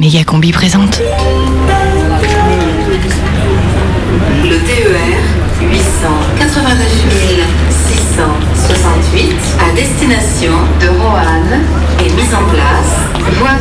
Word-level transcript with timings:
Méga 0.00 0.24
Combi 0.24 0.50
présente. 0.50 0.98
Le 4.42 4.56
TER 4.56 4.96
889 5.60 6.88
668 8.16 9.36
à 9.60 9.74
destination 9.74 10.52
de 10.80 10.88
Roanne 10.98 11.60
est 11.98 12.14
mis 12.14 12.34
en 12.34 12.44
place. 12.48 12.96
Voie. 13.38 13.58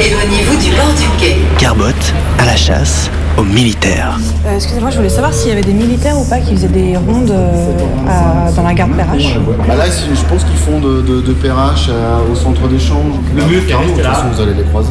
Éloignez-vous 0.00 0.56
du 0.56 0.70
bord 0.72 0.92
du 0.98 1.08
quai. 1.20 1.36
Carbotte 1.56 2.12
à 2.40 2.44
la 2.44 2.56
chasse 2.56 3.08
aux 3.38 3.42
militaires. 3.44 4.18
Euh, 4.46 4.54
Excusez-moi, 4.56 4.90
je 4.90 4.96
voulais 4.96 5.08
savoir 5.08 5.32
s'il 5.34 5.48
y 5.48 5.52
avait 5.52 5.60
des 5.62 5.72
militaires 5.74 6.18
ou 6.18 6.24
pas 6.24 6.38
qui 6.38 6.52
faisaient 6.54 6.68
des 6.68 6.96
rondes 6.96 7.30
euh, 7.30 7.72
à- 8.08 8.50
dans 8.52 8.62
la 8.62 8.72
gare 8.74 8.88
de 8.88 8.94
Perrache. 8.94 9.34
Bah 9.68 9.76
là, 9.76 9.84
c'est- 9.90 10.14
je 10.14 10.24
pense 10.24 10.44
qu'ils 10.44 10.56
font 10.56 10.80
de, 10.80 11.02
de, 11.02 11.20
de 11.20 11.32
Perrache 11.32 11.88
à- 11.90 12.30
au 12.30 12.34
centre 12.34 12.66
d'échange. 12.68 13.12
Le 13.34 13.42
mieux, 13.44 13.60
de 13.60 13.66
toute 13.94 14.02
façon, 14.02 14.26
vous 14.32 14.40
allez 14.42 14.54
les 14.54 14.64
croiser. 14.64 14.90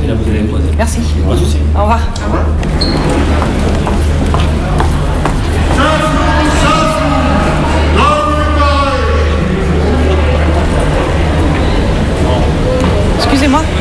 Merci. 0.78 1.00
Au 1.76 1.82
revoir. 1.82 2.00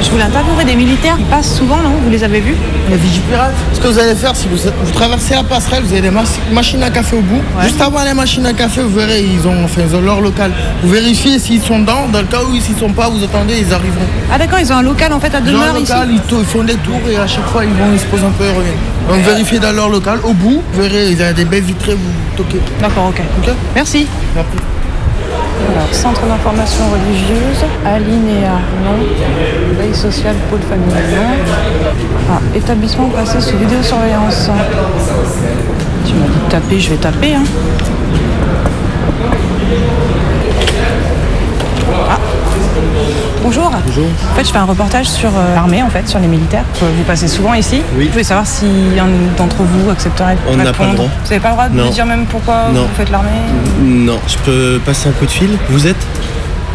Je 0.02 0.10
voulais 0.10 0.22
interviewer 0.24 0.64
des 0.64 0.76
militaires. 0.76 1.16
Ils 1.18 1.24
passent 1.26 1.56
souvent, 1.56 1.76
non 1.76 1.90
Vous 2.02 2.10
les 2.10 2.22
avez 2.22 2.40
vus 2.40 2.54
Les 2.90 2.96
Vigipirates. 2.96 3.54
Ce 3.72 3.80
que 3.80 3.88
vous 3.88 3.98
allez 3.98 4.14
faire, 4.14 4.34
si 4.36 4.48
vous, 4.48 4.56
vous 4.56 4.90
traversez 4.92 5.34
la 5.34 5.42
passerelle, 5.44 5.82
vous 5.84 5.92
avez 5.92 6.00
des 6.02 6.12
machines 6.52 6.82
à 6.82 6.90
café 6.90 7.16
au 7.16 7.20
bout. 7.20 7.40
Ouais. 7.56 7.64
Juste 7.64 7.80
avant 7.80 8.02
les 8.04 8.14
machines 8.14 8.46
à 8.46 8.52
café, 8.52 8.82
vous 8.82 8.94
verrez, 8.94 9.22
ils 9.22 9.46
ont, 9.46 9.64
enfin, 9.64 9.82
ils 9.88 9.94
ont 9.96 10.00
leur 10.00 10.20
local. 10.20 10.50
Vous 10.82 10.90
vérifiez 10.90 11.38
s'ils 11.38 11.62
sont 11.62 11.78
dedans. 11.80 12.06
Dans 12.12 12.20
le 12.20 12.26
cas 12.26 12.42
où 12.42 12.54
s'ils 12.60 12.76
sont 12.76 12.92
pas, 12.92 13.08
vous 13.08 13.22
attendez, 13.22 13.54
ils 13.60 13.72
arriveront. 13.72 14.06
Ah 14.32 14.38
d'accord, 14.38 14.58
ils 14.60 14.72
ont 14.72 14.76
un 14.76 14.82
local 14.82 15.12
en 15.12 15.20
fait 15.20 15.34
à 15.34 15.38
Ils 15.40 15.48
ont 15.50 15.52
demeure 15.52 15.78
ici. 15.78 15.92
ils, 16.08 16.38
ils 16.38 16.44
font 16.44 16.64
des 16.64 16.74
tours 16.76 17.00
et 17.10 17.16
à 17.16 17.26
chaque 17.26 17.46
fois, 17.46 17.64
ils 17.64 17.70
vont, 17.70 17.92
ils 17.92 18.00
se 18.00 18.06
posent 18.06 18.24
un 18.24 18.30
peu 18.30 18.44
et 18.44 18.50
reviennent. 18.50 18.74
Donc 19.08 19.18
vérifiez 19.24 19.58
dans 19.58 19.72
leur 19.72 19.88
local. 19.88 20.18
Au 20.24 20.32
bout, 20.32 20.62
vous 20.72 20.82
verrez, 20.82 21.10
ils 21.10 21.22
ont 21.22 21.32
des 21.34 21.44
baies 21.44 21.60
vitrées, 21.60 21.94
vous 21.94 22.36
toquez. 22.36 22.60
D'accord, 22.80 23.06
ok. 23.08 23.20
Ok 23.42 23.54
Merci. 23.74 24.06
Alors, 24.34 24.46
centre 25.94 26.26
d'information 26.26 26.84
religieuse, 26.90 27.64
Alinéa, 27.86 28.58
non. 28.84 29.78
Veille 29.78 29.94
sociale, 29.94 30.34
pôle 30.50 30.60
familial. 30.60 31.38
Ah, 32.30 32.40
établissement 32.54 33.08
placé 33.08 33.40
sous 33.40 33.56
vidéosurveillance. 33.56 34.50
Tu 36.06 36.14
m'as 36.14 36.26
dit 36.26 36.40
de 36.44 36.50
taper, 36.50 36.80
je 36.80 36.90
vais 36.90 36.96
taper. 36.96 37.34
Hein. 37.34 37.44
Bonjour. 43.44 43.70
Bonjour. 43.86 44.06
En 44.32 44.34
fait, 44.34 44.44
je 44.44 44.50
fais 44.52 44.58
un 44.58 44.64
reportage 44.64 45.06
sur 45.06 45.28
euh, 45.28 45.54
l'armée, 45.54 45.82
en 45.82 45.90
fait, 45.90 46.08
sur 46.08 46.18
les 46.18 46.26
militaires. 46.28 46.64
Euh, 46.82 46.86
Vous 46.96 47.02
passez 47.04 47.28
souvent 47.28 47.52
ici. 47.52 47.82
Oui. 47.94 48.06
Je 48.06 48.10
voulais 48.12 48.24
savoir 48.24 48.46
si 48.46 48.64
un 48.98 49.06
d'entre 49.36 49.56
vous 49.62 49.90
accepterait 49.90 50.34
de 50.34 50.38
On 50.50 50.56
n'a 50.56 50.72
pas 50.72 50.86
le 50.86 50.94
droit. 50.96 51.08
Vous 51.22 51.28
n'avez 51.28 51.40
pas 51.40 51.48
le 51.48 51.54
droit 51.54 51.68
de 51.68 51.76
Non. 51.76 51.84
me 51.86 51.90
dire 51.90 52.06
même 52.06 52.24
pourquoi 52.24 52.70
Non. 52.72 52.82
vous 52.84 52.94
faites 52.96 53.10
l'armée? 53.10 53.28
Non, 53.82 54.18
je 54.26 54.38
peux 54.38 54.80
passer 54.84 55.10
un 55.10 55.12
coup 55.12 55.26
de 55.26 55.30
fil? 55.30 55.50
Vous 55.68 55.86
êtes? 55.86 55.96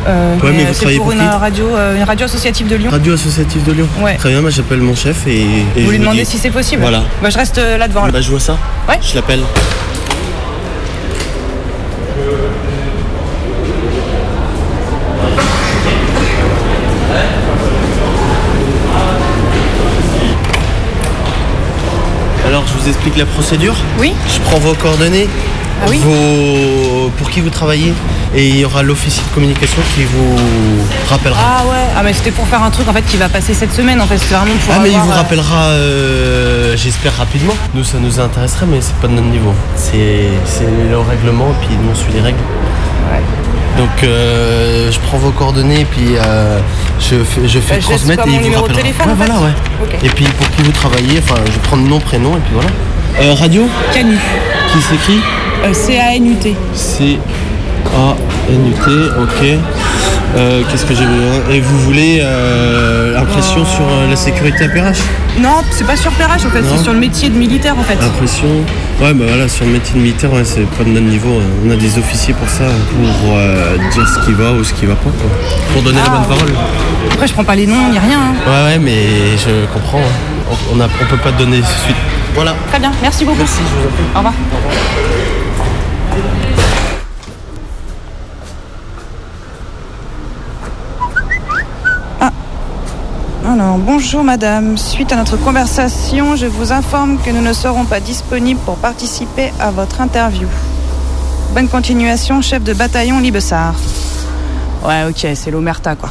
Euh, 0.07 0.35
Ouais, 0.43 0.51
mais 0.53 0.63
euh, 0.63 0.67
vous 0.67 0.73
c'est 0.73 0.75
travaillez 0.75 0.97
pour 0.97 1.05
pour 1.07 1.13
une 1.13 1.21
radio, 1.27 1.65
euh, 1.75 1.97
une 1.97 2.03
radio 2.03 2.25
associative 2.25 2.67
de 2.67 2.75
Lyon. 2.75 2.91
Radio 2.91 3.13
Associative 3.15 3.63
de 3.65 3.71
Lyon 3.73 3.87
Ouais. 4.01 4.15
Très 4.15 4.29
bien, 4.29 4.39
moi 4.41 4.49
j'appelle 4.51 4.79
mon 4.81 4.95
chef 4.95 5.25
et. 5.27 5.41
et 5.41 5.45
Vous 5.75 5.87
je 5.87 5.89
lui 5.89 5.99
demandez 5.99 6.19
dis- 6.23 6.25
si 6.29 6.37
c'est 6.37 6.51
possible 6.51 6.81
Voilà. 6.83 7.01
Bah, 7.21 7.29
je 7.31 7.37
reste 7.37 7.57
euh, 7.57 7.77
là 7.77 7.87
devant. 7.87 8.07
Bah 8.07 8.21
je 8.21 8.29
vois 8.29 8.39
ça. 8.39 8.57
Ouais. 8.87 8.99
Je 9.01 9.15
l'appelle. 9.15 9.41
Vous 22.89 22.95
explique 22.95 23.17
la 23.17 23.25
procédure. 23.25 23.75
Oui 23.99 24.13
Je 24.33 24.39
prends 24.39 24.57
vos 24.59 24.73
coordonnées, 24.73 25.27
Ah 25.81 25.85
oui 25.89 25.99
vos... 25.99 27.09
pour 27.17 27.29
qui 27.29 27.39
vous 27.41 27.49
travaillez, 27.49 27.93
et 28.35 28.47
il 28.47 28.57
y 28.57 28.65
aura 28.65 28.81
l'officier 28.83 29.21
de 29.29 29.33
communication 29.33 29.81
qui 29.95 30.03
vous 30.05 30.35
rappellera. 31.09 31.39
Ah 31.39 31.65
ouais, 31.67 31.85
ah 31.95 32.01
mais 32.03 32.13
c'était 32.13 32.31
pour 32.31 32.47
faire 32.47 32.63
un 32.63 32.71
truc 32.71 32.87
en 32.87 32.93
fait 32.93 33.03
qui 33.03 33.17
va 33.17 33.29
passer 33.29 33.53
cette 33.53 33.73
semaine 33.73 34.01
en 34.01 34.07
fait, 34.07 34.17
c'est 34.17 34.33
vraiment 34.33 34.55
pour 34.65 34.73
Ah 34.75 34.79
mais 34.81 34.91
il 34.91 34.97
vous 34.97 35.11
euh, 35.11 35.15
rappellera, 35.15 35.63
euh, 35.67 36.75
j'espère 36.77 37.15
rapidement. 37.15 37.53
Nous 37.75 37.83
ça 37.83 37.97
nous 37.99 38.19
intéresserait 38.19 38.65
mais 38.65 38.81
c'est 38.81 38.95
pas 38.95 39.07
de 39.07 39.13
notre 39.13 39.27
niveau. 39.27 39.53
C'est 39.75 40.29
le 40.89 40.97
règlement 40.99 41.49
et 41.51 41.65
puis 41.65 41.75
nous 41.81 41.91
on 41.91 41.95
suit 41.95 42.13
les 42.13 42.21
règles. 42.21 42.37
Donc 43.79 44.03
euh, 44.03 44.91
je 44.91 44.99
prends 44.99 45.17
vos 45.17 45.31
coordonnées 45.31 45.81
et 45.81 45.85
puis 45.85 46.17
euh, 46.17 46.59
je 46.99 47.15
fais, 47.23 47.47
je 47.47 47.59
fais 47.59 47.75
Bah, 47.75 47.81
transmettre 47.81 48.27
et 48.27 48.29
mon 48.29 48.39
il 48.41 48.51
vous 48.53 48.67
téléphone, 48.67 49.07
Ouais, 49.07 49.13
en 49.13 49.15
fait 49.15 49.25
voilà 49.25 49.39
ouais. 49.39 49.51
Et 50.03 50.09
puis 50.09 50.25
pour 50.25 50.49
qui 50.49 50.63
vous 50.63 50.71
travaillez, 50.73 51.19
enfin 51.23 51.39
je 51.45 51.57
prends 51.59 51.77
le 51.77 51.83
nom, 51.83 51.99
prénom 51.99 52.35
et 52.35 52.39
puis 52.41 52.53
voilà. 52.53 52.69
Euh, 53.21 53.33
radio 53.35 53.69
Canu, 53.93 54.17
qui 54.73 54.81
s'écrit 54.81 55.19
Euh, 55.63 55.73
C-A-N-U-T. 55.73 56.55
C 56.73 57.19
A 58.49 58.51
N 58.51 58.67
U 58.67 58.73
T, 58.73 58.89
ok. 59.21 59.59
Euh, 60.37 60.61
Qu'est-ce 60.69 60.85
que 60.85 60.93
j'ai 60.93 61.05
besoin 61.05 61.41
Et 61.51 61.59
vous 61.59 61.79
voulez 61.79 62.19
euh, 62.21 63.17
impression 63.19 63.65
sur 63.65 63.81
euh, 63.89 64.09
la 64.09 64.15
sécurité 64.15 64.65
à 64.65 64.69
Perrache 64.69 64.99
Non, 65.39 65.61
c'est 65.71 65.85
pas 65.87 65.95
sur 65.95 66.11
Perrache 66.11 66.45
en 66.45 66.49
fait, 66.49 66.61
c'est 66.63 66.83
sur 66.83 66.93
le 66.93 66.99
métier 66.99 67.29
de 67.29 67.35
militaire 67.37 67.75
en 67.77 67.83
fait. 67.83 67.97
Impression? 68.03 68.47
Ouais, 69.01 69.13
bah 69.13 69.25
voilà, 69.27 69.47
sur 69.47 69.65
le 69.65 69.71
métier 69.71 69.95
de 69.95 69.99
militaire, 69.99 70.31
ouais, 70.33 70.43
c'est 70.43 70.65
pas 70.77 70.83
de 70.83 70.89
notre 70.89 71.05
niveau. 71.07 71.39
hein. 71.39 71.49
On 71.65 71.71
a 71.71 71.75
des 71.75 71.97
officiers 71.97 72.33
pour 72.35 72.47
ça, 72.49 72.65
pour 72.65 73.35
euh, 73.37 73.77
dire 73.91 74.07
ce 74.07 74.25
qui 74.25 74.33
va 74.33 74.51
ou 74.51 74.63
ce 74.63 74.73
qui 74.73 74.85
va 74.85 74.95
pas, 74.95 75.09
quoi. 75.09 75.29
Pour 75.73 75.81
donner 75.81 75.97
la 75.97 76.03
Ah, 76.07 76.17
bonne 76.27 76.37
parole. 76.37 76.53
Après, 77.11 77.27
je 77.27 77.33
prends 77.33 77.43
pas 77.45 77.55
les 77.55 77.65
noms, 77.65 77.89
ni 77.91 77.97
rien. 77.97 78.19
hein. 78.19 78.33
Ouais, 78.45 78.71
ouais, 78.73 78.79
mais 78.79 79.35
je 79.37 79.65
comprends. 79.73 79.99
hein. 79.99 80.51
On, 80.51 80.77
on, 80.77 80.81
a, 80.81 80.85
on 80.85 81.05
peut 81.05 81.17
pas 81.17 81.31
te 81.31 81.39
donner 81.39 81.57
suite. 81.57 81.95
Voilà. 82.35 82.55
Très 82.69 82.79
bien, 82.79 82.91
merci 83.01 83.25
beaucoup. 83.25 83.37
Merci, 83.39 83.57
je 83.57 83.81
vous 83.81 83.87
en 83.87 83.91
prie. 83.91 84.03
Au 84.13 84.17
revoir. 84.17 84.33
Ah. 86.11 86.68
Alors, 93.59 93.77
bonjour 93.77 94.23
madame. 94.23 94.77
Suite 94.77 95.11
à 95.11 95.17
notre 95.17 95.35
conversation, 95.35 96.37
je 96.37 96.45
vous 96.45 96.71
informe 96.71 97.17
que 97.19 97.29
nous 97.29 97.41
ne 97.41 97.51
serons 97.51 97.83
pas 97.83 97.99
disponibles 97.99 98.59
pour 98.61 98.77
participer 98.77 99.51
à 99.59 99.69
votre 99.69 99.99
interview. 99.99 100.47
Bonne 101.53 101.67
continuation, 101.67 102.41
chef 102.41 102.63
de 102.63 102.71
bataillon 102.73 103.19
Libessard. 103.19 103.75
Ouais, 104.85 105.03
ok, 105.09 105.27
c'est 105.35 105.51
l'Omerta 105.51 105.95
quoi. 105.95 106.09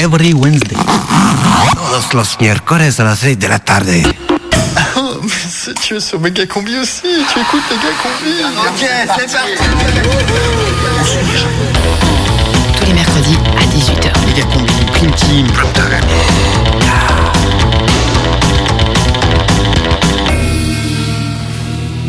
Every 0.00 0.34
Wednesday. 0.34 0.76
Todos 1.74 2.12
los 2.12 2.36
miércoles 2.40 3.00
a 3.00 3.04
las 3.04 3.18
6 3.20 3.36
de 3.38 3.46
la 3.48 3.58
tarde. 3.58 3.88
Oh, 4.94 5.00
mais 5.22 5.30
c'est- 5.48 5.74
tu 5.80 5.96
es 5.96 6.00
sur 6.00 6.20
Méga 6.20 6.44
Combi 6.46 6.76
aussi. 6.78 7.02
Tu 7.32 7.38
écoutes 7.40 7.62
Méga 7.70 7.92
Combi. 8.02 8.42
Ok, 8.68 8.86
c'est 9.16 9.32
parti. 9.32 9.52
Tous 12.76 12.86
les 12.86 12.92
mercredis 12.92 13.38
à 13.58 13.64
18h. 13.64 14.26
Méga 14.26 14.42
combi, 14.52 14.72
Prime 14.92 15.12
Team. 15.14 15.46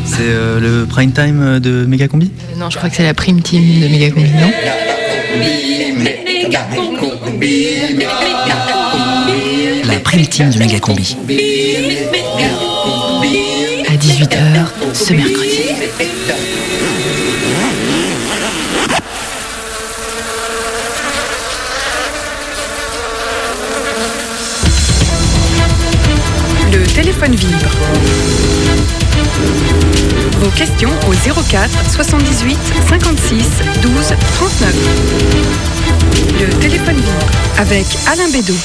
C'est 0.05 0.19
euh, 0.21 0.59
le 0.59 0.85
prime 0.85 1.11
time 1.11 1.59
de 1.59 1.85
Méga 1.85 2.07
Combi 2.07 2.31
Non, 2.57 2.69
je 2.69 2.77
crois 2.77 2.89
que 2.89 2.95
c'est 2.95 3.03
la 3.03 3.13
prime 3.13 3.41
team 3.41 3.81
de 3.81 3.87
Méga 3.87 4.11
Combi, 4.11 4.29
non? 4.29 4.51
La 9.85 9.99
prime 9.99 10.27
team 10.27 10.49
de 10.51 10.59
Méga 10.59 10.79
Combi. 10.79 11.17
À 13.87 13.95
18h 13.95 14.65
ce 14.93 15.13
mercredi. 15.13 15.59
Le 26.73 26.85
téléphone 26.87 27.35
vibre. 27.35 27.69
Vos 30.39 30.49
questions 30.49 30.89
au 31.07 31.13
04 31.43 31.91
78 31.91 32.57
56 32.89 33.49
12 33.81 34.13
39. 34.33 34.75
Le 36.39 36.47
téléphone 36.59 36.95
vibre 36.95 37.27
avec 37.57 37.85
Alain 38.07 38.29
Bédot. 38.31 38.57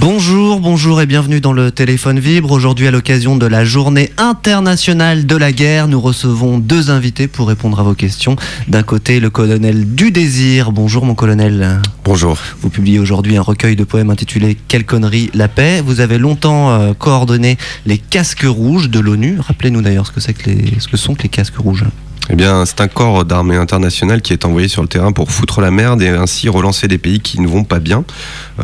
Bonjour, 0.00 0.60
bonjour 0.60 1.02
et 1.02 1.06
bienvenue 1.06 1.42
dans 1.42 1.52
le 1.52 1.70
téléphone 1.70 2.18
vibre. 2.18 2.52
Aujourd'hui, 2.52 2.86
à 2.86 2.90
l'occasion 2.90 3.36
de 3.36 3.44
la 3.44 3.66
journée 3.66 4.10
internationale 4.16 5.26
de 5.26 5.36
la 5.36 5.52
guerre, 5.52 5.88
nous 5.88 6.00
recevons 6.00 6.56
deux 6.56 6.90
invités 6.90 7.28
pour 7.28 7.48
répondre 7.48 7.78
à 7.78 7.82
vos 7.82 7.92
questions. 7.92 8.34
D'un 8.66 8.82
côté, 8.82 9.20
le 9.20 9.28
colonel 9.28 9.94
du 9.94 10.10
désir. 10.10 10.72
Bonjour, 10.72 11.04
mon 11.04 11.14
colonel. 11.14 11.82
Bonjour. 12.02 12.38
Vous 12.62 12.70
publiez 12.70 12.98
aujourd'hui 12.98 13.36
un 13.36 13.42
recueil 13.42 13.76
de 13.76 13.84
poèmes 13.84 14.08
intitulé 14.08 14.56
Quelle 14.68 14.86
connerie 14.86 15.28
la 15.34 15.48
paix. 15.48 15.82
Vous 15.84 16.00
avez 16.00 16.16
longtemps 16.16 16.70
euh, 16.70 16.94
coordonné 16.94 17.58
les 17.84 17.98
casques 17.98 18.46
rouges 18.46 18.88
de 18.88 19.00
l'ONU. 19.00 19.38
Rappelez-nous 19.38 19.82
d'ailleurs 19.82 20.06
ce 20.06 20.12
que 20.12 20.20
c'est 20.20 20.32
que 20.32 20.48
les, 20.48 20.80
ce 20.80 20.88
que 20.88 20.96
sont 20.96 21.14
que 21.14 21.24
les 21.24 21.28
casques 21.28 21.58
rouges. 21.58 21.84
Eh 22.32 22.44
c'est 22.64 22.80
un 22.80 22.86
corps 22.86 23.24
d'armée 23.24 23.56
internationale 23.56 24.22
qui 24.22 24.32
est 24.32 24.44
envoyé 24.44 24.68
sur 24.68 24.82
le 24.82 24.88
terrain 24.88 25.10
pour 25.10 25.32
foutre 25.32 25.60
la 25.60 25.72
merde 25.72 26.00
et 26.00 26.08
ainsi 26.08 26.48
relancer 26.48 26.86
des 26.86 26.98
pays 26.98 27.18
qui 27.18 27.40
ne 27.40 27.48
vont 27.48 27.64
pas 27.64 27.80
bien. 27.80 28.04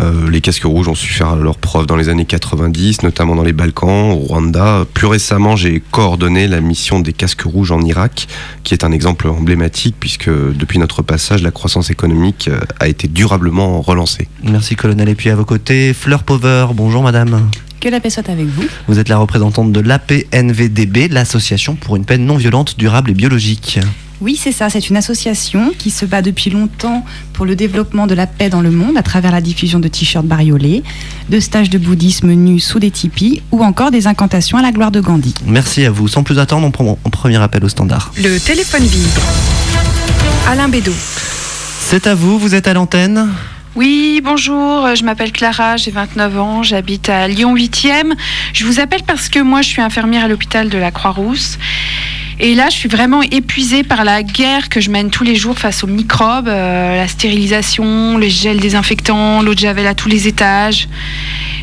Euh, 0.00 0.30
les 0.30 0.40
casques 0.40 0.64
rouges 0.64 0.86
ont 0.86 0.94
su 0.94 1.12
faire 1.12 1.34
leur 1.34 1.58
preuve 1.58 1.86
dans 1.86 1.96
les 1.96 2.08
années 2.08 2.26
90, 2.26 3.02
notamment 3.02 3.34
dans 3.34 3.42
les 3.42 3.52
Balkans, 3.52 4.12
au 4.12 4.16
Rwanda. 4.16 4.84
Plus 4.94 5.08
récemment, 5.08 5.56
j'ai 5.56 5.82
coordonné 5.90 6.46
la 6.46 6.60
mission 6.60 7.00
des 7.00 7.12
casques 7.12 7.42
rouges 7.42 7.72
en 7.72 7.80
Irak, 7.80 8.28
qui 8.62 8.72
est 8.72 8.84
un 8.84 8.92
exemple 8.92 9.26
emblématique 9.28 9.96
puisque 9.98 10.28
depuis 10.28 10.78
notre 10.78 11.02
passage, 11.02 11.42
la 11.42 11.50
croissance 11.50 11.90
économique 11.90 12.48
euh, 12.48 12.60
a 12.78 12.86
été 12.86 13.08
durablement 13.08 13.80
relancée. 13.80 14.28
Merci 14.44 14.76
colonel. 14.76 15.08
Et 15.08 15.16
puis 15.16 15.30
à 15.30 15.34
vos 15.34 15.44
côtés, 15.44 15.92
Fleur 15.92 16.22
Pover. 16.22 16.66
Bonjour 16.72 17.02
madame. 17.02 17.50
Que 17.80 17.88
la 17.88 18.00
paix 18.00 18.10
soit 18.10 18.28
avec 18.28 18.46
vous. 18.46 18.64
Vous 18.88 18.98
êtes 18.98 19.08
la 19.08 19.18
représentante 19.18 19.72
de 19.72 19.80
l'APNVDB, 19.80 21.08
l'association 21.10 21.74
pour 21.74 21.96
une 21.96 22.04
peine 22.04 22.24
non 22.24 22.36
violente, 22.36 22.78
durable 22.78 23.10
et 23.10 23.14
biologique. 23.14 23.78
Oui, 24.22 24.40
c'est 24.42 24.52
ça. 24.52 24.70
C'est 24.70 24.88
une 24.88 24.96
association 24.96 25.72
qui 25.76 25.90
se 25.90 26.06
bat 26.06 26.22
depuis 26.22 26.48
longtemps 26.48 27.04
pour 27.34 27.44
le 27.44 27.54
développement 27.54 28.06
de 28.06 28.14
la 28.14 28.26
paix 28.26 28.48
dans 28.48 28.62
le 28.62 28.70
monde 28.70 28.96
à 28.96 29.02
travers 29.02 29.30
la 29.30 29.42
diffusion 29.42 29.78
de 29.78 29.88
t-shirts 29.88 30.24
bariolés, 30.24 30.82
de 31.28 31.38
stages 31.38 31.68
de 31.68 31.76
bouddhisme 31.76 32.32
nus 32.32 32.60
sous 32.60 32.78
des 32.78 32.90
tipis 32.90 33.42
ou 33.52 33.62
encore 33.62 33.90
des 33.90 34.06
incantations 34.06 34.56
à 34.56 34.62
la 34.62 34.72
gloire 34.72 34.90
de 34.90 35.00
Gandhi. 35.00 35.34
Merci 35.44 35.84
à 35.84 35.90
vous. 35.90 36.08
Sans 36.08 36.22
plus 36.22 36.38
attendre, 36.38 36.66
on 36.66 36.70
prend 36.70 36.98
un 37.04 37.10
premier 37.10 37.36
appel 37.36 37.62
au 37.62 37.68
standard. 37.68 38.10
Le 38.16 38.38
téléphone 38.38 38.84
vibre. 38.84 39.20
Alain 40.48 40.68
Bédot. 40.68 40.94
C'est 41.80 42.06
à 42.06 42.14
vous, 42.14 42.38
vous 42.38 42.54
êtes 42.54 42.68
à 42.68 42.72
l'antenne? 42.72 43.28
Oui, 43.76 44.22
bonjour, 44.24 44.94
je 44.94 45.04
m'appelle 45.04 45.32
Clara, 45.32 45.76
j'ai 45.76 45.90
29 45.90 46.38
ans, 46.40 46.62
j'habite 46.62 47.10
à 47.10 47.28
Lyon 47.28 47.54
8e. 47.54 48.14
Je 48.54 48.64
vous 48.64 48.80
appelle 48.80 49.02
parce 49.02 49.28
que 49.28 49.38
moi 49.38 49.60
je 49.60 49.68
suis 49.68 49.82
infirmière 49.82 50.24
à 50.24 50.28
l'hôpital 50.28 50.70
de 50.70 50.78
la 50.78 50.90
Croix-Rousse. 50.90 51.58
Et 52.38 52.54
là, 52.54 52.68
je 52.68 52.74
suis 52.74 52.88
vraiment 52.88 53.22
épuisée 53.22 53.82
par 53.82 54.04
la 54.04 54.22
guerre 54.22 54.68
que 54.68 54.80
je 54.80 54.90
mène 54.90 55.10
tous 55.10 55.24
les 55.24 55.36
jours 55.36 55.58
face 55.58 55.82
aux 55.84 55.86
microbes, 55.86 56.48
euh, 56.48 56.96
la 56.96 57.08
stérilisation, 57.08 58.18
le 58.18 58.28
gel 58.28 58.58
désinfectant, 58.58 59.40
l'eau 59.42 59.54
de 59.54 59.58
javel 59.58 59.86
à 59.86 59.94
tous 59.94 60.08
les 60.08 60.28
étages. 60.28 60.88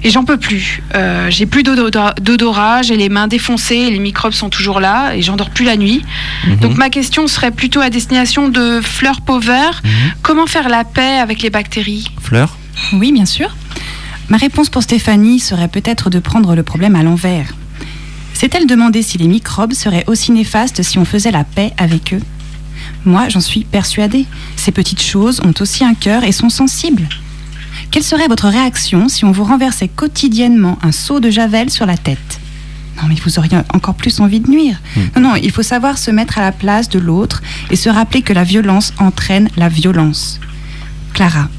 Et 0.04 0.10
j'en 0.10 0.26
peux 0.26 0.38
plus. 0.38 0.82
Euh, 0.96 1.30
j'ai 1.30 1.46
plus 1.46 1.64
d'odorat, 1.64 2.82
j'ai 2.82 2.98
les 2.98 3.10
mains 3.10 3.28
défoncées, 3.28 3.90
les 3.90 4.00
microbes 4.00 4.34
sont 4.34 4.50
toujours 4.50 4.80
là 4.80 5.16
et 5.16 5.22
j'endors 5.22 5.50
plus 5.52 5.64
la 5.64 5.78
nuit. 5.78 6.02
Mhm. 6.48 6.58
Donc 6.58 6.78
ma 6.78 6.90
question 6.90 7.28
serait 7.28 7.52
plutôt 7.52 7.80
à 7.80 7.90
destination 7.90 8.50
de 8.50 8.82
Fleur 8.82 9.22
Pover. 9.22 9.70
Comment 10.22 10.48
faire 10.48 10.70
la 10.70 10.84
paix 10.84 11.20
avec 11.20 11.42
les 11.42 11.50
bactéries? 11.50 12.06
Fleur? 12.22 12.58
Oui, 12.94 13.12
bien 13.12 13.26
sûr. 13.26 13.56
Ma 14.30 14.38
réponse 14.38 14.70
pour 14.70 14.84
Stéphanie 14.84 15.40
serait 15.40 15.68
peut-être 15.68 16.10
de 16.10 16.20
prendre 16.20 16.56
le 16.56 16.64
problème 16.64 16.96
à 16.96 17.04
l'envers. 17.04 17.54
S'est-elle 18.34 18.68
demandé 18.68 19.02
si 19.02 19.18
les 19.18 19.28
microbes 19.28 19.74
seraient 19.74 20.04
aussi 20.08 20.32
néfastes 20.32 20.84
si 20.84 20.98
on 20.98 21.06
faisait 21.06 21.32
la 21.32 21.44
paix 21.44 21.74
avec 21.78 22.14
eux? 22.14 22.22
Moi, 23.06 23.30
j'en 23.30 23.40
suis 23.40 23.64
persuadée. 23.64 24.26
Ces 24.56 24.72
petites 24.72 25.02
choses 25.02 25.42
ont 25.42 25.54
aussi 25.60 25.84
un 25.84 25.94
cœur 25.94 26.24
et 26.24 26.32
sont 26.32 26.50
sensibles. 26.50 27.08
Quelle 27.92 28.04
serait 28.04 28.28
votre 28.28 28.48
réaction 28.48 29.08
si 29.08 29.26
on 29.26 29.32
vous 29.32 29.44
renversait 29.44 29.88
quotidiennement 29.88 30.78
un 30.82 30.92
seau 30.92 31.20
de 31.20 31.30
javel 31.30 31.70
sur 31.70 31.86
la 31.86 31.98
tête? 31.98 32.40
Non, 32.98 33.08
mais 33.08 33.16
vous 33.24 33.40
auriez 33.40 33.58
encore 33.74 33.96
plus 33.96 34.20
envie 34.20 34.40
de 34.40 34.50
nuire. 34.50 34.80
Non, 35.16 35.22
non, 35.22 35.36
il 35.36 35.52
faut 35.52 35.64
savoir 35.64 35.98
se 35.98 36.12
mettre 36.12 36.38
à 36.38 36.42
la 36.42 36.52
place 36.52 36.90
de 36.90 37.00
l'autre 37.00 37.42
et 37.72 37.76
se 37.76 37.90
rappeler 37.90 38.22
que 38.22 38.34
la 38.34 38.44
violence 38.44 38.94
entraîne 39.00 39.50
la 39.58 39.70
violence. 39.70 40.40
Clara, 41.14 41.50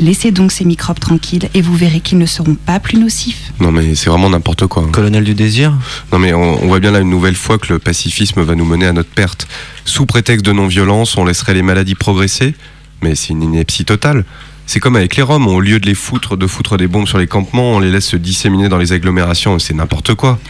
laissez 0.00 0.30
donc 0.30 0.52
ces 0.52 0.64
microbes 0.64 0.98
tranquilles 0.98 1.48
et 1.54 1.62
vous 1.62 1.74
verrez 1.76 2.00
qu'ils 2.00 2.18
ne 2.18 2.26
seront 2.26 2.54
pas 2.54 2.80
plus 2.80 2.98
nocifs. 2.98 3.52
Non 3.60 3.72
mais 3.72 3.94
c'est 3.94 4.10
vraiment 4.10 4.30
n'importe 4.30 4.66
quoi. 4.66 4.82
hein. 4.84 4.88
Colonel 4.92 5.24
du 5.24 5.34
désir 5.34 5.72
Non 6.12 6.18
mais 6.18 6.32
on, 6.32 6.62
on 6.62 6.66
voit 6.66 6.80
bien 6.80 6.90
là 6.90 7.00
une 7.00 7.10
nouvelle 7.10 7.34
fois 7.34 7.58
que 7.58 7.72
le 7.72 7.78
pacifisme 7.78 8.42
va 8.42 8.54
nous 8.54 8.64
mener 8.64 8.86
à 8.86 8.92
notre 8.92 9.10
perte. 9.10 9.48
Sous 9.84 10.06
prétexte 10.06 10.44
de 10.44 10.52
non-violence, 10.52 11.16
on 11.16 11.24
laisserait 11.24 11.54
les 11.54 11.62
maladies 11.62 11.94
progresser, 11.94 12.54
mais 13.02 13.14
c'est 13.14 13.30
une 13.30 13.42
ineptie 13.42 13.84
totale. 13.84 14.24
C'est 14.68 14.80
comme 14.80 14.96
avec 14.96 15.14
les 15.16 15.22
Roms, 15.22 15.46
au 15.46 15.60
lieu 15.60 15.78
de 15.78 15.86
les 15.86 15.94
foutre, 15.94 16.36
de 16.36 16.46
foutre 16.48 16.76
des 16.76 16.88
bombes 16.88 17.06
sur 17.06 17.18
les 17.18 17.28
campements, 17.28 17.72
on 17.76 17.78
les 17.78 17.90
laisse 17.90 18.06
se 18.06 18.16
disséminer 18.16 18.68
dans 18.68 18.78
les 18.78 18.92
agglomérations, 18.92 19.58
c'est 19.60 19.74
n'importe 19.74 20.14
quoi. 20.14 20.40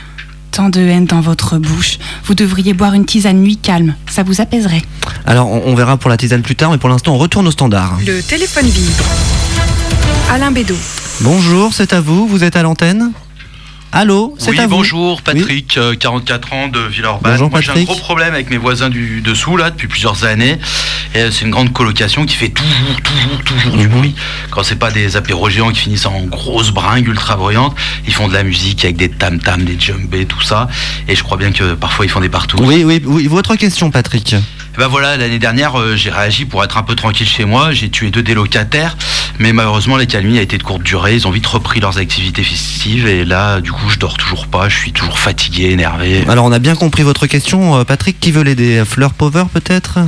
Tant 0.57 0.71
de 0.71 0.81
haine 0.81 1.05
dans 1.05 1.21
votre 1.21 1.59
bouche. 1.59 1.99
Vous 2.25 2.35
devriez 2.35 2.73
boire 2.73 2.95
une 2.95 3.05
tisane 3.05 3.43
nuit 3.43 3.59
calme. 3.59 3.95
Ça 4.09 4.23
vous 4.23 4.41
apaiserait. 4.41 4.81
Alors, 5.27 5.53
on, 5.53 5.65
on 5.67 5.75
verra 5.75 5.99
pour 5.99 6.09
la 6.09 6.17
tisane 6.17 6.41
plus 6.41 6.57
tard, 6.57 6.71
mais 6.71 6.79
pour 6.79 6.89
l'instant, 6.89 7.15
on 7.15 7.19
retourne 7.19 7.47
au 7.47 7.51
standard. 7.51 7.99
Le 8.07 8.23
téléphone 8.23 8.65
vibre. 8.65 9.05
Alain 10.31 10.53
Bédot. 10.53 10.79
Bonjour, 11.21 11.75
c'est 11.75 11.93
à 11.93 12.01
vous, 12.01 12.27
vous 12.27 12.43
êtes 12.43 12.57
à 12.57 12.63
l'antenne? 12.63 13.13
Allô, 13.99 14.35
c'est 14.37 14.51
Oui, 14.51 14.59
à 14.59 14.67
vous 14.67 14.77
bonjour, 14.77 15.23
Patrick, 15.23 15.79
euh, 15.79 15.95
44 15.95 16.53
ans 16.53 16.69
de 16.69 16.81
Villeurbanne. 16.81 17.33
Bonjour, 17.33 17.51
Moi, 17.51 17.63
j'ai 17.63 17.71
un 17.71 17.83
gros 17.83 17.95
problème 17.95 18.35
avec 18.35 18.51
mes 18.51 18.59
voisins 18.59 18.91
du 18.91 19.23
dessous, 19.23 19.57
là, 19.57 19.71
depuis 19.71 19.89
plusieurs 19.89 20.25
années. 20.25 20.59
Et 21.15 21.21
euh, 21.21 21.31
c'est 21.31 21.47
une 21.47 21.51
grande 21.51 21.73
colocation 21.73 22.27
qui 22.27 22.37
fait 22.37 22.51
toujours, 22.51 23.01
toujours, 23.03 23.43
toujours 23.43 23.75
du 23.79 23.89
bruit. 23.89 24.15
Quand 24.51 24.63
c'est 24.63 24.77
pas 24.77 24.91
des 24.91 25.17
apéros 25.17 25.49
géants 25.49 25.71
qui 25.71 25.81
finissent 25.81 26.05
en 26.05 26.21
grosses 26.25 26.73
bringues 26.73 27.09
ultra 27.09 27.37
bruyantes, 27.37 27.75
ils 28.07 28.13
font 28.13 28.29
de 28.29 28.35
la 28.35 28.43
musique 28.43 28.85
avec 28.85 28.97
des 28.97 29.09
tam-tams, 29.09 29.65
des 29.65 29.81
djembés, 29.81 30.27
tout 30.27 30.43
ça. 30.43 30.69
Et 31.09 31.17
je 31.17 31.23
crois 31.23 31.39
bien 31.39 31.53
que 31.53 31.73
parfois 31.73 32.05
ils 32.05 32.11
font 32.11 32.21
des 32.21 32.29
partout. 32.29 32.59
Oui, 32.61 32.85
oui, 32.85 33.01
oui, 33.03 33.27
votre 33.29 33.57
question, 33.57 33.91
Patrick. 33.91 34.37
Et 34.77 34.79
ben 34.79 34.89
voilà, 34.89 35.17
l'année 35.17 35.39
dernière, 35.39 35.81
euh, 35.81 35.97
j'ai 35.97 36.11
réagi 36.11 36.45
pour 36.45 36.63
être 36.63 36.77
un 36.77 36.83
peu 36.83 36.95
tranquille 36.95 37.27
chez 37.27 37.47
moi. 37.47 37.73
J'ai 37.73 37.89
tué 37.89 38.11
deux 38.11 38.23
des 38.23 38.35
locataires, 38.35 38.99
mais 39.39 39.55
malheureusement, 39.55 39.97
l'accalmie 39.97 40.37
a 40.37 40.43
été 40.43 40.59
de 40.59 40.63
courte 40.63 40.83
durée. 40.83 41.15
Ils 41.15 41.27
ont 41.27 41.31
vite 41.31 41.47
repris 41.47 41.81
leurs 41.81 41.97
activités 41.97 42.43
festives, 42.43 43.07
et 43.07 43.25
là, 43.25 43.63
du 43.63 43.73
coup, 43.73 43.89
je 43.89 43.99
dors 43.99 44.19
toujours 44.19 44.49
pas. 44.49 44.69
Je 44.69 44.77
suis 44.77 44.93
toujours 44.93 45.19
fatigué, 45.19 45.71
énervé. 45.71 46.25
Alors, 46.29 46.45
on 46.45 46.53
a 46.53 46.59
bien 46.59 46.75
compris 46.75 47.05
votre 47.05 47.27
question. 47.27 47.75
Euh, 47.75 47.85
Patrick, 47.85 48.21
qui 48.21 48.33
veut 48.33 48.43
l'aider? 48.43 48.83
Fleur 48.85 49.15
Pover, 49.15 49.45
peut-être? 49.51 50.01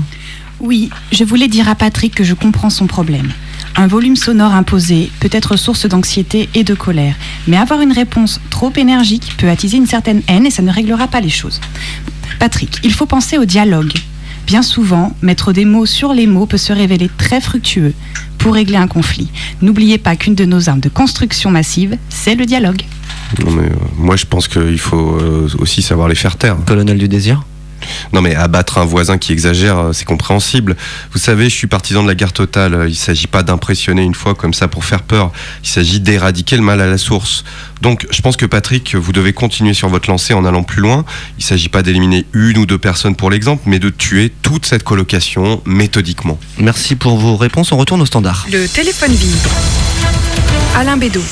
Oui, 0.60 0.90
je 1.12 1.24
voulais 1.24 1.48
dire 1.48 1.70
à 1.70 1.74
Patrick 1.74 2.14
que 2.14 2.24
je 2.24 2.34
comprends 2.34 2.68
son 2.68 2.86
problème. 2.86 3.32
Un 3.74 3.86
volume 3.86 4.16
sonore 4.16 4.52
imposé 4.52 5.10
peut 5.20 5.30
être 5.32 5.56
source 5.56 5.86
d'anxiété 5.86 6.50
et 6.54 6.62
de 6.62 6.74
colère, 6.74 7.14
mais 7.46 7.56
avoir 7.56 7.80
une 7.80 7.92
réponse 7.92 8.38
trop 8.50 8.72
énergique 8.76 9.32
peut 9.38 9.48
attiser 9.48 9.78
une 9.78 9.86
certaine 9.86 10.20
haine 10.28 10.44
et 10.44 10.50
ça 10.50 10.60
ne 10.60 10.70
réglera 10.70 11.08
pas 11.08 11.22
les 11.22 11.30
choses. 11.30 11.58
Patrick, 12.38 12.80
il 12.82 12.92
faut 12.92 13.06
penser 13.06 13.38
au 13.38 13.46
dialogue. 13.46 13.94
Bien 14.48 14.62
souvent, 14.62 15.12
mettre 15.20 15.52
des 15.52 15.66
mots 15.66 15.84
sur 15.84 16.14
les 16.14 16.26
mots 16.26 16.46
peut 16.46 16.56
se 16.56 16.72
révéler 16.72 17.10
très 17.18 17.38
fructueux 17.38 17.92
pour 18.38 18.54
régler 18.54 18.78
un 18.78 18.86
conflit. 18.86 19.28
N'oubliez 19.60 19.98
pas 19.98 20.16
qu'une 20.16 20.34
de 20.34 20.46
nos 20.46 20.70
armes 20.70 20.80
de 20.80 20.88
construction 20.88 21.50
massive, 21.50 21.98
c'est 22.08 22.34
le 22.34 22.46
dialogue. 22.46 22.80
Non 23.44 23.50
mais 23.50 23.68
euh, 23.68 23.74
moi 23.98 24.16
je 24.16 24.24
pense 24.24 24.48
qu'il 24.48 24.78
faut 24.78 25.18
euh, 25.20 25.50
aussi 25.58 25.82
savoir 25.82 26.08
les 26.08 26.14
faire 26.14 26.38
taire. 26.38 26.56
Colonel 26.64 26.96
du 26.96 27.08
désir 27.08 27.42
Non 28.12 28.20
mais 28.20 28.34
abattre 28.34 28.78
un 28.78 28.84
voisin 28.84 29.18
qui 29.18 29.32
exagère, 29.32 29.78
euh, 29.78 29.92
c'est 29.92 30.04
compréhensible. 30.04 30.76
Vous 31.12 31.18
savez, 31.18 31.44
je 31.44 31.54
suis 31.54 31.66
partisan 31.66 32.02
de 32.02 32.08
la 32.08 32.14
guerre 32.14 32.32
totale. 32.32 32.86
Il 32.88 32.96
s'agit 32.96 33.26
pas 33.26 33.42
d'impressionner 33.42 34.02
une 34.02 34.14
fois 34.14 34.34
comme 34.34 34.54
ça 34.54 34.68
pour 34.68 34.84
faire 34.84 35.02
peur. 35.02 35.32
Il 35.62 35.68
s'agit 35.68 36.00
d'éradiquer 36.00 36.56
le 36.56 36.62
mal 36.62 36.80
à 36.80 36.86
la 36.86 36.98
source. 36.98 37.44
Donc 37.82 38.06
je 38.10 38.20
pense 38.22 38.36
que 38.36 38.46
Patrick, 38.46 38.94
vous 38.94 39.12
devez 39.12 39.32
continuer 39.32 39.74
sur 39.74 39.88
votre 39.88 40.10
lancée 40.10 40.34
en 40.34 40.44
allant 40.44 40.62
plus 40.62 40.82
loin. 40.82 41.04
Il 41.38 41.44
s'agit 41.44 41.68
pas 41.68 41.82
d'éliminer 41.82 42.26
une 42.32 42.58
ou 42.58 42.66
deux 42.66 42.78
personnes 42.78 43.14
pour 43.14 43.30
l'exemple, 43.30 43.62
mais 43.66 43.78
de 43.78 43.90
tuer 43.90 44.32
toute 44.42 44.66
cette 44.66 44.82
colocation 44.82 45.62
méthodiquement. 45.64 46.38
Merci 46.58 46.96
pour 46.96 47.18
vos 47.18 47.36
réponses. 47.36 47.72
On 47.72 47.76
retourne 47.76 48.00
au 48.00 48.06
standard. 48.06 48.46
Le 48.50 48.66
téléphone 48.66 49.12
vibre. 49.12 49.50
Alain 50.76 50.96
Bédot. 50.96 51.22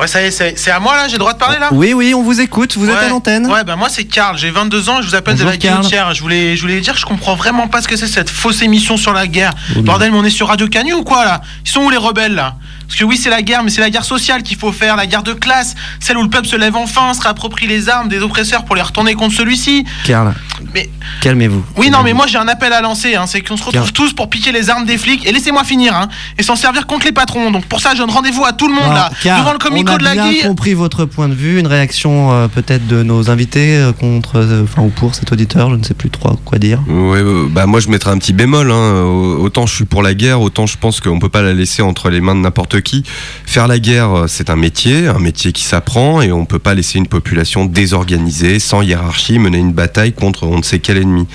Ouais, 0.00 0.06
ça 0.06 0.22
y 0.22 0.26
est, 0.26 0.30
c'est 0.30 0.58
c'est 0.58 0.70
à 0.70 0.80
moi 0.80 0.96
là, 0.96 1.06
j'ai 1.08 1.14
le 1.14 1.18
droit 1.18 1.34
de 1.34 1.38
parler 1.38 1.58
là? 1.58 1.68
Oui, 1.72 1.92
oui, 1.92 2.14
on 2.14 2.22
vous 2.22 2.40
écoute. 2.40 2.76
Vous 2.76 2.88
êtes 2.88 2.96
à 2.96 3.08
l'antenne 3.08 3.46
Ouais, 3.46 3.64
bah 3.64 3.76
moi 3.76 3.88
c'est 3.90 4.04
Karl, 4.04 4.38
j'ai 4.38 4.50
22 4.50 4.88
ans 4.88 5.00
et 5.00 5.02
je 5.02 5.08
vous 5.08 5.14
appelle 5.14 5.34
Bonjour, 5.34 5.46
de 5.46 5.50
la 5.52 5.56
guillotière. 5.58 6.14
Je 6.14 6.22
voulais, 6.22 6.56
je 6.56 6.62
voulais 6.62 6.80
dire 6.80 6.94
que 6.94 7.00
je 7.00 7.04
comprends 7.06 7.34
vraiment 7.34 7.68
pas 7.68 7.82
ce 7.82 7.88
que 7.88 7.96
c'est 7.96 8.06
cette 8.06 8.30
fausse 8.30 8.62
émission 8.62 8.96
sur 8.96 9.12
la 9.12 9.26
guerre. 9.26 9.52
Bordel, 9.76 10.10
mais 10.10 10.18
on 10.18 10.24
est 10.24 10.30
sur 10.30 10.48
Radio 10.48 10.68
Canu 10.68 10.94
ou 10.94 11.04
quoi 11.04 11.24
là? 11.24 11.42
Ils 11.64 11.70
sont 11.70 11.82
où 11.82 11.90
les 11.90 11.98
rebelles 11.98 12.34
là? 12.34 12.54
Parce 12.90 12.98
que 12.98 13.04
oui, 13.04 13.16
c'est 13.16 13.30
la 13.30 13.40
guerre, 13.42 13.62
mais 13.62 13.70
c'est 13.70 13.80
la 13.80 13.88
guerre 13.90 14.04
sociale 14.04 14.42
qu'il 14.42 14.58
faut 14.58 14.72
faire, 14.72 14.96
la 14.96 15.06
guerre 15.06 15.22
de 15.22 15.32
classe, 15.32 15.76
celle 16.00 16.16
où 16.18 16.22
le 16.24 16.28
peuple 16.28 16.48
se 16.48 16.56
lève 16.56 16.74
enfin, 16.74 17.14
se 17.14 17.20
réapproprie 17.22 17.68
les 17.68 17.88
armes 17.88 18.08
des 18.08 18.18
oppresseurs 18.20 18.64
pour 18.64 18.74
les 18.74 18.82
retourner 18.82 19.14
contre 19.14 19.34
celui-ci. 19.36 19.84
Karl, 20.04 20.34
Mais 20.74 20.90
calmez-vous. 21.20 21.64
oui, 21.76 21.88
non, 21.90 22.02
mais 22.02 22.12
moi 22.14 22.26
j'ai 22.26 22.38
un 22.38 22.48
appel 22.48 22.72
à 22.72 22.80
lancer, 22.80 23.14
hein, 23.14 23.26
c'est 23.28 23.42
qu'on 23.42 23.56
se 23.56 23.62
retrouve 23.62 23.82
Karl. 23.84 23.92
tous 23.92 24.12
pour 24.12 24.28
piquer 24.28 24.50
les 24.50 24.70
armes 24.70 24.86
des 24.86 24.98
flics 24.98 25.24
et 25.24 25.30
laissez-moi 25.32 25.62
finir, 25.62 25.94
hein, 25.94 26.08
et 26.36 26.42
s'en 26.42 26.56
servir 26.56 26.86
contre 26.88 27.06
les 27.06 27.12
patrons. 27.12 27.52
Donc 27.52 27.66
pour 27.66 27.80
ça, 27.80 27.92
je 27.94 27.98
donne 27.98 28.10
rendez-vous 28.10 28.44
à 28.44 28.52
tout 28.52 28.66
le 28.66 28.74
monde 28.74 28.86
Non, 28.86 28.92
là, 28.92 29.10
Karl, 29.22 29.40
devant 29.40 29.52
le 29.52 29.58
comico 29.58 29.92
on 29.92 29.94
a 29.94 29.98
de 29.98 30.04
la 30.04 30.12
bien 30.14 30.28
Guille. 30.30 30.42
compris 30.42 30.74
votre 30.74 31.04
point 31.04 31.28
de 31.28 31.34
vue. 31.34 31.60
Une 31.60 31.68
réaction 31.68 32.32
euh, 32.32 32.48
peut-être 32.48 32.86
de 32.88 33.04
nos 33.04 33.30
invités 33.30 33.76
euh, 33.76 33.92
contre, 33.92 34.36
euh, 34.38 34.64
enfin 34.64 34.82
ou 34.82 34.88
pour 34.88 35.14
cet 35.14 35.30
auditeur. 35.30 35.70
Je 35.70 35.76
ne 35.76 35.84
sais 35.84 35.94
plus 35.94 36.10
trop 36.10 36.34
quoi 36.44 36.58
dire. 36.58 36.80
Ouais, 36.88 37.18
euh, 37.20 37.46
bah 37.48 37.66
moi 37.66 37.78
je 37.80 37.88
mettrais 37.88 38.10
un 38.10 38.18
petit 38.18 38.32
bémol. 38.32 38.70
Hein. 38.72 39.02
Au- 39.04 39.36
Autant 39.40 39.66
je 39.66 39.74
suis 39.74 39.84
pour 39.84 40.02
la 40.02 40.14
guerre, 40.14 40.40
autant 40.40 40.66
je 40.66 40.76
pense 40.76 41.00
qu'on 41.00 41.18
peut 41.20 41.28
pas 41.28 41.42
la 41.42 41.52
laisser 41.52 41.82
entre 41.82 42.10
les 42.10 42.20
mains 42.20 42.34
de 42.34 42.40
n'importe 42.40 42.79
qui. 42.80 43.04
Faire 43.46 43.68
la 43.68 43.78
guerre, 43.78 44.12
euh, 44.12 44.26
c'est 44.26 44.50
un 44.50 44.56
métier, 44.56 45.06
un 45.06 45.18
métier 45.18 45.52
qui 45.52 45.64
s'apprend, 45.64 46.22
et 46.22 46.32
on 46.32 46.44
peut 46.44 46.58
pas 46.58 46.74
laisser 46.74 46.98
une 46.98 47.06
population 47.06 47.66
désorganisée, 47.66 48.58
sans 48.58 48.82
hiérarchie, 48.82 49.38
mener 49.38 49.58
une 49.58 49.72
bataille 49.72 50.12
contre 50.12 50.44
on 50.44 50.58
ne 50.58 50.62
sait 50.62 50.78
quel 50.78 50.98
ennemi. 50.98 51.26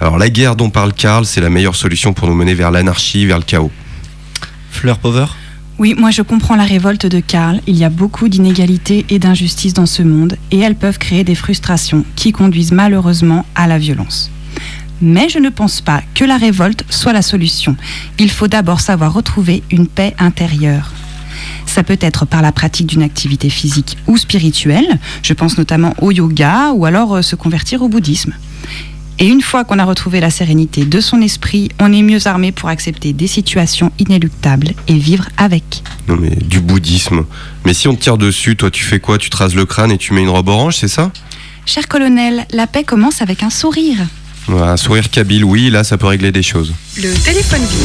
Alors 0.00 0.18
la 0.18 0.28
guerre 0.28 0.56
dont 0.56 0.70
parle 0.70 0.92
Karl, 0.92 1.24
c'est 1.24 1.40
la 1.40 1.50
meilleure 1.50 1.76
solution 1.76 2.12
pour 2.12 2.28
nous 2.28 2.34
mener 2.34 2.54
vers 2.54 2.70
l'anarchie, 2.70 3.26
vers 3.26 3.38
le 3.38 3.44
chaos. 3.44 3.70
Fleur 4.70 4.98
Pover 4.98 5.26
Oui, 5.78 5.94
moi 5.96 6.10
je 6.10 6.22
comprends 6.22 6.56
la 6.56 6.64
révolte 6.64 7.06
de 7.06 7.20
Karl. 7.20 7.60
Il 7.66 7.76
y 7.76 7.84
a 7.84 7.90
beaucoup 7.90 8.28
d'inégalités 8.28 9.06
et 9.08 9.18
d'injustices 9.18 9.74
dans 9.74 9.86
ce 9.86 10.02
monde 10.02 10.36
et 10.50 10.58
elles 10.58 10.74
peuvent 10.74 10.98
créer 10.98 11.24
des 11.24 11.34
frustrations 11.34 12.04
qui 12.16 12.32
conduisent 12.32 12.72
malheureusement 12.72 13.46
à 13.54 13.66
la 13.66 13.78
violence. 13.78 14.30
Mais 15.04 15.28
je 15.28 15.38
ne 15.38 15.50
pense 15.50 15.82
pas 15.82 16.02
que 16.14 16.24
la 16.24 16.38
révolte 16.38 16.84
soit 16.88 17.12
la 17.12 17.20
solution. 17.20 17.76
Il 18.18 18.30
faut 18.30 18.48
d'abord 18.48 18.80
savoir 18.80 19.12
retrouver 19.12 19.62
une 19.70 19.86
paix 19.86 20.14
intérieure. 20.18 20.90
Ça 21.66 21.82
peut 21.82 21.98
être 22.00 22.24
par 22.24 22.40
la 22.40 22.52
pratique 22.52 22.86
d'une 22.86 23.02
activité 23.02 23.50
physique 23.50 23.98
ou 24.06 24.16
spirituelle, 24.16 24.98
je 25.22 25.34
pense 25.34 25.58
notamment 25.58 25.94
au 26.00 26.10
yoga 26.10 26.72
ou 26.72 26.86
alors 26.86 27.16
euh, 27.16 27.22
se 27.22 27.36
convertir 27.36 27.82
au 27.82 27.88
bouddhisme. 27.88 28.32
Et 29.18 29.28
une 29.28 29.42
fois 29.42 29.64
qu'on 29.64 29.78
a 29.78 29.84
retrouvé 29.84 30.20
la 30.20 30.30
sérénité 30.30 30.86
de 30.86 31.00
son 31.00 31.20
esprit, 31.20 31.68
on 31.78 31.92
est 31.92 32.02
mieux 32.02 32.26
armé 32.26 32.50
pour 32.50 32.70
accepter 32.70 33.12
des 33.12 33.26
situations 33.26 33.92
inéluctables 33.98 34.72
et 34.88 34.96
vivre 34.96 35.28
avec. 35.36 35.82
Non 36.08 36.16
mais 36.16 36.30
du 36.30 36.60
bouddhisme. 36.60 37.24
Mais 37.66 37.74
si 37.74 37.88
on 37.88 37.94
te 37.94 38.00
tire 38.00 38.16
dessus, 38.16 38.56
toi 38.56 38.70
tu 38.70 38.84
fais 38.84 39.00
quoi? 39.00 39.18
Tu 39.18 39.28
te 39.28 39.36
rases 39.36 39.54
le 39.54 39.66
crâne 39.66 39.92
et 39.92 39.98
tu 39.98 40.14
mets 40.14 40.22
une 40.22 40.30
robe 40.30 40.48
orange, 40.48 40.78
c'est 40.78 40.88
ça? 40.88 41.12
Cher 41.66 41.88
colonel, 41.88 42.46
la 42.52 42.66
paix 42.66 42.84
commence 42.84 43.20
avec 43.20 43.42
un 43.42 43.50
sourire. 43.50 43.98
Un 44.48 44.76
sourire 44.76 45.10
kabyle, 45.10 45.44
oui, 45.44 45.70
là 45.70 45.84
ça 45.84 45.96
peut 45.96 46.06
régler 46.06 46.32
des 46.32 46.42
choses. 46.42 46.74
Le 46.96 47.12
téléphone 47.24 47.60
vibre. 47.60 47.84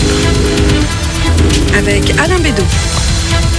Avec 1.77 2.11
Alain 2.19 2.39
Bédot. 2.39 2.63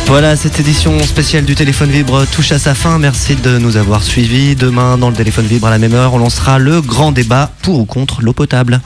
Voilà, 0.07 0.37
cette 0.37 0.59
édition 0.59 0.99
spéciale 1.05 1.45
du 1.45 1.55
téléphone 1.55 1.91
vibre 1.91 2.27
touche 2.27 2.53
à 2.53 2.59
sa 2.59 2.75
fin. 2.75 2.99
Merci 2.99 3.37
de 3.37 3.59
nous 3.59 3.77
avoir 3.77 4.03
suivis. 4.03 4.57
Demain, 4.57 4.99
dans 4.99 5.09
le 5.09 5.15
téléphone 5.15 5.47
vibre 5.47 5.69
à 5.69 5.71
la 5.71 5.79
même 5.79 5.95
heure, 5.95 6.15
on 6.15 6.19
lancera 6.19 6.59
le 6.59 6.81
grand 6.81 7.13
débat 7.13 7.51
pour 7.63 7.79
ou 7.79 7.85
contre 7.85 8.21
l'eau 8.21 8.33
potable. 8.33 8.81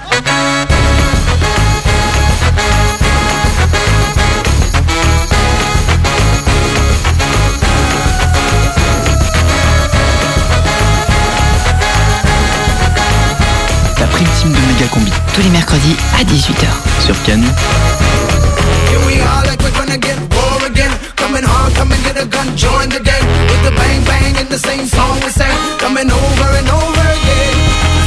Méga 14.75 14.89
Combi. 14.89 15.13
Tous 15.33 15.43
les 15.43 15.51
mercredis 15.51 15.97
à 16.19 16.25
18h. 16.25 16.67
Sur 17.07 17.15
Canu. 17.23 17.47
Here 17.47 18.99
we 19.07 19.21
are 19.21 19.45
like 19.47 19.63
we're 19.63 19.71
gonna 19.71 19.97
get 19.97 20.19
war 20.35 20.67
again. 20.67 20.91
Coming 21.15 21.45
hard, 21.45 21.73
come 21.75 21.93
and 21.93 22.03
get 22.03 22.21
a 22.21 22.27
gun, 22.27 22.57
join 22.57 22.89
the 22.89 22.99
gang. 22.99 23.23
With 23.49 23.63
the 23.63 23.71
bang 23.71 24.03
bang 24.05 24.35
in 24.41 24.49
the 24.49 24.59
same 24.59 24.87
song 24.87 25.21
we 25.25 25.31
sang. 25.31 25.55
Coming 25.79 26.11
over 26.11 26.49
and 26.59 26.69
over 26.69 27.07
again. 27.17 27.57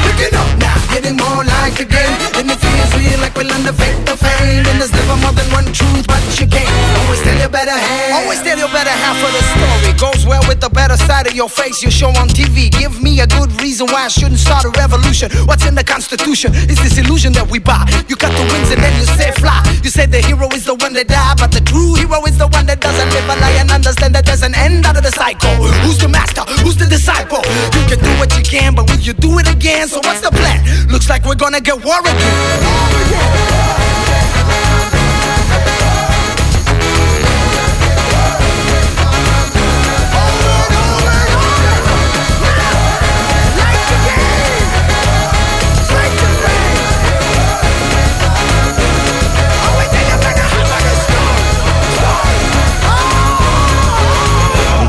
Picking 0.04 0.36
up 0.36 0.50
now, 0.60 0.76
getting 0.94 1.16
more 1.16 1.44
again. 1.76 2.12
And 2.40 2.48
it 2.48 2.60
feels 2.64 2.92
real 2.96 3.20
like 3.20 3.36
we'll 3.36 3.52
fake 3.76 4.00
the 4.08 4.16
fame. 4.16 4.64
And 4.64 4.80
there's 4.80 4.94
never 4.96 5.20
more 5.20 5.36
than 5.36 5.48
one 5.52 5.68
truth, 5.76 6.08
but 6.08 6.24
you 6.40 6.48
can't 6.48 6.72
always 7.04 7.22
tell 7.22 7.36
your 7.36 7.50
better 7.50 7.76
half. 7.76 8.24
Always 8.24 8.40
tell 8.42 8.58
your 8.58 8.72
better 8.72 8.94
half 8.94 9.20
of 9.20 9.32
the 9.36 9.44
story. 9.52 9.92
Goes 10.00 10.24
well 10.26 10.44
with 10.48 10.60
the 10.62 10.70
better 10.70 10.96
side 10.96 11.28
of 11.28 11.34
your 11.34 11.50
face 11.50 11.84
you 11.84 11.92
show 11.92 12.10
on 12.16 12.28
TV. 12.30 12.72
Give 12.72 13.02
me 13.02 13.20
a 13.20 13.28
good 13.28 13.52
reason 13.62 13.88
why 13.88 14.06
I 14.06 14.08
shouldn't 14.08 14.40
start 14.40 14.64
a 14.66 14.72
revolution. 14.80 15.32
What's 15.46 15.66
in 15.66 15.76
the 15.76 15.84
Constitution? 15.84 16.52
It's 16.72 16.82
this 16.82 16.98
illusion 16.98 17.34
that 17.34 17.50
we 17.50 17.60
buy. 17.60 17.84
You 18.08 18.16
cut 18.16 18.32
the 18.40 18.46
wings 18.54 18.72
and 18.72 18.82
then 18.82 18.94
you 19.00 19.06
say 19.20 19.32
fly. 19.36 19.60
You 19.84 19.90
say 19.90 20.06
the 20.06 20.22
hero 20.22 20.48
is 20.56 20.66
the 20.66 20.76
one 20.76 20.94
that 20.94 21.08
died, 21.08 21.38
but 21.38 21.52
the 21.52 21.62
true 21.62 21.96
hero 21.96 22.24
is 22.26 22.38
the 22.38 22.48
one 22.48 22.66
that 22.68 22.80
doesn't 22.82 23.10
live 23.12 23.28
a 23.28 23.36
lie 23.42 23.58
and 23.60 23.72
understand 23.72 24.16
that 24.16 24.26
there's 24.26 24.44
an 24.44 24.56
end 24.56 24.86
out 24.86 24.98
of 24.98 25.04
the 25.04 25.12
cycle. 25.12 25.52
Who's 25.84 25.98
the 25.98 26.08
master? 26.08 26.42
Who's 26.64 26.78
the 26.78 26.86
disciple? 26.86 27.42
You 27.76 27.84
can 27.92 28.00
do 28.00 28.12
what 28.20 28.32
you 28.38 28.44
can, 28.44 28.76
but 28.76 28.90
will 28.90 29.00
you 29.00 29.14
do 29.14 29.40
it 29.40 29.48
again? 29.50 29.88
So 29.88 30.00
what's 30.04 30.22
the 30.22 30.32
plan? 30.32 30.64
Looks 30.88 31.10
like 31.10 31.26
we're 31.26 31.36
gonna 31.36 31.57
get 31.60 31.84
war 31.84 32.00
again. 32.02 33.48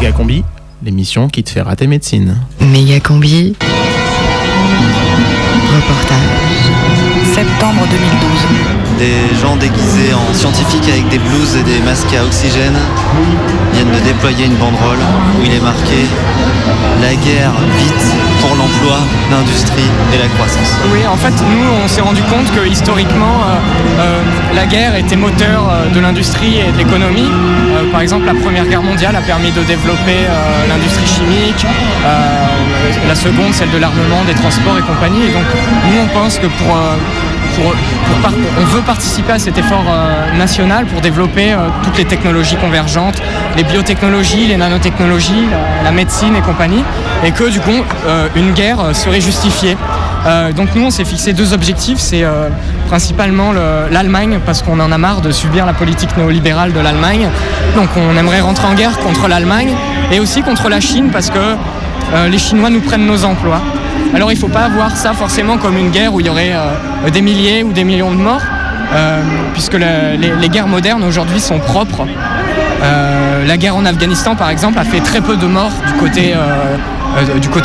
Méga 0.01 0.13
Combi, 0.13 0.45
l'émission 0.83 1.29
qui 1.29 1.43
te 1.43 1.51
fait 1.51 1.63
rater 1.63 1.87
médecine. 1.87 2.39
Méga 2.61 3.01
Combi. 3.01 3.57
Reportage. 5.79 6.73
Septembre 7.23 7.87
2012. 7.87 8.68
Des 8.99 9.37
gens 9.41 9.55
déguisés 9.55 10.13
en 10.13 10.35
scientifiques 10.35 10.89
avec 10.89 11.09
des 11.09 11.19
blouses 11.19 11.57
et 11.57 11.63
des 11.63 11.79
masques 11.85 12.13
à 12.15 12.25
oxygène 12.25 12.77
viennent 13.73 13.93
de 13.93 14.01
déployer 14.01 14.47
une 14.47 14.57
banderole 14.57 14.99
où 15.39 15.45
il 15.45 15.53
est 15.53 15.63
marqué 15.63 16.05
La 17.01 17.15
guerre 17.15 17.53
vite 17.79 18.09
pour 18.41 18.57
l'emploi, 18.57 18.99
l'industrie 19.31 19.89
et 20.13 20.19
la 20.19 20.29
croissance. 20.29 20.77
Oui, 20.93 21.07
en 21.07 21.17
fait, 21.17 21.31
nous, 21.31 21.85
on 21.85 21.89
s'est 21.89 22.01
rendu 22.01 22.23
compte 22.23 22.51
que 22.55 22.67
historiquement, 22.67 23.39
euh, 23.43 24.01
euh, 24.01 24.23
la 24.55 24.67
guerre 24.67 24.97
était 24.97 25.17
moteur 25.17 25.69
euh, 25.71 25.89
de 25.95 26.01
l'industrie 26.01 26.59
et 26.59 26.73
de 26.73 26.79
l'économie. 26.79 27.31
Par 27.93 28.01
exemple, 28.01 28.27
la 28.27 28.35
Première 28.35 28.67
Guerre 28.67 28.83
mondiale 28.83 29.15
a 29.15 29.21
permis 29.21 29.53
de 29.53 29.63
développer 29.63 30.27
l'industrie 30.69 31.07
chimique, 31.07 31.65
la 33.07 33.15
seconde, 33.15 33.55
celle 33.55 33.71
de 33.71 33.79
l'armement, 33.79 34.25
des 34.27 34.35
transports 34.35 34.77
et 34.77 34.83
compagnie. 34.83 35.23
Et 35.23 35.33
donc, 35.33 35.47
nous, 35.87 36.01
on 36.03 36.09
pense 36.09 36.39
que 36.39 36.49
pour, 36.49 36.77
on 37.65 38.65
veut 38.65 38.83
participer 38.83 39.33
à 39.33 39.39
cet 39.39 39.59
effort 39.59 39.85
euh, 39.89 40.37
national 40.37 40.87
pour 40.87 41.01
développer 41.01 41.53
euh, 41.53 41.57
toutes 41.83 41.99
les 41.99 42.05
technologies 42.05 42.57
convergentes, 42.57 43.21
les 43.57 43.65
biotechnologies, 43.65 44.47
les 44.47 44.57
nanotechnologies, 44.57 45.47
la, 45.85 45.91
médecine 45.91 46.37
et 46.37 46.41
compagnie, 46.41 46.85
et 47.25 47.33
que 47.33 47.51
du 47.51 47.61
coup, 47.61 47.83
euh, 48.07 48.29
une 48.37 48.53
guerre 48.53 48.95
serait 48.95 49.21
justifiée. 49.21 49.77
Donc 50.57 50.75
nous, 50.75 50.85
on 50.85 50.91
s'est 50.91 51.07
fixé 51.07 51.33
deux 51.33 51.55
objectifs. 51.55 51.99
C'est 51.99 52.25
principalement 52.89 53.53
le- 53.53 53.89
l'Allemagne, 53.91 54.41
parce 54.45 54.63
qu'on 54.63 54.79
en 54.79 54.93
a 54.93 54.99
marre 54.99 55.23
de 55.23 55.33
subir 55.33 55.65
la 55.65 55.73
politique 55.73 56.15
néolibérale 56.19 56.75
de 56.75 56.81
l'Allemagne. 56.81 57.29
Donc 57.75 57.89
on 57.97 58.15
aimerait 58.15 58.41
rentrer 58.41 58.67
en 58.67 58.75
guerre 58.75 58.99
contre 58.99 59.27
l'Allemagne 59.27 59.71
et 60.13 60.21
aussi 60.21 60.43
contre 60.43 60.69
la 60.69 60.81
Chine, 60.81 61.09
parce 61.11 61.31
que 61.31 61.57
les 62.29 62.39
Chinois 62.39 62.69
nous 62.69 62.81
prennent 62.81 63.07
nos 63.07 63.25
emplois. 63.25 63.63
Alors 64.15 64.31
il 64.33 64.35
ne 64.35 64.41
faut 64.41 64.49
pas 64.49 64.69
voir 64.69 64.97
ça 64.97 65.13
forcément 65.13 65.59
comme 65.59 65.77
une 65.77 65.91
guerre 65.91 66.13
où 66.15 66.21
il 66.21 66.27
y 66.27 66.31
aurait 66.31 66.53
euh, 66.55 67.11
des 67.11 67.21
milliers 67.21 67.63
ou 67.63 67.73
des 67.73 67.85
millions 67.85 68.11
de 68.11 68.17
morts, 68.17 68.43
euh, 68.95 69.21
puisque 69.53 69.75
le- 69.75 70.17
les, 70.41 70.49
guerres 70.49 70.67
modernes 70.67 71.05
aujourd'hui 71.05 71.41
sont 71.41 71.59
propres. 71.59 72.07
Euh, 72.83 73.47
la 73.47 73.57
guerre 73.57 73.77
en 73.77 73.85
Afghanistan, 73.85 74.35
par 74.35 74.51
exemple, 74.51 74.79
a 74.79 74.85
fait 74.85 75.01
très 75.01 75.21
peu 75.21 75.37
de 75.37 75.47
morts 75.47 75.73
du 75.87 75.93
côté, 75.95 76.35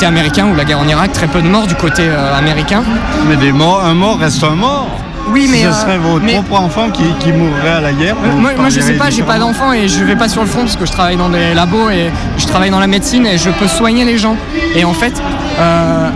américain, 0.06 0.48
ou 0.52 0.56
la 0.56 0.66
guerre 0.66 0.80
en 0.80 0.88
Irak, 0.88 1.12
très 1.14 1.28
peu 1.28 1.42
de 1.42 1.48
morts 1.48 1.68
du 1.68 1.76
côté 1.76 2.04
américain. 2.38 2.84
Mais 3.28 3.36
un 3.50 3.94
mort 3.94 4.20
reste 4.20 4.44
un 4.44 4.56
mort. 4.56 5.03
Oui, 5.30 5.48
mais, 5.50 5.62
Ce 5.64 5.68
euh, 5.68 5.72
serait 5.74 5.98
votre 5.98 6.24
mais- 6.24 6.34
propre 6.34 6.60
enfant 6.60 6.90
qui, 6.90 7.04
qui 7.20 7.32
mourrait 7.32 7.70
à 7.78 7.82
la 7.82 7.94
guerre. 7.94 8.16
Euh, 8.24 8.36
Moi, 8.36 8.52
moi, 8.58 8.70
je 8.70 8.80
sais 8.80 8.94
pas, 8.94 9.10
j'ai 9.10 9.24
pas 9.24 9.34
différemment. 9.34 9.48
d'enfant 9.48 9.74
et 9.74 9.88
je 9.88 10.04
vais 10.04 10.16
pas 10.16 10.28
sur 10.30 10.42
le 10.42 10.48
front 10.48 10.62
parce 10.62 10.76
que 10.76 10.86
je 10.86 10.92
travaille 10.92 11.16
dans 11.18 11.30
des 11.30 11.54
labos 11.54 11.90
et 11.90 12.12
je 12.38 12.46
travaille 12.46 12.70
dans 12.72 12.80
la 12.80 12.88
médecine 12.88 13.26
et 13.26 13.38
je 13.38 13.50
peux 13.50 13.68
soigner 13.68 14.06
les 14.06 14.18
gens. 14.18 14.36
Et 14.76 14.84
en 14.84 14.94
fait, 14.94 15.14
euh, 15.60 16.10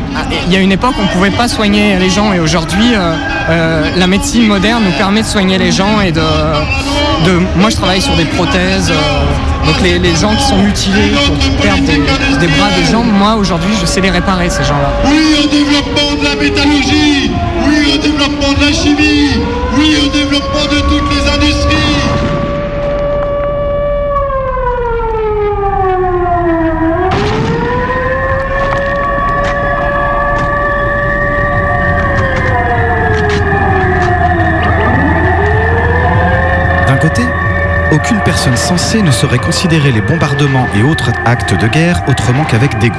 il 0.47 0.53
y 0.53 0.55
a 0.57 0.59
une 0.59 0.71
époque 0.71 0.93
où 0.99 1.03
on 1.03 1.07
pouvait 1.07 1.31
pas 1.31 1.47
soigner 1.47 1.97
les 1.97 2.09
gens 2.09 2.33
et 2.33 2.39
aujourd'hui, 2.39 2.93
euh, 2.95 3.15
euh, 3.49 3.89
la 3.95 4.07
médecine 4.07 4.45
moderne 4.47 4.83
nous 4.83 4.97
permet 4.97 5.21
de 5.21 5.27
soigner 5.27 5.57
les 5.57 5.71
gens 5.71 6.01
et 6.01 6.11
de, 6.11 6.21
de 7.25 7.39
moi, 7.59 7.69
je 7.69 7.75
travaille 7.75 8.01
sur 8.01 8.15
des 8.15 8.25
prothèses. 8.25 8.91
euh, 8.91 9.65
donc 9.65 9.81
les, 9.81 9.99
les 9.99 10.15
gens 10.15 10.33
qui 10.35 10.43
sont 10.45 10.57
mutilés, 10.57 11.11
qui 11.41 11.49
perdent 11.61 11.83
des, 11.83 11.97
des 11.97 12.47
bras, 12.47 12.69
des 12.79 12.89
jambes, 12.89 13.11
moi 13.11 13.35
aujourd'hui 13.35 13.73
je 13.81 13.85
sais 13.85 13.99
les 13.99 14.09
réparer 14.11 14.49
ces 14.49 14.63
gens-là. 14.63 14.89
Oui 15.05 15.35
au 15.43 15.47
développement 15.47 16.15
de 16.19 16.23
la 16.23 16.35
métallurgie, 16.41 17.31
oui 17.67 17.91
au 17.93 17.97
développement 17.97 18.53
de 18.57 18.65
la 18.65 18.71
chimie, 18.71 19.31
oui 19.77 19.97
au 20.05 20.07
développement 20.07 20.63
de 20.71 20.79
toutes 20.89 21.09
les 21.11 21.23
industries. 21.35 21.86
Côté, 37.07 37.23
aucune 37.91 38.19
personne 38.21 38.57
censée 38.57 39.01
ne 39.01 39.11
saurait 39.11 39.37
considérer 39.37 39.91
les 39.91 40.01
bombardements 40.01 40.67
et 40.75 40.83
autres 40.83 41.11
actes 41.25 41.53
de 41.53 41.67
guerre 41.67 42.03
autrement 42.07 42.43
qu'avec 42.43 42.77
dégoût. 42.79 42.97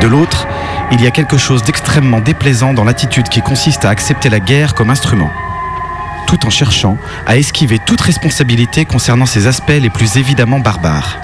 De 0.00 0.06
l'autre, 0.06 0.46
il 0.92 1.02
y 1.02 1.06
a 1.06 1.10
quelque 1.10 1.36
chose 1.36 1.62
d'extrêmement 1.64 2.20
déplaisant 2.20 2.72
dans 2.72 2.84
l'attitude 2.84 3.28
qui 3.28 3.42
consiste 3.42 3.84
à 3.84 3.90
accepter 3.90 4.30
la 4.30 4.40
guerre 4.40 4.74
comme 4.74 4.90
instrument, 4.90 5.30
tout 6.26 6.46
en 6.46 6.50
cherchant 6.50 6.96
à 7.26 7.36
esquiver 7.36 7.78
toute 7.78 8.00
responsabilité 8.00 8.86
concernant 8.86 9.26
ses 9.26 9.46
aspects 9.46 9.80
les 9.80 9.90
plus 9.90 10.16
évidemment 10.16 10.60
barbares. 10.60 11.18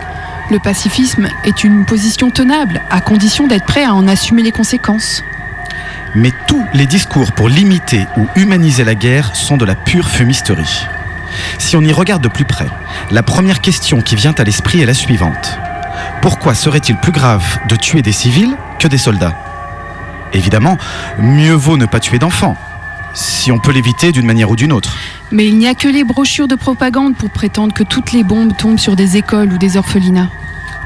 Le 0.51 0.59
pacifisme 0.59 1.29
est 1.45 1.65
une 1.65 1.87
position 1.87 2.31
tenable, 2.31 2.83
à 2.91 3.01
condition 3.01 3.47
d'être 3.47 3.65
prêt 3.65 3.85
à 3.85 3.95
en 3.95 4.07
assumer 4.07 4.43
les 4.43 4.53
conséquences. 4.53 5.25
Mais 6.15 6.33
tous 6.47 6.63
les 6.75 6.87
discours 6.87 7.33
pour 7.33 7.49
limiter 7.49 8.07
ou 8.19 8.27
humaniser 8.37 8.85
la 8.85 8.95
guerre 8.95 9.35
sont 9.35 9.57
de 9.57 9.65
la 9.65 9.75
pure 9.75 10.09
fumisterie. 10.11 10.87
Si 11.59 11.77
on 11.77 11.83
y 11.83 11.93
regarde 11.93 12.23
de 12.23 12.29
plus 12.29 12.45
près, 12.45 12.69
la 13.11 13.23
première 13.23 13.61
question 13.61 14.01
qui 14.01 14.17
vient 14.17 14.35
à 14.37 14.45
l'esprit 14.45 14.81
est 14.81 14.87
la 14.87 14.95
suivante. 14.95 15.59
Pourquoi 16.23 16.55
serait-il 16.55 16.97
plus 16.97 17.13
grave 17.13 17.45
de 17.69 17.77
tuer 17.77 18.03
des 18.03 18.13
civils 18.13 18.57
que 18.79 18.89
des 18.89 18.99
soldats? 18.99 19.37
Évidemment, 20.33 20.79
mieux 21.19 21.55
vaut 21.55 21.77
ne 21.77 21.87
pas 21.87 22.01
tuer 22.01 22.19
d'enfants, 22.19 22.57
si 23.15 23.53
on 23.53 23.59
peut 23.59 23.73
l'éviter 23.73 24.11
d'une 24.11 24.27
manière 24.27 24.51
ou 24.51 24.57
d'une 24.57 24.73
autre. 24.73 24.97
Mais 25.31 25.47
il 25.47 25.57
n'y 25.57 25.69
a 25.69 25.75
que 25.75 25.89
les 25.89 26.05
brochures 26.05 26.49
de 26.49 26.57
propagande 26.57 27.17
pour 27.17 27.31
prétendre 27.31 27.73
que 27.73 27.85
toutes 27.85 28.13
les 28.13 28.25
bombes 28.25 28.57
tombent 28.57 28.79
sur 28.79 28.97
des 28.97 29.17
écoles 29.17 29.53
ou 29.53 29.59
des 29.59 29.77
orphelinats. 29.77 30.31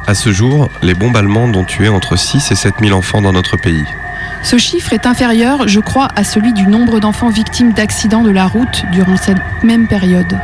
À 0.07 0.15
ce 0.15 0.33
jour, 0.33 0.71
les 0.83 0.95
bombes 0.95 1.17
allemandes 1.17 1.57
ont 1.57 1.65
tué 1.65 1.89
entre 1.89 2.17
6 2.17 2.51
et 2.51 2.55
7 2.55 2.75
000 2.81 2.97
enfants 2.97 3.21
dans 3.21 3.33
notre 3.33 3.57
pays. 3.57 3.85
Ce 4.43 4.57
chiffre 4.57 4.93
est 4.93 5.07
inférieur, 5.07 5.69
je 5.69 5.81
crois, 5.81 6.09
à 6.17 6.25
celui 6.25 6.53
du 6.53 6.67
nombre 6.67 7.01
d'enfants 7.01 7.31
victimes 7.31 7.73
d'accidents 7.73 8.23
de 8.23 8.31
la 8.31 8.47
route 8.47 8.85
durant 8.93 9.17
cette 9.17 9.39
même 9.63 9.87
période. 9.87 10.39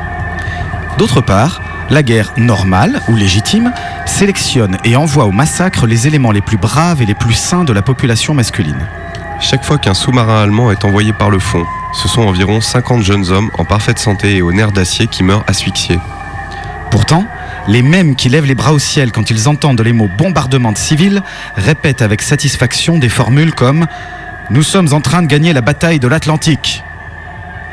D'autre 0.98 1.20
part, 1.20 1.62
la 1.90 2.02
guerre 2.02 2.32
normale 2.36 3.00
ou 3.08 3.16
légitime 3.16 3.72
sélectionne 4.06 4.78
et 4.84 4.96
envoie 4.96 5.26
au 5.26 5.32
massacre 5.32 5.86
les 5.86 6.06
éléments 6.06 6.32
les 6.32 6.40
plus 6.40 6.56
braves 6.56 7.02
et 7.02 7.06
les 7.06 7.14
plus 7.14 7.34
sains 7.34 7.64
de 7.64 7.72
la 7.72 7.82
population 7.82 8.34
masculine. 8.34 8.86
Chaque 9.40 9.64
fois 9.64 9.78
qu'un 9.78 9.94
sous-marin 9.94 10.42
allemand 10.42 10.70
est 10.70 10.84
envoyé 10.84 11.12
par 11.12 11.30
le 11.30 11.38
fond, 11.38 11.64
ce 11.92 12.08
sont 12.08 12.22
environ 12.22 12.60
50 12.60 13.02
jeunes 13.02 13.30
hommes 13.30 13.50
en 13.58 13.64
parfaite 13.64 13.98
santé 13.98 14.36
et 14.36 14.42
aux 14.42 14.52
nerfs 14.52 14.72
d'acier 14.72 15.06
qui 15.06 15.22
meurent 15.22 15.44
asphyxiés. 15.46 15.98
Pourtant, 16.94 17.24
les 17.66 17.82
mêmes 17.82 18.14
qui 18.14 18.28
lèvent 18.28 18.44
les 18.44 18.54
bras 18.54 18.72
au 18.72 18.78
ciel 18.78 19.10
quand 19.10 19.28
ils 19.28 19.48
entendent 19.48 19.80
les 19.80 19.92
mots 19.92 20.08
bombardement 20.16 20.70
de 20.70 20.78
civils 20.78 21.24
répètent 21.56 22.02
avec 22.02 22.22
satisfaction 22.22 22.98
des 22.98 23.08
formules 23.08 23.52
comme⁇ 23.52 23.82
Nous 24.50 24.62
sommes 24.62 24.92
en 24.92 25.00
train 25.00 25.20
de 25.20 25.26
gagner 25.26 25.52
la 25.52 25.60
bataille 25.60 25.98
de 25.98 26.06
l'Atlantique!⁇ 26.06 26.84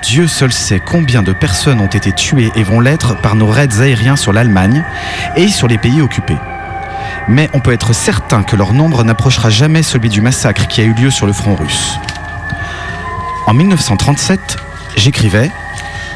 Dieu 0.04 0.26
seul 0.26 0.52
sait 0.52 0.80
combien 0.84 1.22
de 1.22 1.34
personnes 1.34 1.82
ont 1.82 1.86
été 1.86 2.12
tuées 2.12 2.52
et 2.56 2.64
vont 2.64 2.80
l'être 2.80 3.16
par 3.22 3.36
nos 3.36 3.46
raids 3.46 3.80
aériens 3.80 4.16
sur 4.16 4.34
l'Allemagne 4.34 4.84
et 5.36 5.50
sur 5.50 5.68
les 5.68 5.78
pays 5.78 6.02
occupés. 6.02 6.40
Mais 7.28 7.48
on 7.54 7.60
peut 7.60 7.74
être 7.74 7.94
certain 7.94 8.42
que 8.42 8.56
leur 8.56 8.74
nombre 8.74 9.04
n'approchera 9.04 9.52
jamais 9.52 9.84
celui 9.84 10.10
du 10.10 10.22
massacre 10.22 10.66
qui 10.66 10.82
a 10.82 10.84
eu 10.84 10.94
lieu 10.94 11.12
sur 11.12 11.28
le 11.28 11.34
front 11.34 11.54
russe. 11.54 12.00
En 13.46 13.54
1937, 13.54 14.58
j'écrivais 14.98 15.52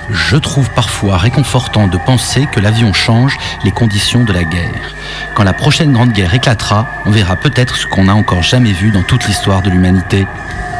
Je 0.09 0.35
trouve 0.37 0.69
parfois 0.69 1.17
réconfortant 1.17 1.87
de 1.87 1.97
penser 1.97 2.47
que 2.51 2.59
l'avion 2.59 2.93
change 2.93 3.37
les 3.63 3.71
conditions 3.71 4.23
de 4.23 4.33
la 4.33 4.43
guerre. 4.43 4.95
Quand 5.33 5.43
la 5.43 5.53
prochaine 5.53 5.91
grande 5.91 6.11
guerre 6.11 6.33
éclatera, 6.33 6.87
on 7.05 7.11
verra 7.11 7.35
peut-être 7.35 7.75
ce 7.75 7.87
qu'on 7.87 8.05
n'a 8.05 8.15
encore 8.15 8.43
jamais 8.43 8.71
vu 8.71 8.91
dans 8.91 9.01
toute 9.01 9.25
l'histoire 9.27 9.61
de 9.61 9.69
l'humanité. 9.69 10.27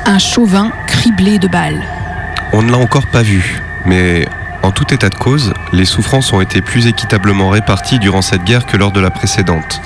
Un 0.06 0.20
chauvin 0.20 0.72
criblé 0.86 1.40
de 1.40 1.48
balles. 1.48 1.82
On 2.54 2.62
ne 2.62 2.72
l'a 2.72 2.78
encore 2.78 3.08
pas 3.08 3.24
vu, 3.24 3.64
mais 3.86 4.28
en 4.62 4.72
tout 4.72 4.94
état 4.94 5.10
de 5.10 5.16
cause, 5.16 5.54
les 5.74 5.86
souffrances 5.86 6.32
ont 6.32 6.42
été 6.42 6.62
plus 6.62 6.86
équitablement 6.86 7.50
réparties 7.50 8.00
durant 8.00 8.22
cette 8.22 8.44
guerre 8.44 8.66
que 8.66 8.78
lors 8.78 8.92
de 8.92 9.00
la 9.00 9.10
précédente. 9.10 9.82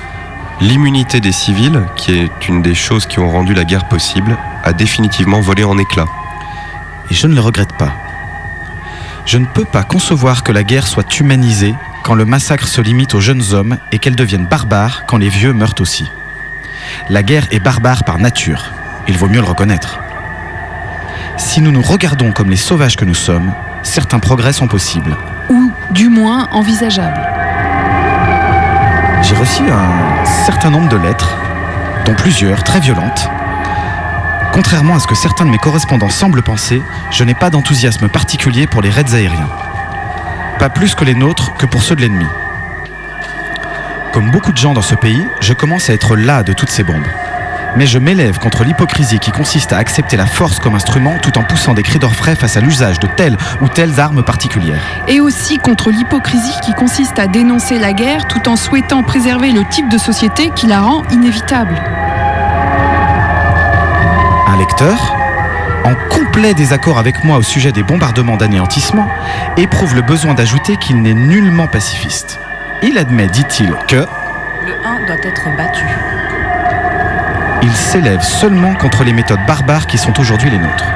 L'immunité 0.62 1.22
des 1.22 1.32
civils, 1.32 1.82
qui 1.96 2.12
est 2.12 2.48
une 2.50 2.62
des 2.62 2.76
choses 2.76 3.06
qui 3.06 3.20
ont 3.20 3.30
rendu 3.30 3.54
la 3.54 3.64
guerre 3.64 3.88
possible, 3.88 4.38
a 4.64 4.74
définitivement 4.74 5.40
volé 5.40 5.64
en 5.64 5.78
éclats. 5.78 6.08
Et 7.10 7.14
je 7.14 7.28
ne 7.28 7.36
le 7.36 7.42
regrette 7.42 7.74
pas. 7.78 7.94
Je 9.30 9.38
ne 9.38 9.46
peux 9.46 9.64
pas 9.64 9.84
concevoir 9.84 10.42
que 10.42 10.52
la 10.52 10.64
guerre 10.64 10.88
soit 10.88 11.20
humanisée 11.20 11.76
quand 12.02 12.16
le 12.16 12.26
massacre 12.26 12.68
se 12.68 12.82
limite 12.82 13.14
aux 13.14 13.20
jeunes 13.20 13.54
hommes 13.54 13.78
et 13.92 14.00
qu'elle 14.00 14.16
devienne 14.16 14.48
barbare 14.48 15.04
quand 15.06 15.18
les 15.18 15.30
vieux 15.30 15.54
meurent 15.54 15.76
aussi. 15.82 16.10
La 17.12 17.22
guerre 17.22 17.46
est 17.52 17.60
barbare 17.60 18.06
par 18.06 18.18
nature. 18.18 18.72
Il 19.08 19.20
vaut 19.20 19.28
mieux 19.28 19.40
le 19.40 19.46
reconnaître. 19.46 20.00
Si 21.38 21.62
nous 21.62 21.70
nous 21.70 21.84
regardons 21.84 22.32
comme 22.32 22.50
les 22.50 22.56
sauvages 22.56 22.96
que 22.96 23.06
nous 23.06 23.14
sommes, 23.14 23.54
certains 23.84 24.18
progrès 24.18 24.52
sont 24.52 24.68
possibles. 24.68 25.16
Ou 25.50 25.72
du 25.92 26.10
moins 26.10 26.50
envisageables. 26.50 27.22
J'ai 29.22 29.36
reçu 29.36 29.62
un 29.70 30.26
certain 30.48 30.72
nombre 30.72 30.90
de 30.90 30.98
lettres, 30.98 31.38
dont 32.08 32.16
plusieurs 32.16 32.64
très 32.64 32.80
violentes. 32.80 33.30
Contrairement 34.52 34.96
à 34.96 35.00
ce 35.00 35.08
que 35.08 35.16
certains 35.16 35.46
de 35.46 35.52
mes 35.52 35.58
correspondants 35.58 36.10
semblent 36.10 36.42
penser, 36.42 36.82
je 37.12 37.24
n'ai 37.24 37.34
pas 37.34 37.50
d'enthousiasme 37.50 38.10
particulier 38.10 38.68
pour 38.68 38.82
les 38.82 38.90
raids 38.90 39.14
aériens. 39.14 39.50
Pas 40.58 40.70
plus 40.70 40.96
que 40.96 41.06
les 41.06 41.14
nôtres 41.16 41.54
que 41.56 41.66
pour 41.66 41.84
ceux 41.84 41.96
de 41.96 42.02
l'ennemi. 42.02 42.26
Comme 44.12 44.32
beaucoup 44.32 44.52
de 44.52 44.58
gens 44.58 44.74
dans 44.74 44.82
ce 44.82 44.96
pays, 44.96 45.26
je 45.40 45.54
commence 45.54 45.90
à 45.90 45.94
être 45.94 46.16
las 46.16 46.44
de 46.44 46.54
toutes 46.54 46.72
ces 46.72 46.84
bombes. 46.84 47.08
Mais 47.76 47.86
je 47.86 48.00
m'élève 48.00 48.40
contre 48.40 48.64
l'hypocrisie 48.64 49.20
qui 49.20 49.32
consiste 49.32 49.72
à 49.72 49.78
accepter 49.78 50.18
la 50.18 50.26
force 50.26 50.60
comme 50.60 50.74
instrument 50.74 51.18
tout 51.22 51.38
en 51.38 51.44
poussant 51.44 51.76
des 51.76 51.84
cris 51.84 52.00
d'orfraie 52.00 52.36
face 52.36 52.58
à 52.58 52.62
l'usage 52.62 53.00
de 53.00 53.08
telles 53.08 53.38
ou 53.62 53.68
telles 53.68 54.00
armes 54.00 54.24
particulières. 54.24 54.82
Et 55.08 55.20
aussi 55.20 55.60
contre 55.60 55.92
l'hypocrisie 55.92 56.60
qui 56.64 56.74
consiste 56.74 57.20
à 57.20 57.28
dénoncer 57.28 57.78
la 57.78 57.94
guerre 57.94 58.28
tout 58.28 58.50
en 58.50 58.56
souhaitant 58.56 59.04
préserver 59.04 59.52
le 59.52 59.64
type 59.66 59.90
de 59.90 60.00
société 60.00 60.50
qui 60.56 60.66
la 60.66 60.82
rend 60.82 61.04
inévitable. 61.12 61.80
Lecteur, 64.60 65.16
en 65.86 65.96
complet 66.10 66.54
désaccord 66.54 66.98
avec 66.98 67.24
moi 67.24 67.38
au 67.38 67.42
sujet 67.42 67.72
des 67.72 67.82
bombardements 67.82 68.36
d'anéantissement, 68.36 69.08
éprouve 69.56 69.96
le 69.96 70.02
besoin 70.02 70.34
d'ajouter 70.34 70.76
qu'il 70.76 71.02
n'est 71.02 71.14
nullement 71.14 71.68
pacifiste. 71.68 72.42
Il 72.84 72.98
admet, 72.98 73.28
dit-il, 73.28 73.74
que 73.88 73.96
Le 73.96 74.74
1 74.86 75.06
doit 75.06 75.16
être 75.24 75.56
battu. 75.56 75.86
il 77.64 77.72
s'élève 77.72 78.22
seulement 78.22 78.74
contre 78.76 79.06
les 79.06 79.14
méthodes 79.14 79.46
barbares 79.48 79.88
qui 79.88 79.98
sont 79.98 80.20
aujourd'hui 80.20 80.50
les 80.50 80.60
nôtres. 80.60 80.92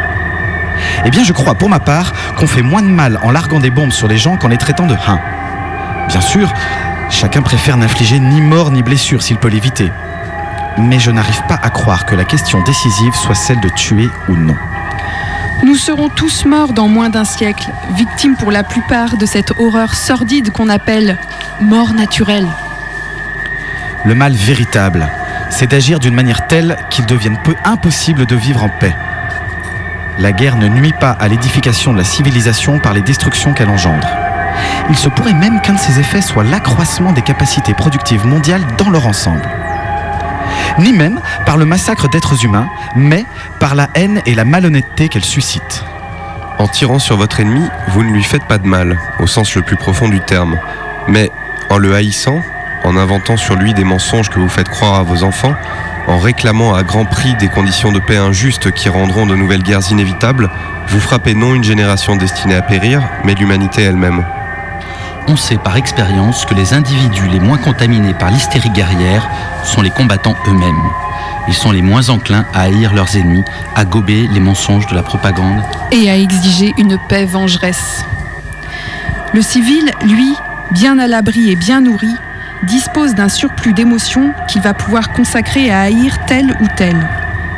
Eh 1.06 1.10
bien, 1.10 1.23
je 1.23 1.32
crois 1.32 1.56
pour 1.56 1.69
ma 1.69 1.80
part 1.80 2.12
qu'on 2.36 2.47
fait 2.47 2.63
moins 2.63 2.82
de 2.82 2.88
mal 2.88 3.17
en 3.23 3.32
larguant 3.32 3.62
des 3.62 3.69
bombes 3.69 3.93
sur 3.93 4.10
les 4.10 4.17
gens 4.17 4.36
qu'en 4.36 4.49
les 4.49 4.58
traitant 4.58 4.88
de 4.88 4.95
hein. 5.08 5.19
Bien 6.10 6.21
sûr, 6.21 6.52
chacun 7.10 7.41
préfère 7.41 7.78
n'infliger 7.78 8.19
ni 8.19 8.41
mort 8.41 8.71
ni 8.71 8.84
blessure 8.84 9.21
s'il 9.21 9.38
peut 9.38 9.47
l'éviter. 9.47 9.89
Mais 10.77 10.99
je 10.99 11.12
n'arrive 11.12 11.41
pas 11.47 11.59
à 11.62 11.69
croire 11.69 12.05
que 12.05 12.15
la 12.15 12.25
question 12.25 12.62
décisive 12.63 13.13
soit 13.13 13.36
celle 13.36 13.59
de 13.59 13.69
tuer 13.69 14.09
ou 14.27 14.36
non. 14.36 14.55
Nous 15.63 15.75
serons 15.75 16.09
tous 16.09 16.45
morts 16.45 16.73
dans 16.73 16.88
moins 16.88 17.09
d'un 17.09 17.23
siècle, 17.23 17.69
victimes 17.95 18.36
pour 18.36 18.51
la 18.51 18.63
plupart 18.63 19.17
de 19.17 19.25
cette 19.25 19.51
horreur 19.59 19.93
sordide 19.93 20.51
qu'on 20.51 20.67
appelle 20.67 21.17
mort 21.62 21.93
naturelle. 21.93 22.47
Le 24.03 24.15
mal 24.15 24.33
véritable, 24.33 25.07
c'est 25.49 25.71
d'agir 25.71 25.99
d'une 25.99 26.15
manière 26.15 26.47
telle 26.47 26.77
qu'il 26.89 27.05
devienne 27.05 27.38
peu 27.43 27.55
impossible 27.63 28.25
de 28.25 28.36
vivre 28.36 28.63
en 28.63 28.69
paix. 28.69 28.95
La 30.19 30.31
guerre 30.31 30.57
ne 30.57 30.67
nuit 30.67 30.93
pas 30.99 31.12
à 31.12 31.27
l'édification 31.27 31.93
de 31.93 31.97
la 31.97 32.03
civilisation 32.03 32.79
par 32.79 32.93
les 32.93 33.01
destructions 33.01 33.53
qu'elle 33.53 33.69
engendre. 33.69 34.07
Il 34.89 34.97
se 34.97 35.09
pourrait 35.09 35.33
même 35.33 35.62
qu'un 35.62 35.73
de 35.73 35.79
ses 35.79 35.99
effets 35.99 36.21
soit 36.21 36.43
l'accroissement 36.43 37.13
des 37.13 37.21
capacités 37.21 37.73
productives 37.73 38.25
mondiales 38.25 38.65
dans 38.77 38.89
leur 38.89 39.07
ensemble. 39.07 39.49
Ni 40.79 40.93
même 40.93 41.19
par 41.45 41.57
le 41.57 41.65
massacre 41.65 42.09
d'êtres 42.09 42.43
humains, 42.43 42.67
mais 42.95 43.25
par 43.59 43.75
la 43.75 43.89
haine 43.95 44.21
et 44.25 44.36
la 44.36 44.45
malhonnêteté 44.45 45.09
qu'elle 45.09 45.25
suscite. 45.25 45.83
En 46.59 46.67
tirant 46.67 46.99
sur 46.99 47.17
votre 47.17 47.39
ennemi, 47.39 47.67
vous 47.89 48.03
ne 48.03 48.12
lui 48.12 48.23
faites 48.23 48.45
pas 48.45 48.57
de 48.57 48.67
mal, 48.67 48.99
au 49.19 49.27
sens 49.27 49.55
le 49.55 49.62
plus 49.62 49.75
profond 49.75 50.09
du 50.09 50.21
terme. 50.21 50.57
Mais 51.07 51.31
en 51.69 51.77
le 51.77 51.95
haïssant, 51.95 52.41
en 52.83 52.97
inventant 52.97 53.38
sur 53.38 53.55
lui 53.55 53.73
des 53.73 53.83
mensonges 53.83 54.29
que 54.29 54.39
vous 54.39 54.49
faites 54.49 54.69
croire 54.69 54.95
à 54.95 55.03
vos 55.03 55.23
enfants, 55.23 55.55
en 56.07 56.19
réclamant 56.19 56.75
à 56.75 56.83
grand 56.83 57.05
prix 57.05 57.33
des 57.36 57.47
conditions 57.47 57.91
de 57.91 57.99
paix 57.99 58.17
injustes 58.17 58.71
qui 58.71 58.89
rendront 58.89 59.25
de 59.25 59.36
nouvelles 59.36 59.63
guerres 59.63 59.91
inévitables, 59.91 60.49
vous 60.88 60.99
frappez 60.99 61.33
non 61.33 61.55
une 61.55 61.63
génération 61.63 62.15
destinée 62.15 62.55
à 62.55 62.62
périr, 62.62 63.01
mais 63.23 63.36
l'humanité 63.36 63.83
elle-même. 63.83 64.25
On 65.27 65.36
sait 65.38 65.57
par 65.57 65.77
expérience 65.77 66.45
que 66.45 66.53
les 66.53 66.73
individus 66.73 67.27
les 67.27 67.39
moins 67.39 67.57
contaminés 67.57 68.13
par 68.13 68.29
l'hystérie 68.29 68.69
guerrière 68.69 69.29
sont 69.63 69.81
les 69.81 69.89
combattants 69.89 70.36
eux-mêmes. 70.47 70.83
Ils 71.47 71.53
sont 71.53 71.71
les 71.71 71.81
moins 71.81 72.09
enclins 72.09 72.45
à 72.53 72.62
haïr 72.63 72.93
leurs 72.93 73.15
ennemis, 73.15 73.43
à 73.75 73.86
gober 73.86 74.27
les 74.27 74.39
mensonges 74.39 74.88
de 74.88 74.95
la 74.95 75.03
propagande. 75.03 75.62
et 75.91 76.09
à 76.09 76.17
exiger 76.17 76.73
une 76.77 76.97
paix 77.09 77.25
vengeresse. 77.25 78.05
Le 79.33 79.41
civil, 79.41 79.91
lui, 80.03 80.36
bien 80.71 80.99
à 80.99 81.07
l'abri 81.07 81.51
et 81.51 81.55
bien 81.55 81.81
nourri, 81.81 82.13
dispose 82.63 83.15
d'un 83.15 83.29
surplus 83.29 83.73
d'émotions 83.73 84.33
qu'il 84.47 84.62
va 84.62 84.73
pouvoir 84.73 85.12
consacrer 85.12 85.71
à 85.71 85.81
haïr 85.81 86.17
tel 86.25 86.55
ou 86.62 86.67
tel. 86.75 86.95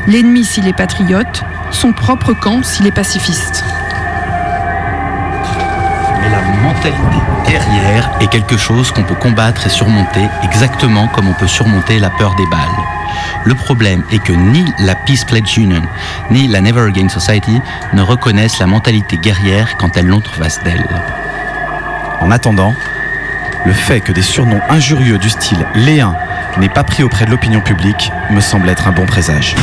L'ennemi 0.08 0.46
s'il 0.46 0.68
est 0.68 0.74
patriote, 0.74 1.44
son 1.72 1.94
propre 1.94 2.34
camp 2.34 2.64
s'il 2.64 2.88
est 2.88 2.92
pacifiste. 2.92 3.64
Mais 6.22 6.30
la 6.30 6.42
mentalité 6.86 7.18
guerrière 7.48 8.12
est 8.20 8.28
quelque 8.28 8.58
chose 8.58 8.92
qu'on 8.92 9.04
peut 9.04 9.16
combattre 9.16 9.66
et 9.66 9.70
surmonter 9.70 10.28
exactement 10.44 11.08
comme 11.08 11.28
on 11.28 11.34
peut 11.34 11.48
surmonter 11.48 12.00
la 12.00 12.10
peur 12.12 12.36
des 12.36 12.46
balles. 12.48 12.60
Le 13.44 13.56
problème 13.56 14.04
est 14.12 14.22
que 14.22 14.34
ni 14.34 14.66
la 14.80 14.94
Peace 14.94 15.26
Pledge 15.26 15.58
Union 15.58 15.82
ni 16.30 16.48
la 16.48 16.62
Never 16.62 16.82
Again 16.82 17.10
Society 17.10 17.60
ne 17.94 18.02
reconnaissent 18.02 18.60
la 18.60 18.68
mentalité 18.68 19.18
guerrière 19.18 19.78
quand 19.78 19.98
elles 19.98 20.08
l'entrevassent 20.08 20.64
d'elle. 20.64 20.88
En 22.22 22.30
attendant, 22.30 22.74
le 23.66 23.74
fait 23.74 24.02
que 24.02 24.12
des 24.12 24.22
surnoms 24.22 24.62
injurieux 24.70 25.18
du 25.18 25.30
style 25.30 25.66
Léun 25.76 26.16
n'aient 26.58 26.70
pas 26.70 26.84
pris 26.84 27.04
auprès 27.04 27.26
de 27.26 27.32
l'opinion 27.32 27.62
publique 27.62 28.12
me 28.30 28.42
semble 28.42 28.70
être 28.70 28.88
un 28.88 28.92
bon 28.92 29.06
présage. 29.06 29.56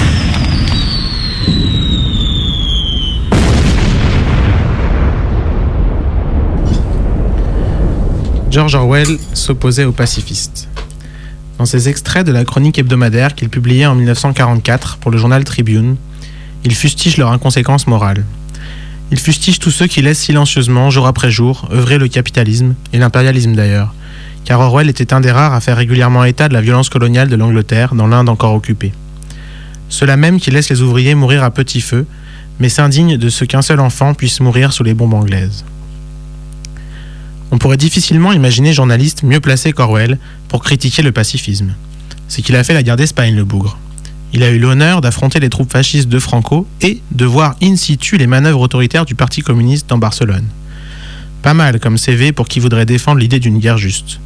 George 8.52 8.74
Orwell 8.74 9.18
s'opposait 9.32 9.86
aux 9.86 9.92
pacifistes. 9.92 10.68
Dans 11.56 11.64
ses 11.64 11.88
extraits 11.88 12.26
de 12.26 12.32
la 12.32 12.44
chronique 12.44 12.78
hebdomadaire 12.78 13.34
qu'il 13.34 13.48
publiait 13.48 13.86
en 13.86 13.94
1944 13.94 14.98
pour 14.98 15.10
le 15.10 15.16
journal 15.16 15.42
Tribune, 15.42 15.96
Il 16.62 16.74
fustige 16.74 17.16
leur 17.16 17.32
inconséquence 17.32 17.86
morale. 17.86 18.26
Il 19.10 19.18
fustige 19.18 19.58
tous 19.58 19.70
ceux 19.70 19.86
qui 19.86 20.02
laissent 20.02 20.20
silencieusement, 20.20 20.90
jour 20.90 21.06
après 21.06 21.30
jour, 21.30 21.66
œuvrer 21.72 21.96
le 21.96 22.08
capitalisme, 22.08 22.74
et 22.92 22.98
l'impérialisme 22.98 23.54
d'ailleurs, 23.54 23.94
car 24.44 24.60
Orwell 24.60 24.90
était 24.90 25.14
un 25.14 25.22
des 25.22 25.32
rares 25.32 25.54
à 25.54 25.60
faire 25.60 25.78
régulièrement 25.78 26.24
état 26.24 26.50
de 26.50 26.52
la 26.52 26.60
violence 26.60 26.90
coloniale 26.90 27.30
de 27.30 27.36
l'Angleterre 27.36 27.94
dans 27.94 28.06
l'Inde 28.06 28.28
encore 28.28 28.52
occupée. 28.52 28.92
Ceux-là 29.88 30.18
même 30.18 30.38
qui 30.38 30.50
laissent 30.50 30.68
les 30.68 30.82
ouvriers 30.82 31.14
mourir 31.14 31.42
à 31.42 31.50
petit 31.50 31.80
feu, 31.80 32.04
mais 32.60 32.68
s'indignent 32.68 33.16
de 33.16 33.30
ce 33.30 33.46
qu'un 33.46 33.62
seul 33.62 33.80
enfant 33.80 34.12
puisse 34.12 34.40
mourir 34.40 34.74
sous 34.74 34.84
les 34.84 34.92
bombes 34.92 35.14
anglaises. 35.14 35.64
On 37.52 37.58
pourrait 37.58 37.76
difficilement 37.76 38.32
imaginer 38.32 38.72
journaliste 38.72 39.24
mieux 39.24 39.38
placé 39.38 39.72
qu'Orwell 39.72 40.18
pour 40.48 40.64
critiquer 40.64 41.02
le 41.02 41.12
pacifisme. 41.12 41.74
C'est 42.26 42.40
qu'il 42.40 42.56
a 42.56 42.64
fait 42.64 42.72
la 42.72 42.82
guerre 42.82 42.96
d'Espagne, 42.96 43.36
le 43.36 43.44
bougre. 43.44 43.76
Il 44.32 44.42
a 44.42 44.50
eu 44.50 44.58
l'honneur 44.58 45.02
d'affronter 45.02 45.38
les 45.38 45.50
troupes 45.50 45.70
fascistes 45.70 46.08
de 46.08 46.18
Franco 46.18 46.66
et 46.80 47.02
de 47.10 47.26
voir 47.26 47.54
in 47.62 47.76
situ 47.76 48.16
les 48.16 48.26
manœuvres 48.26 48.62
autoritaires 48.62 49.04
du 49.04 49.14
Parti 49.14 49.42
communiste 49.42 49.86
dans 49.86 49.98
Barcelone. 49.98 50.46
Pas 51.42 51.52
mal 51.52 51.78
comme 51.78 51.98
CV 51.98 52.32
pour 52.32 52.48
qui 52.48 52.58
voudrait 52.58 52.86
défendre 52.86 53.18
l'idée 53.18 53.38
d'une 53.38 53.58
guerre 53.58 53.76
juste. 53.76 54.18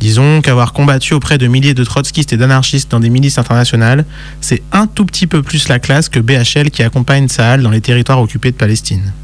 Disons 0.00 0.42
qu'avoir 0.42 0.74
combattu 0.74 1.14
auprès 1.14 1.38
de 1.38 1.46
milliers 1.46 1.72
de 1.72 1.82
trotskistes 1.82 2.34
et 2.34 2.36
d'anarchistes 2.36 2.90
dans 2.90 3.00
des 3.00 3.08
milices 3.08 3.38
internationales, 3.38 4.04
c'est 4.42 4.62
un 4.70 4.86
tout 4.86 5.06
petit 5.06 5.26
peu 5.26 5.42
plus 5.42 5.68
la 5.68 5.78
classe 5.78 6.10
que 6.10 6.20
BHL 6.20 6.70
qui 6.70 6.82
accompagne 6.82 7.28
Sahel 7.28 7.62
dans 7.62 7.70
les 7.70 7.80
territoires 7.80 8.20
occupés 8.20 8.50
de 8.50 8.56
Palestine. 8.56 9.14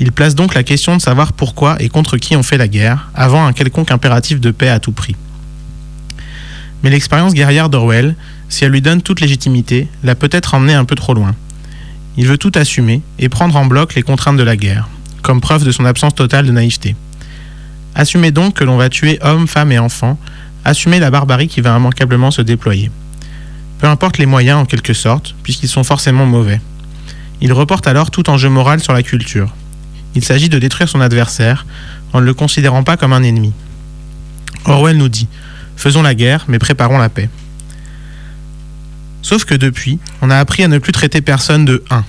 Il 0.00 0.12
place 0.12 0.34
donc 0.34 0.54
la 0.54 0.62
question 0.62 0.96
de 0.96 1.02
savoir 1.02 1.34
pourquoi 1.34 1.76
et 1.80 1.90
contre 1.90 2.16
qui 2.16 2.34
on 2.34 2.42
fait 2.42 2.56
la 2.56 2.68
guerre, 2.68 3.10
avant 3.14 3.44
un 3.44 3.52
quelconque 3.52 3.90
impératif 3.90 4.40
de 4.40 4.50
paix 4.50 4.70
à 4.70 4.80
tout 4.80 4.92
prix. 4.92 5.14
Mais 6.82 6.88
l'expérience 6.88 7.34
guerrière 7.34 7.68
d'Orwell, 7.68 8.16
si 8.48 8.64
elle 8.64 8.72
lui 8.72 8.80
donne 8.80 9.02
toute 9.02 9.20
légitimité, 9.20 9.88
l'a 10.02 10.14
peut-être 10.14 10.54
emmené 10.54 10.72
un 10.72 10.86
peu 10.86 10.94
trop 10.94 11.12
loin. 11.12 11.34
Il 12.16 12.26
veut 12.26 12.38
tout 12.38 12.52
assumer 12.54 13.02
et 13.18 13.28
prendre 13.28 13.54
en 13.56 13.66
bloc 13.66 13.94
les 13.94 14.02
contraintes 14.02 14.38
de 14.38 14.42
la 14.42 14.56
guerre, 14.56 14.88
comme 15.20 15.42
preuve 15.42 15.64
de 15.64 15.70
son 15.70 15.84
absence 15.84 16.14
totale 16.14 16.46
de 16.46 16.52
naïveté. 16.52 16.96
Assumer 17.94 18.30
donc 18.30 18.54
que 18.54 18.64
l'on 18.64 18.78
va 18.78 18.88
tuer 18.88 19.18
hommes, 19.20 19.46
femmes 19.46 19.72
et 19.72 19.78
enfants, 19.78 20.18
assumer 20.64 20.98
la 20.98 21.10
barbarie 21.10 21.48
qui 21.48 21.60
va 21.60 21.76
immanquablement 21.76 22.30
se 22.30 22.40
déployer. 22.40 22.90
Peu 23.78 23.86
importe 23.86 24.16
les 24.16 24.26
moyens 24.26 24.60
en 24.60 24.64
quelque 24.64 24.94
sorte, 24.94 25.34
puisqu'ils 25.42 25.68
sont 25.68 25.84
forcément 25.84 26.24
mauvais. 26.24 26.60
Il 27.42 27.52
reporte 27.52 27.86
alors 27.86 28.10
tout 28.10 28.30
enjeu 28.30 28.48
moral 28.48 28.80
sur 28.80 28.94
la 28.94 29.02
culture. 29.02 29.54
Il 30.14 30.24
s'agit 30.24 30.48
de 30.48 30.58
détruire 30.58 30.88
son 30.88 31.00
adversaire 31.00 31.66
en 32.12 32.20
ne 32.20 32.26
le 32.26 32.34
considérant 32.34 32.82
pas 32.82 32.96
comme 32.96 33.12
un 33.12 33.22
ennemi. 33.22 33.52
Orwell 34.64 34.96
nous 34.96 35.08
dit 35.08 35.28
Faisons 35.76 36.02
la 36.02 36.14
guerre, 36.14 36.44
mais 36.48 36.58
préparons 36.58 36.98
la 36.98 37.08
paix. 37.08 37.28
Sauf 39.22 39.44
que 39.44 39.54
depuis, 39.54 39.98
on 40.22 40.30
a 40.30 40.36
appris 40.36 40.62
à 40.62 40.68
ne 40.68 40.78
plus 40.78 40.92
traiter 40.92 41.20
personne 41.20 41.64
de 41.64 41.84
1. 41.90 42.04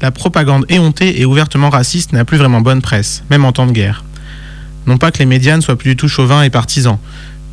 La 0.00 0.10
propagande 0.10 0.64
éhontée 0.68 1.20
et 1.20 1.24
ouvertement 1.24 1.70
raciste 1.70 2.12
n'a 2.12 2.24
plus 2.24 2.38
vraiment 2.38 2.60
bonne 2.60 2.82
presse, 2.82 3.24
même 3.30 3.44
en 3.44 3.52
temps 3.52 3.66
de 3.66 3.72
guerre. 3.72 4.04
Non 4.86 4.96
pas 4.96 5.10
que 5.10 5.18
les 5.18 5.26
médias 5.26 5.56
ne 5.56 5.60
soient 5.60 5.76
plus 5.76 5.90
du 5.90 5.96
tout 5.96 6.08
chauvins 6.08 6.42
et 6.42 6.50
partisans, 6.50 6.98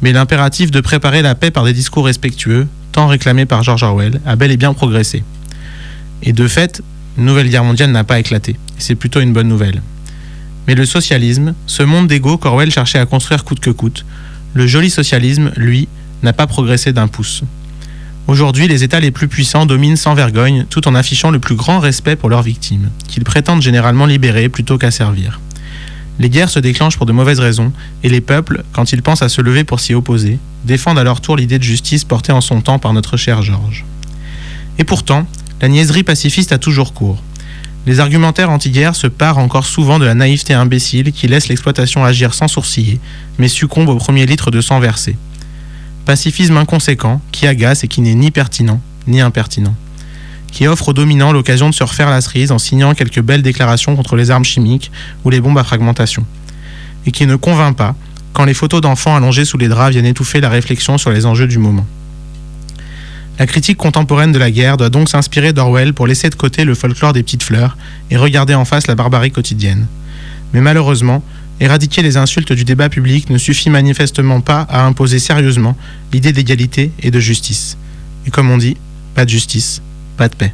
mais 0.02 0.12
l'impératif 0.12 0.72
de 0.72 0.82
préparer 0.82 1.22
la 1.22 1.36
paix 1.36 1.52
par 1.52 1.64
des 1.64 1.74
discours 1.74 2.06
respectueux, 2.06 2.68
tant 2.92 3.08
réclamé 3.08 3.46
par 3.46 3.64
George 3.64 3.84
Orwell, 3.84 4.22
a 4.26 4.36
bel 4.36 4.52
et 4.52 4.58
bien 4.58 4.74
progressé. 4.74 5.24
Et 6.24 6.34
de 6.34 6.48
fait, 6.48 6.82
nouvelle 7.24 7.50
guerre 7.50 7.64
mondiale 7.64 7.92
n'a 7.92 8.04
pas 8.04 8.20
éclaté, 8.20 8.58
c'est 8.78 8.96
plutôt 8.96 9.22
une 9.22 9.32
bonne 9.32 9.48
nouvelle. 9.48 9.82
Mais 10.68 10.76
le 10.76 10.86
socialisme, 10.86 11.54
ce 11.68 11.84
monde 11.84 12.08
d'ego 12.08 12.38
qu'Orwell 12.38 12.72
cherchait 12.72 13.00
à 13.00 13.06
construire 13.06 13.44
coûte 13.44 13.60
que 13.60 13.70
coûte, 13.70 14.06
le 14.54 14.68
joli 14.68 14.90
socialisme, 14.90 15.52
lui, 15.56 15.88
n'a 16.24 16.34
pas 16.34 16.48
progressé 16.48 16.92
d'un 16.92 17.08
pouce. 17.08 17.44
Aujourd'hui, 18.28 18.68
les 18.68 18.84
États 18.84 19.00
les 19.00 19.12
plus 19.12 19.28
puissants 19.28 19.68
dominent 19.68 19.98
sans 19.98 20.16
vergogne, 20.16 20.66
tout 20.70 20.88
en 20.88 20.96
affichant 20.96 21.30
le 21.30 21.40
plus 21.40 21.56
grand 21.56 21.80
respect 21.80 22.16
pour 22.16 22.30
leurs 22.30 22.42
victimes, 22.42 22.90
qu'ils 23.08 23.24
prétendent 23.24 23.62
généralement 23.62 24.08
libérer 24.08 24.50
plutôt 24.50 24.78
qu'à 24.78 24.90
servir. 24.90 25.40
Les 26.18 26.30
guerres 26.30 26.50
se 26.50 26.60
déclenchent 26.60 26.98
pour 26.98 27.06
de 27.06 27.12
mauvaises 27.12 27.40
raisons, 27.40 27.72
et 28.04 28.10
les 28.10 28.22
peuples, 28.22 28.64
quand 28.72 28.94
ils 28.94 29.04
pensent 29.04 29.22
à 29.22 29.30
se 29.30 29.42
lever 29.42 29.64
pour 29.64 29.80
s'y 29.80 29.94
opposer, 29.94 30.40
défendent 30.64 30.98
à 30.98 31.04
leur 31.04 31.22
tour 31.22 31.38
l'idée 31.38 31.60
de 31.60 31.64
justice 31.64 32.04
portée 32.04 32.32
en 32.32 32.42
son 32.42 32.62
temps 32.62 32.80
par 32.80 32.94
notre 32.94 33.18
cher 33.18 33.42
Georges. 33.42 33.86
Et 34.80 34.84
pourtant, 34.84 35.28
la 35.62 35.68
niaiserie 35.68 36.04
pacifiste 36.04 36.52
a 36.52 36.58
toujours 36.58 36.94
cours. 36.94 37.22
Les 37.86 38.00
argumentaires 38.00 38.50
anti-guerre 38.50 38.96
se 38.96 39.08
parent 39.08 39.38
encore 39.38 39.66
souvent 39.66 40.00
de 40.00 40.06
la 40.06 40.16
naïveté 40.16 40.54
imbécile 40.54 41.12
qui 41.12 41.28
laisse 41.28 41.48
l'exploitation 41.48 42.04
agir 42.04 42.34
sans 42.34 42.48
sourciller, 42.48 43.00
mais 43.38 43.48
succombe 43.48 43.90
au 43.90 43.96
premier 43.96 44.26
litre 44.26 44.52
de 44.52 44.60
sang 44.60 44.80
versé. 44.80 45.16
Pacifisme 46.06 46.58
inconséquent, 46.58 47.22
qui 47.32 47.48
agace 47.48 47.84
et 47.84 47.88
qui 47.88 48.02
n'est 48.02 48.16
ni 48.16 48.32
pertinent, 48.32 48.82
ni 49.08 49.22
impertinent. 49.22 49.76
Qui 50.52 50.68
offre 50.68 50.90
aux 50.90 50.94
dominants 50.94 51.32
l'occasion 51.32 51.70
de 51.70 51.76
se 51.76 51.84
refaire 51.84 52.10
la 52.10 52.22
cerise 52.22 52.52
en 52.52 52.60
signant 52.60 52.94
quelques 52.94 53.22
belles 53.22 53.42
déclarations 53.42 53.96
contre 53.96 54.16
les 54.16 54.32
armes 54.32 54.46
chimiques 54.46 54.92
ou 55.24 55.30
les 55.30 55.42
bombes 55.42 55.58
à 55.58 55.64
fragmentation. 55.64 56.26
Et 57.06 57.12
qui 57.12 57.28
ne 57.28 57.36
convainc 57.36 57.76
pas 57.76 57.96
quand 58.34 58.46
les 58.46 58.54
photos 58.54 58.82
d'enfants 58.82 59.16
allongés 59.16 59.46
sous 59.46 59.58
les 59.58 59.68
draps 59.68 59.92
viennent 59.92 60.06
étouffer 60.06 60.42
la 60.42 60.50
réflexion 60.50 60.98
sur 60.98 61.12
les 61.12 61.26
enjeux 61.26 61.48
du 61.48 61.60
moment. 61.60 61.86
La 63.38 63.48
critique 63.48 63.78
contemporaine 63.78 64.32
de 64.32 64.40
la 64.40 64.50
guerre 64.50 64.78
doit 64.78 64.90
donc 64.90 65.10
s'inspirer 65.10 65.52
d'Orwell 65.52 65.94
pour 65.94 66.08
laisser 66.08 66.30
de 66.30 66.36
côté 66.36 66.64
le 66.64 66.74
folklore 66.74 67.12
des 67.12 67.22
petites 67.22 67.44
fleurs 67.44 67.78
et 68.10 68.16
regarder 68.16 68.56
en 68.56 68.64
face 68.64 68.88
la 68.88 68.96
barbarie 68.96 69.32
quotidienne. 69.32 69.88
Mais 70.54 70.62
malheureusement, 70.62 71.22
éradiquer 71.60 72.02
les 72.02 72.16
insultes 72.16 72.54
du 72.54 72.64
débat 72.64 72.88
public 72.88 73.30
ne 73.30 73.38
suffit 73.38 73.70
manifestement 73.70 74.40
pas 74.40 74.62
à 74.62 74.86
imposer 74.86 75.20
sérieusement 75.20 75.76
l'idée 76.14 76.32
d'égalité 76.32 76.92
et 77.02 77.12
de 77.12 77.20
justice. 77.20 77.78
Et 78.26 78.32
comme 78.32 78.50
on 78.50 78.58
dit, 78.58 78.78
pas 79.16 79.26
de 79.26 79.30
justice, 79.30 79.82
pas 80.16 80.30
de 80.30 80.36
paix. 80.36 80.54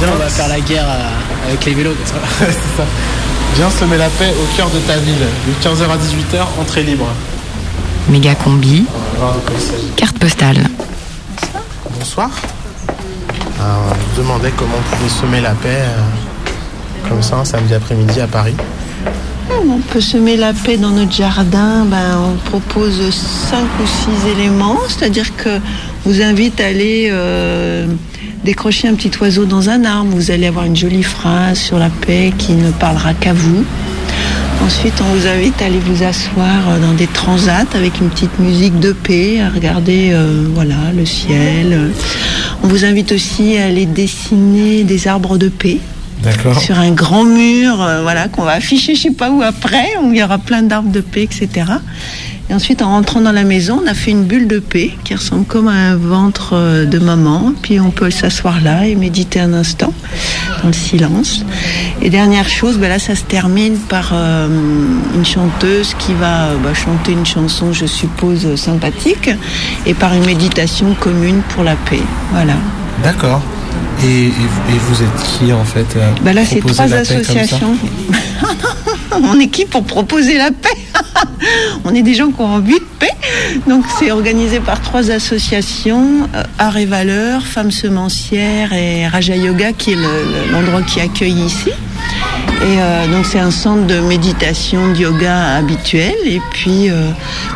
Et 0.00 0.06
on 0.06 0.16
va 0.16 0.28
faire 0.28 0.46
la 0.46 0.60
guerre 0.60 0.86
euh, 0.86 1.48
avec 1.48 1.64
les 1.64 1.74
vélos. 1.74 1.90
C'est 2.38 2.52
ça. 2.52 2.86
Viens 3.56 3.68
semer 3.68 3.98
la 3.98 4.08
paix 4.10 4.32
au 4.40 4.56
cœur 4.56 4.70
de 4.70 4.78
ta 4.78 4.96
ville. 4.98 5.14
De 5.18 5.68
15h 5.68 5.90
à 5.90 5.96
18h, 5.96 6.60
entrée 6.60 6.84
libre. 6.84 7.08
Méga 8.10 8.34
combi, 8.34 8.86
carte 9.96 10.18
postale. 10.18 10.56
Bonsoir. 11.98 12.30
Alors, 13.60 13.92
on 13.92 14.12
me 14.12 14.16
demandait 14.22 14.52
comment 14.56 14.72
on 14.78 14.96
pouvait 14.96 15.10
semer 15.10 15.40
la 15.42 15.50
paix 15.50 15.82
euh, 15.82 17.08
comme 17.08 17.22
ça 17.22 17.36
un 17.36 17.44
samedi 17.44 17.74
après-midi 17.74 18.20
à 18.20 18.26
Paris. 18.26 18.54
On 19.50 19.78
peut 19.80 20.00
semer 20.00 20.36
la 20.36 20.54
paix 20.54 20.78
dans 20.78 20.90
notre 20.90 21.12
jardin. 21.12 21.84
Ben, 21.84 22.18
on 22.18 22.36
propose 22.48 23.10
cinq 23.10 23.66
ou 23.82 23.86
six 23.86 24.28
éléments, 24.30 24.78
c'est-à-dire 24.88 25.36
que 25.36 25.60
vous 26.04 26.22
invite 26.22 26.60
à 26.62 26.66
aller 26.66 27.08
euh, 27.10 27.86
décrocher 28.42 28.88
un 28.88 28.94
petit 28.94 29.10
oiseau 29.20 29.44
dans 29.44 29.68
un 29.68 29.84
arbre. 29.84 30.10
Vous 30.14 30.30
allez 30.30 30.46
avoir 30.46 30.64
une 30.64 30.76
jolie 30.76 31.02
phrase 31.02 31.58
sur 31.58 31.78
la 31.78 31.90
paix 31.90 32.32
qui 32.38 32.52
ne 32.52 32.70
parlera 32.70 33.12
qu'à 33.12 33.34
vous. 33.34 33.64
Ensuite, 34.64 34.94
on 35.00 35.14
vous 35.14 35.26
invite 35.26 35.60
à 35.62 35.66
aller 35.66 35.78
vous 35.78 36.02
asseoir 36.02 36.68
euh, 36.68 36.80
dans 36.80 36.92
des 36.92 37.06
transats 37.06 37.66
avec 37.74 38.00
une 38.00 38.10
petite 38.10 38.38
musique 38.38 38.78
de 38.80 38.92
paix, 38.92 39.40
à 39.40 39.48
regarder 39.48 40.10
euh, 40.12 40.46
voilà 40.52 40.92
le 40.94 41.06
ciel. 41.06 41.92
On 42.62 42.68
vous 42.68 42.84
invite 42.84 43.12
aussi 43.12 43.56
à 43.56 43.66
aller 43.66 43.86
dessiner 43.86 44.84
des 44.84 45.08
arbres 45.08 45.38
de 45.38 45.48
paix 45.48 45.78
sur 46.60 46.78
un 46.78 46.90
grand 46.90 47.24
mur, 47.24 47.80
euh, 47.80 48.02
voilà, 48.02 48.28
qu'on 48.28 48.42
va 48.42 48.52
afficher 48.52 48.94
je 48.94 49.02
sais 49.02 49.10
pas 49.10 49.30
où 49.30 49.42
après, 49.42 49.86
où 50.02 50.12
il 50.12 50.18
y 50.18 50.22
aura 50.22 50.38
plein 50.38 50.62
d'arbres 50.62 50.90
de 50.90 51.00
paix, 51.00 51.22
etc. 51.22 51.66
Et 52.50 52.54
ensuite, 52.54 52.80
en 52.80 52.88
rentrant 52.88 53.20
dans 53.20 53.32
la 53.32 53.44
maison, 53.44 53.82
on 53.84 53.86
a 53.86 53.92
fait 53.92 54.10
une 54.10 54.24
bulle 54.24 54.48
de 54.48 54.58
paix 54.58 54.92
qui 55.04 55.14
ressemble 55.14 55.44
comme 55.44 55.68
à 55.68 55.72
un 55.72 55.96
ventre 55.96 56.54
euh, 56.54 56.86
de 56.86 56.98
maman. 56.98 57.52
Puis 57.60 57.78
on 57.78 57.90
peut 57.90 58.10
s'asseoir 58.10 58.62
là 58.62 58.86
et 58.86 58.94
méditer 58.94 59.38
un 59.38 59.52
instant 59.52 59.92
dans 60.62 60.68
le 60.68 60.72
silence. 60.72 61.44
Et 62.00 62.08
dernière 62.08 62.48
chose, 62.48 62.78
ben 62.78 62.88
là, 62.88 62.98
ça 62.98 63.14
se 63.14 63.24
termine 63.24 63.76
par 63.76 64.12
euh, 64.14 64.48
une 65.14 65.26
chanteuse 65.26 65.94
qui 65.98 66.14
va 66.14 66.46
euh, 66.46 66.56
bah, 66.62 66.72
chanter 66.72 67.12
une 67.12 67.26
chanson, 67.26 67.74
je 67.74 67.84
suppose, 67.84 68.54
sympathique, 68.56 69.30
et 69.84 69.92
par 69.92 70.14
une 70.14 70.24
méditation 70.24 70.94
commune 70.98 71.42
pour 71.54 71.64
la 71.64 71.76
paix. 71.76 72.02
Voilà. 72.32 72.54
D'accord. 73.02 73.42
Et, 74.02 74.26
et 74.26 74.30
vous, 74.30 74.74
et 74.74 74.78
vous 74.88 75.02
êtes 75.02 75.22
qui 75.22 75.52
en 75.52 75.64
fait 75.64 75.98
Bah 76.22 76.32
là, 76.32 76.44
c'est 76.46 76.60
trois 76.60 76.94
associations. 76.94 77.76
On 79.12 79.38
est 79.40 79.48
qui 79.48 79.64
pour 79.64 79.84
proposer 79.84 80.36
la 80.36 80.50
paix 80.50 80.68
On 81.84 81.94
est 81.94 82.02
des 82.02 82.14
gens 82.14 82.30
qui 82.30 82.40
ont 82.40 82.46
envie 82.54 82.74
de 82.78 82.86
paix. 82.98 83.10
Donc, 83.66 83.84
c'est 83.98 84.10
organisé 84.10 84.60
par 84.60 84.80
trois 84.82 85.10
associations 85.10 86.28
euh, 86.34 86.42
Art 86.58 86.76
et 86.76 86.84
Valeurs, 86.86 87.42
Femmes 87.46 87.70
Semencières 87.70 88.72
et 88.72 89.06
Raja 89.06 89.34
Yoga, 89.36 89.72
qui 89.72 89.92
est 89.92 89.96
le- 89.96 90.02
le- 90.02 90.52
l'endroit 90.52 90.82
qui 90.82 91.00
accueille 91.00 91.40
ici. 91.40 91.70
Et 91.70 92.80
euh, 92.80 93.06
donc, 93.06 93.24
c'est 93.24 93.38
un 93.38 93.50
centre 93.50 93.86
de 93.86 94.00
méditation, 94.00 94.92
de 94.92 94.98
yoga 94.98 95.56
habituel. 95.56 96.14
Et 96.26 96.40
puis, 96.52 96.90
euh, 96.90 97.10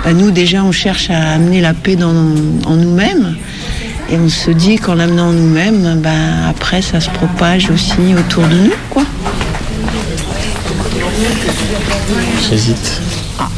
bah, 0.05 0.13
nous, 0.13 0.31
déjà, 0.31 0.63
on 0.65 0.73
cherche 0.73 1.11
à 1.11 1.33
amener 1.33 1.61
la 1.61 1.75
paix 1.75 1.97
en 2.03 2.77
nous-mêmes. 2.77 3.37
Et 4.11 4.17
on 4.17 4.29
se 4.29 4.51
dit 4.51 4.77
qu'en 4.77 4.95
l'amenant 4.95 5.29
en 5.29 5.33
nous-mêmes, 5.33 6.01
ben, 6.03 6.47
après, 6.49 6.83
ça 6.83 7.01
se 7.01 7.11
propage 7.11 7.71
aussi 7.71 8.15
autour 8.19 8.47
de 8.47 8.57
nous. 8.57 8.73
J'hésite. 12.49 13.01
Ah. 13.39 13.49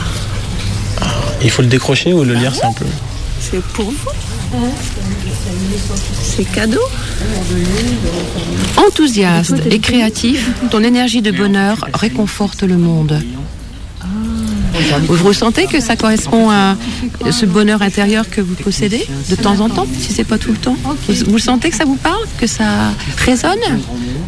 Il 1.42 1.50
faut 1.50 1.62
le 1.62 1.68
décrocher 1.68 2.12
ou 2.12 2.24
le 2.24 2.35
lire, 2.35 2.55
c'est 2.55 2.62
c'est 3.40 3.62
pour 3.62 3.85
vous. 3.85 4.11
C'est 6.22 6.44
cadeau. 6.44 6.81
Enthousiaste 8.77 9.55
et 9.70 9.79
créatif, 9.79 10.50
ton 10.70 10.83
énergie 10.83 11.22
de 11.22 11.31
bonheur 11.31 11.87
réconforte 11.94 12.62
le 12.62 12.77
monde. 12.77 13.22
Vous 15.09 15.24
ressentez 15.24 15.66
que 15.66 15.81
ça 15.81 15.96
correspond 15.96 16.50
à 16.50 16.77
ce 17.31 17.46
bonheur 17.46 17.83
intérieur 17.83 18.29
que 18.29 18.40
vous 18.40 18.55
possédez 18.55 19.07
de 19.29 19.37
temps 19.37 19.61
en 19.61 19.68
temps, 19.68 19.87
si 19.98 20.12
c'est 20.12 20.24
pas 20.24 20.38
tout 20.38 20.53
le 20.53 20.59
temps? 20.59 20.77
Vous 21.27 21.38
sentez 21.38 21.70
que 21.70 21.77
ça 21.77 21.85
vous 21.85 21.96
parle, 21.96 22.24
que 22.38 22.46
ça 22.46 22.92
résonne? 23.18 23.59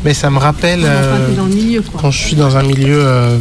Mais 0.07 0.15
ça 0.15 0.31
me 0.31 0.39
rappelle 0.39 0.83
euh, 0.85 1.35
dans 1.35 1.47
le 1.47 1.55
milieu, 1.55 1.83
quoi. 1.83 2.01
quand 2.01 2.11
je 2.13 2.19
suis 2.27 2.37
dans 2.37 2.57
un 2.57 2.63
milieu 2.63 3.01
euh, 3.05 3.37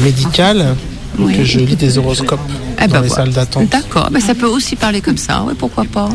médical 0.00 0.76
Oui. 1.18 1.36
que 1.36 1.42
je 1.42 1.58
lis 1.58 1.74
des 1.74 1.98
horoscopes 1.98 2.38
Eh 2.80 2.86
dans 2.86 2.92
ben 2.94 3.02
les 3.02 3.08
voilà. 3.08 3.24
salles 3.24 3.32
d'attente. 3.34 3.68
D'accord, 3.68 4.08
ben 4.12 4.20
ça 4.20 4.36
peut 4.36 4.46
aussi 4.46 4.76
parler 4.76 5.00
comme 5.00 5.16
ça, 5.16 5.42
ouais, 5.42 5.54
pourquoi 5.58 5.82
pas. 5.84 6.08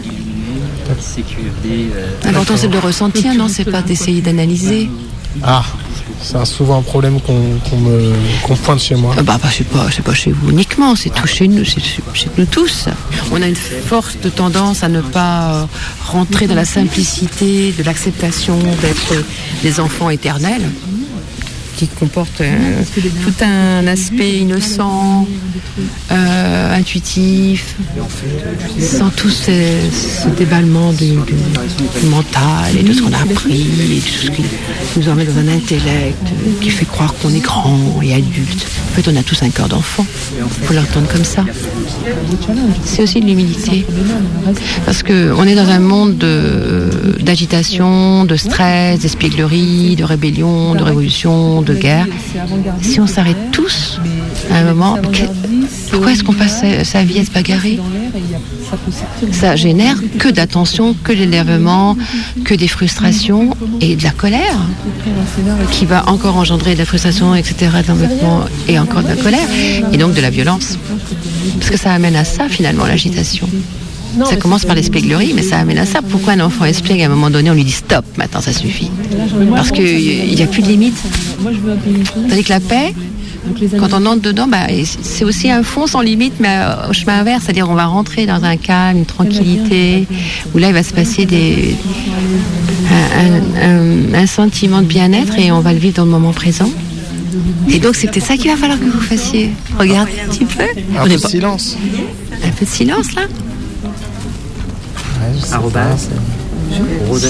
L'important 2.24 2.54
c'est 2.56 2.70
de 2.70 2.74
le 2.74 2.80
ressentir, 2.80 3.34
non 3.36 3.50
C'est 3.50 3.66
pas 3.70 3.82
d'essayer 3.82 4.22
d'analyser. 4.22 4.90
Ah, 5.44 5.66
c'est 6.21 6.45
souvent 6.45 6.79
un 6.79 6.82
problème 6.82 7.19
qu'on 7.21 7.77
me 7.77 8.55
pointe 8.63 8.79
chez 8.79 8.95
moi. 8.95 9.15
Ah 9.17 9.23
bah, 9.23 9.39
bah, 9.41 9.49
c'est 9.51 9.67
pas, 9.67 9.88
pas 10.03 10.13
chez 10.13 10.32
vous 10.32 10.49
uniquement, 10.51 10.95
c'est 10.95 11.10
tout 11.10 11.27
chez 11.27 11.47
nous, 11.47 11.65
c'est 11.65 11.82
chez 12.13 12.29
nous 12.38 12.45
tous. 12.45 12.88
On 13.32 13.41
a 13.41 13.47
une 13.47 13.55
forte 13.55 14.34
tendance 14.36 14.84
à 14.84 14.89
ne 14.89 15.01
pas 15.01 15.53
euh, 15.53 15.65
rentrer 16.05 16.47
dans 16.47 16.55
la 16.55 16.65
simplicité 16.65 17.71
de 17.71 17.84
l'acceptation 17.84 18.58
d'être 18.82 19.23
des 19.62 19.79
enfants 19.79 20.10
éternels, 20.10 20.62
qui 21.80 21.88
comportent 21.88 22.42
euh, 22.42 22.82
tout 23.24 23.34
un 23.46 23.88
aspect 23.88 24.38
innocent, 24.39 25.26
euh, 26.12 26.76
intuitif, 26.76 27.76
sans 28.80 29.10
tout 29.10 29.30
ce, 29.30 29.52
ce 29.94 30.28
déballement 30.38 30.92
du, 30.92 31.13
mental 32.10 32.78
et 32.78 32.84
de 32.84 32.92
ce 32.92 33.02
qu'on 33.02 33.13
a 33.13 33.22
appris 33.22 33.62
et 33.62 33.96
de 33.96 34.02
tout 34.02 34.26
ce 34.26 34.32
qui 34.32 34.44
nous 34.98 35.08
emmène 35.10 35.28
dans 35.28 35.39
un 35.39 35.48
intellect 35.56 36.18
euh, 36.26 36.62
qui 36.62 36.70
fait 36.70 36.86
croire 36.86 37.13
qu'on 37.22 37.34
est 37.34 37.39
grand 37.39 37.80
et 38.02 38.13
adulte. 38.13 38.68
En 38.92 38.96
fait, 39.02 39.10
on 39.10 39.15
a 39.15 39.24
tous 39.24 39.42
un 39.44 39.50
cœur 39.50 39.70
d'enfant. 39.70 40.06
Il 40.62 40.65
faut 40.68 40.74
l'entendre 40.74 41.08
comme 41.08 41.24
ça. 41.24 41.46
C'est 42.84 43.04
aussi 43.04 43.22
de 43.22 43.26
l'humilité. 43.26 43.86
Parce 44.86 45.02
qu'on 45.04 45.44
est 45.44 45.56
dans 45.56 45.70
un 45.70 45.80
monde 45.80 46.18
de- 46.18 46.89
d'agitation, 47.22 48.26
de 48.26 48.36
stress, 48.36 49.00
d'espièglerie, 49.00 49.96
de 49.96 50.04
rébellion, 50.04 50.76
de 50.76 50.84
révolution, 50.84 51.62
de 51.69 51.75
guerre. 51.75 52.08
Si 52.82 52.99
on 52.99 53.08
s'arrête 53.08 53.38
tous 53.51 53.99
à 54.51 54.58
un 54.58 54.63
moment, 54.63 54.95
que- 54.95 55.29
pourquoi 55.91 56.12
est-ce 56.12 56.23
qu'on 56.23 56.34
passe 56.34 56.62
sa, 56.62 56.84
sa 56.84 57.03
vie 57.03 57.19
à 57.19 57.25
se 57.25 57.32
bagarrer 57.32 57.79
Ça 59.32 59.55
génère 59.55 59.97
que 60.17 60.29
d'attention, 60.29 60.95
que 61.03 61.13
d'énervement, 61.13 61.97
que 62.43 62.53
des 62.53 62.67
frustrations 62.67 63.55
et 63.82 63.95
de 63.95 64.03
la 64.03 64.12
colère 64.12 64.58
qui 65.71 65.86
va 65.86 66.08
encore 66.10 66.38
engendrer 66.38 66.73
de 66.73 66.79
la 66.79 66.86
frustration, 66.86 67.36
etc., 67.36 67.71
de 67.88 68.71
et 68.71 68.77
encore 68.79 69.03
de 69.03 69.10
la 69.10 69.15
colère 69.15 69.47
et 69.93 69.97
donc 69.97 70.13
de 70.13 70.21
la 70.21 70.29
violence. 70.29 70.77
Parce 71.60 71.71
que 71.71 71.77
ça 71.77 71.91
amène 71.93 72.15
à 72.15 72.23
ça 72.23 72.47
finalement 72.49 72.86
l'agitation. 72.86 73.47
Ça 74.26 74.36
commence 74.36 74.65
par 74.65 74.76
l'espièglerie, 74.76 75.34
mais 75.36 75.43
ça 75.43 75.60
amène 75.60 75.78
à 75.78 75.86
ça. 75.86 76.02
Pourquoi 76.02 76.34
un 76.34 76.39
enfant 76.39 76.65
espiègle 76.65 77.04
à 77.04 77.06
un 77.06 77.10
moment 77.10 77.30
donné, 77.30 77.50
on 77.52 77.54
lui 77.54 77.63
dit 77.63 77.72
stop, 77.72 78.04
maintenant 78.17 78.41
ça 78.41 78.52
suffit? 78.54 78.89
Parce 79.56 79.72
qu'il 79.72 80.36
n'y 80.36 80.41
a 80.41 80.48
plus 80.48 80.62
de 80.62 80.67
limite. 80.67 80.95
Tandis 82.30 82.43
que 82.43 82.50
la 82.50 82.60
paix, 82.60 82.93
quand 83.80 83.93
on 83.93 84.06
entre 84.06 84.22
dedans, 84.22 84.48
bah, 84.48 84.67
c'est 85.02 85.24
aussi 85.24 85.50
un 85.50 85.63
fond 85.63 85.88
sans 85.88 86.02
limite, 86.02 86.34
mais 86.39 86.50
euh, 86.50 86.89
au 86.89 86.93
chemin 86.93 87.19
inverse, 87.19 87.43
c'est-à-dire 87.45 87.69
on 87.69 87.76
va 87.76 87.86
rentrer 87.86 88.26
dans 88.26 88.43
un 88.43 88.58
calme, 88.58 88.98
une 89.00 89.06
tranquillité, 89.06 90.08
où 90.54 90.58
là 90.58 90.67
il 90.69 90.74
va 90.74 90.84
se 90.84 90.93
passer 90.93 91.26
des, 91.26 91.76
un, 92.91 93.24
un- 93.65 93.69
un- 93.69 94.13
un 94.15 94.26
sentiment 94.28 94.82
de 94.82 94.88
bien-être 94.88 95.38
et 95.38 95.52
on 95.52 95.60
va 95.62 95.72
le 95.74 95.80
vivre 95.80 95.95
dans 95.95 96.06
le 96.06 96.12
moment 96.12 96.32
présent. 96.34 96.69
Et 97.69 97.80
donc 97.80 97.95
c'est 97.95 98.08
peut-être 98.12 98.26
ça 98.26 98.38
qu'il 98.38 98.50
va 98.50 98.58
falloir 98.58 98.80
que 98.80 98.86
vous 98.86 99.02
fassiez. 99.02 99.52
Regardez 99.78 100.12
un 100.26 100.30
petit 100.30 100.45
peu. 100.45 100.63
Un 100.98 101.04
peu 101.04 101.10
de 101.10 101.17
silence. 101.17 101.78
Un 102.43 102.50
peu 102.50 102.65
de 102.65 102.69
silence 102.69 103.13
là. 103.15 103.22
Ça 105.43 105.60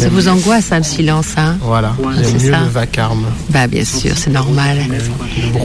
vous 0.09 0.27
angoisse, 0.27 0.71
hein, 0.71 0.77
le 0.79 0.83
silence, 0.83 1.27
hein 1.37 1.57
Voilà, 1.61 1.95
Ah, 1.97 2.09
j'aime 2.15 2.25
c'est 2.39 2.45
mieux 2.47 2.51
ça. 2.51 2.59
le 2.59 2.69
vacarme. 2.69 3.25
Bah 3.49 3.67
bien 3.67 3.85
sûr, 3.85 4.11
c'est 4.15 4.29
normal. 4.31 4.77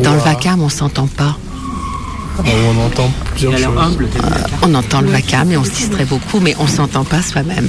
Dans 0.02 0.14
le 0.14 0.20
vacarme, 0.20 0.62
on 0.62 0.68
s'entend 0.68 1.06
pas. 1.06 1.36
Où 2.38 2.42
on 2.42 2.86
entend 2.86 3.10
plusieurs 3.30 3.56
choses. 3.56 3.66
Euh, 3.66 4.28
on 4.62 4.74
entend 4.74 5.00
le 5.00 5.08
vacarme 5.08 5.52
et 5.52 5.56
on 5.56 5.64
se 5.64 5.70
distrait 5.70 6.04
beaucoup, 6.04 6.40
mais 6.40 6.54
on 6.58 6.66
s'entend 6.66 7.04
pas 7.04 7.22
soi-même. 7.22 7.68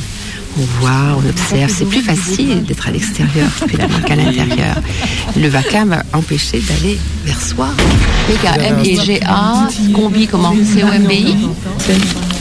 On 0.58 0.64
voit, 0.80 1.18
on 1.24 1.30
observe. 1.30 1.72
C'est 1.76 1.86
plus 1.86 2.02
facile 2.02 2.64
d'être 2.64 2.88
à 2.88 2.92
l'extérieur 2.92 3.50
finalement 3.70 4.00
qu'à 4.06 4.16
l'intérieur. 4.16 4.76
Le 5.38 5.48
vacarme 5.50 5.90
va 5.90 6.04
empêcher 6.14 6.60
d'aller 6.62 6.98
vers 7.26 7.42
soi. 7.42 7.68
Méga, 8.30 8.56
M 8.64 8.78
et 8.84 8.96
G 9.00 9.20
A, 9.28 9.68
combi 9.94 10.28
comment? 10.28 10.54
C 10.54 10.84
O 10.84 10.88
M 10.92 11.04
B 11.06 11.12
I? 11.12 11.50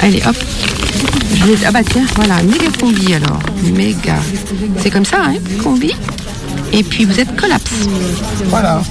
Allez, 0.04 0.20
hop. 0.26 0.36
Je 1.34 1.44
vais- 1.46 1.64
Ah 1.66 1.70
bah 1.72 1.80
tiens, 1.88 2.04
voilà, 2.14 2.42
méga 2.42 2.66
combi 2.78 3.14
alors. 3.14 3.38
Méga. 3.72 4.16
C'est 4.80 4.90
comme 4.90 5.04
ça, 5.06 5.16
hein, 5.28 5.34
combi. 5.62 5.92
Et 6.72 6.82
puis 6.82 7.04
vous 7.06 7.18
êtes 7.18 7.34
collapse. 7.36 7.70
Voilà. 8.50 8.82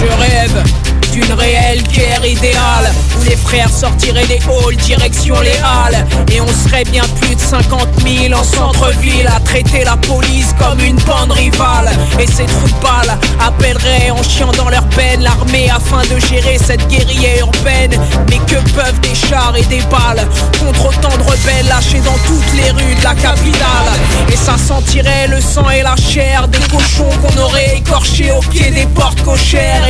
Je 0.00 0.20
rêve 0.20 0.64
d'une 1.12 1.32
réelle 1.34 1.82
guerre 1.82 2.24
idéale 2.24 2.90
où 3.20 3.24
les 3.24 3.36
frères 3.36 3.68
sortiraient 3.68 4.26
des 4.26 4.38
halls 4.38 4.76
direction 4.76 5.38
les 5.40 5.58
halles. 5.62 6.06
Et 6.32 6.40
on 6.40 6.48
serait 6.48 6.84
bien 6.84 7.02
plus 7.20 7.34
de 7.34 7.40
50 7.40 7.88
000 8.00 8.34
en 8.34 8.42
centre-ville 8.42 9.28
à 9.28 9.38
traiter 9.40 9.84
la 9.84 9.96
police 9.96 10.54
comme 10.58 10.80
une 10.80 10.96
bande 11.00 11.32
rivale. 11.32 11.90
Et 12.18 12.26
de 12.26 12.80
balles 12.80 13.18
appelleraient 13.40 14.10
en 14.10 14.22
chiant 14.22 14.52
dans 14.52 14.70
leur 14.70 14.86
peine 14.88 15.22
l'armée 15.22 15.70
afin 15.70 16.02
de 16.02 16.18
gérer 16.18 16.58
cette 16.58 16.86
guérilla 16.88 17.40
urbaine. 17.40 17.92
Mais 18.30 18.38
que 18.38 18.60
peuvent 18.72 19.00
des 19.00 19.14
chars 19.14 19.54
et 19.56 19.64
des 19.64 19.82
balles 19.82 20.26
contre 20.58 20.86
autant 20.86 21.16
de 21.16 21.22
rebelles 21.22 21.68
lâchés 21.68 22.00
dans 22.00 22.18
toutes 22.26 22.52
les 22.54 22.70
rues 22.70 22.94
de 22.94 23.04
la 23.04 23.14
capitale? 23.14 23.92
Et 24.32 24.36
ça 24.36 24.56
sentirait 24.56 25.28
le 25.28 25.40
sang 25.40 25.68
et 25.68 25.82
la 25.82 25.96
chair 25.96 26.48
des 26.48 26.58
cochons 26.70 27.10
qu'on 27.20 27.42
aurait 27.42 27.76
écorchés 27.76 28.32
au 28.32 28.40
pied 28.40 28.70
des 28.70 28.86
portes 28.86 29.22
cochères 29.22 29.81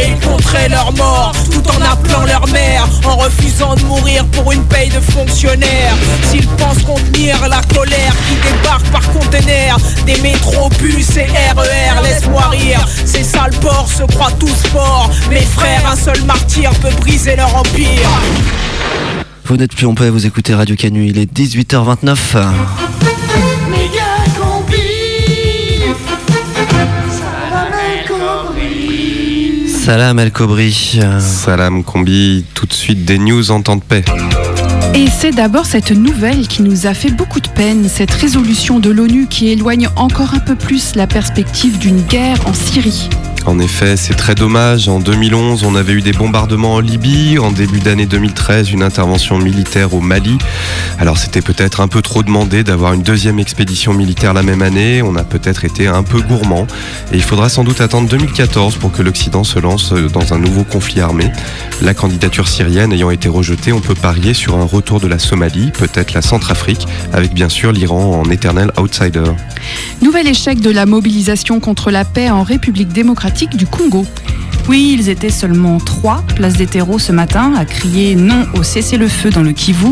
leur 0.68 0.92
mort 0.92 1.33
tout 1.51 1.62
en 1.68 1.83
appelant 1.83 2.25
leur 2.25 2.46
mère 2.48 2.88
en 3.05 3.16
refusant 3.16 3.75
de 3.75 3.83
mourir 3.85 4.25
pour 4.27 4.53
une 4.53 4.64
paye 4.64 4.88
de 4.88 5.01
fonctionnaire. 5.01 5.94
S'ils 6.31 6.46
pensent 6.46 6.83
contenir 6.83 7.37
la 7.48 7.61
colère 7.75 8.14
qui 8.29 8.35
débarque 8.53 8.88
par 8.90 9.12
conteneur 9.12 9.79
des 10.07 10.18
métros, 10.20 10.68
bus 10.81 11.16
et 11.16 11.27
RER 11.27 12.03
laisse-moi 12.03 12.48
rire. 12.51 12.87
Ces 13.05 13.25
sales 13.25 13.55
porcs 13.61 13.90
se 13.90 14.05
croient 14.05 14.33
tous 14.38 14.62
forts. 14.72 15.11
Mes 15.31 15.40
frères 15.40 15.87
un 15.90 15.96
seul 15.96 16.22
martyr 16.25 16.70
peut 16.75 16.94
briser 17.01 17.37
leur 17.37 17.55
empire. 17.55 18.09
Vous 19.44 19.57
n'êtes 19.57 19.75
plus 19.75 19.87
en 19.87 19.94
paix, 19.94 20.09
vous 20.09 20.27
écoutez 20.27 20.55
Radio 20.55 20.77
Canu, 20.77 21.07
il 21.07 21.18
est 21.18 21.33
18h29. 21.33 22.91
Salam 29.85 30.21
El 30.21 30.31
Kobri. 30.31 31.01
Salam 31.18 31.83
Combi, 31.83 32.45
tout 32.55 32.66
de 32.66 32.73
suite 32.73 33.05
des 33.05 33.18
news 33.18 33.51
en 33.51 33.62
temps 33.62 33.75
de 33.75 33.83
paix. 33.83 34.05
Et 34.95 35.07
c'est 35.09 35.33
d'abord 35.33 35.66
cette 35.66 35.90
nouvelle 35.90 36.47
qui 36.47 36.62
nous 36.62 36.87
a 36.87 36.95
fait 36.95 37.11
beaucoup 37.11 37.40
de 37.40 37.49
peine, 37.49 37.88
cette 37.88 38.12
résolution 38.12 38.79
de 38.79 38.90
l'ONU 38.90 39.27
qui 39.27 39.49
éloigne 39.49 39.88
encore 39.97 40.35
un 40.35 40.38
peu 40.38 40.55
plus 40.55 40.95
la 40.95 41.09
perspective 41.09 41.79
d'une 41.79 42.01
guerre 42.03 42.38
en 42.47 42.55
Syrie. 42.55 43.09
En 43.44 43.59
effet, 43.59 43.96
c'est 43.96 44.14
très 44.14 44.37
dommage. 44.37 44.88
En 44.88 45.00
2011, 45.00 45.64
on 45.64 45.74
avait 45.74 45.94
eu 45.94 46.00
des 46.00 46.12
bombardements 46.12 46.74
en 46.74 46.81
Libye. 46.81 47.38
En 47.40 47.50
début 47.50 47.81
d'année 47.81 48.07
2013, 48.07 48.70
une 48.70 48.85
intervention 48.85 49.37
militaire 49.38 49.94
au 49.94 50.00
Mali. 50.00 50.38
Alors 50.98 51.18
c'était 51.18 51.40
peut-être 51.40 51.81
un 51.81 51.88
peu 51.88 52.02
trop 52.02 52.22
demandé 52.22 52.62
d'avoir 52.62 52.92
une 52.92 53.02
deuxième 53.02 53.40
expédition 53.40 53.94
militaire 53.94 54.33
la 54.33 54.44
même 54.44 54.62
année. 54.62 55.02
On 55.02 55.16
a 55.16 55.24
peut-être 55.24 55.64
été 55.64 55.88
un 55.88 56.05
peu 56.05 56.20
gourmand. 56.20 56.68
Et 57.12 57.16
il 57.16 57.22
faudra 57.22 57.48
sans 57.48 57.64
doute 57.64 57.81
attendre 57.81 58.09
2014 58.09 58.76
pour 58.76 58.92
que 58.92 59.02
l'Occident 59.02 59.42
se 59.42 59.59
lance 59.59 59.92
dans 59.92 60.33
un 60.35 60.38
nouveau 60.38 60.62
conflit 60.62 61.00
armé. 61.00 61.33
La 61.81 61.94
candidature 61.94 62.46
syrienne 62.46 62.92
ayant 62.92 63.11
été 63.11 63.28
rejetée, 63.28 63.72
on 63.72 63.81
peut 63.81 63.96
parier 63.96 64.35
sur 64.35 64.57
un 64.57 64.64
retour 64.64 65.00
de 65.00 65.09
la 65.09 65.18
Somalie, 65.18 65.72
peut-être 65.72 66.14
la 66.14 66.22
Centrafrique, 66.22 66.87
avec 67.12 67.35
bien 67.35 67.48
sûr 67.48 67.72
l'Iran 67.72 68.22
en 68.24 68.31
éternel 68.31 68.70
outsider. 68.78 69.24
Nouvel 70.00 70.28
échec 70.28 70.61
de 70.61 70.70
la 70.70 70.87
mobilisation 70.87 71.59
contre 71.59 71.90
la 71.90 72.05
paix 72.05 72.31
en 72.31 72.44
République 72.44 72.92
démocratique 72.92 73.32
du 73.35 73.66
Congo. 73.66 74.05
Oui, 74.68 74.96
ils 74.98 75.09
étaient 75.09 75.31
seulement 75.31 75.79
trois, 75.79 76.22
place 76.37 76.55
des 76.55 76.66
terreaux 76.66 76.98
ce 76.98 77.12
matin, 77.12 77.55
à 77.57 77.64
crier 77.64 78.14
non 78.14 78.46
au 78.55 78.62
cessez-le-feu 78.62 79.31
dans 79.31 79.42
le 79.42 79.53
Kivu. 79.53 79.88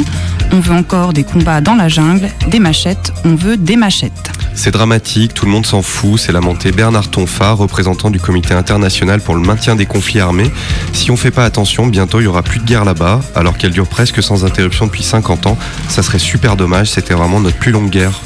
On 0.53 0.61
veut 0.61 0.75
encore 0.75 1.13
des 1.13 1.25
combats 1.25 1.61
dans 1.61 1.75
la 1.75 1.89
jungle, 1.89 2.29
des 2.49 2.59
machettes, 2.59 3.13
on 3.25 3.35
veut 3.35 3.57
des 3.57 3.77
machettes. 3.77 4.31
C'est 4.55 4.73
dramatique, 4.73 5.33
tout 5.33 5.47
le 5.47 5.53
monde 5.53 5.65
s'en 5.65 5.81
fout, 5.81 6.19
c'est 6.19 6.33
lamenté 6.33 6.73
Bernard 6.73 7.09
Tonfa, 7.09 7.53
représentant 7.53 8.11
du 8.11 8.21
comité 8.21 8.53
international 8.53 9.21
pour 9.21 9.35
le 9.35 9.41
maintien 9.41 9.77
des 9.77 9.87
conflits 9.87 10.21
armés. 10.21 10.51
Si 10.93 11.11
on 11.11 11.17
fait 11.17 11.31
pas 11.31 11.45
attention, 11.45 11.87
bientôt 11.87 12.21
il 12.21 12.25
y 12.25 12.27
aura 12.27 12.43
plus 12.43 12.61
de 12.61 12.65
guerre 12.65 12.85
là-bas, 12.85 13.21
alors 13.35 13.57
qu'elle 13.57 13.71
dure 13.71 13.87
presque 13.87 14.23
sans 14.23 14.45
interruption 14.45 14.87
depuis 14.87 15.03
50 15.03 15.47
ans. 15.47 15.57
Ça 15.89 16.03
serait 16.03 16.19
super 16.19 16.57
dommage, 16.57 16.91
c'était 16.91 17.15
vraiment 17.15 17.41
notre 17.41 17.57
plus 17.57 17.73
longue 17.73 17.91
guerre. 17.91 18.21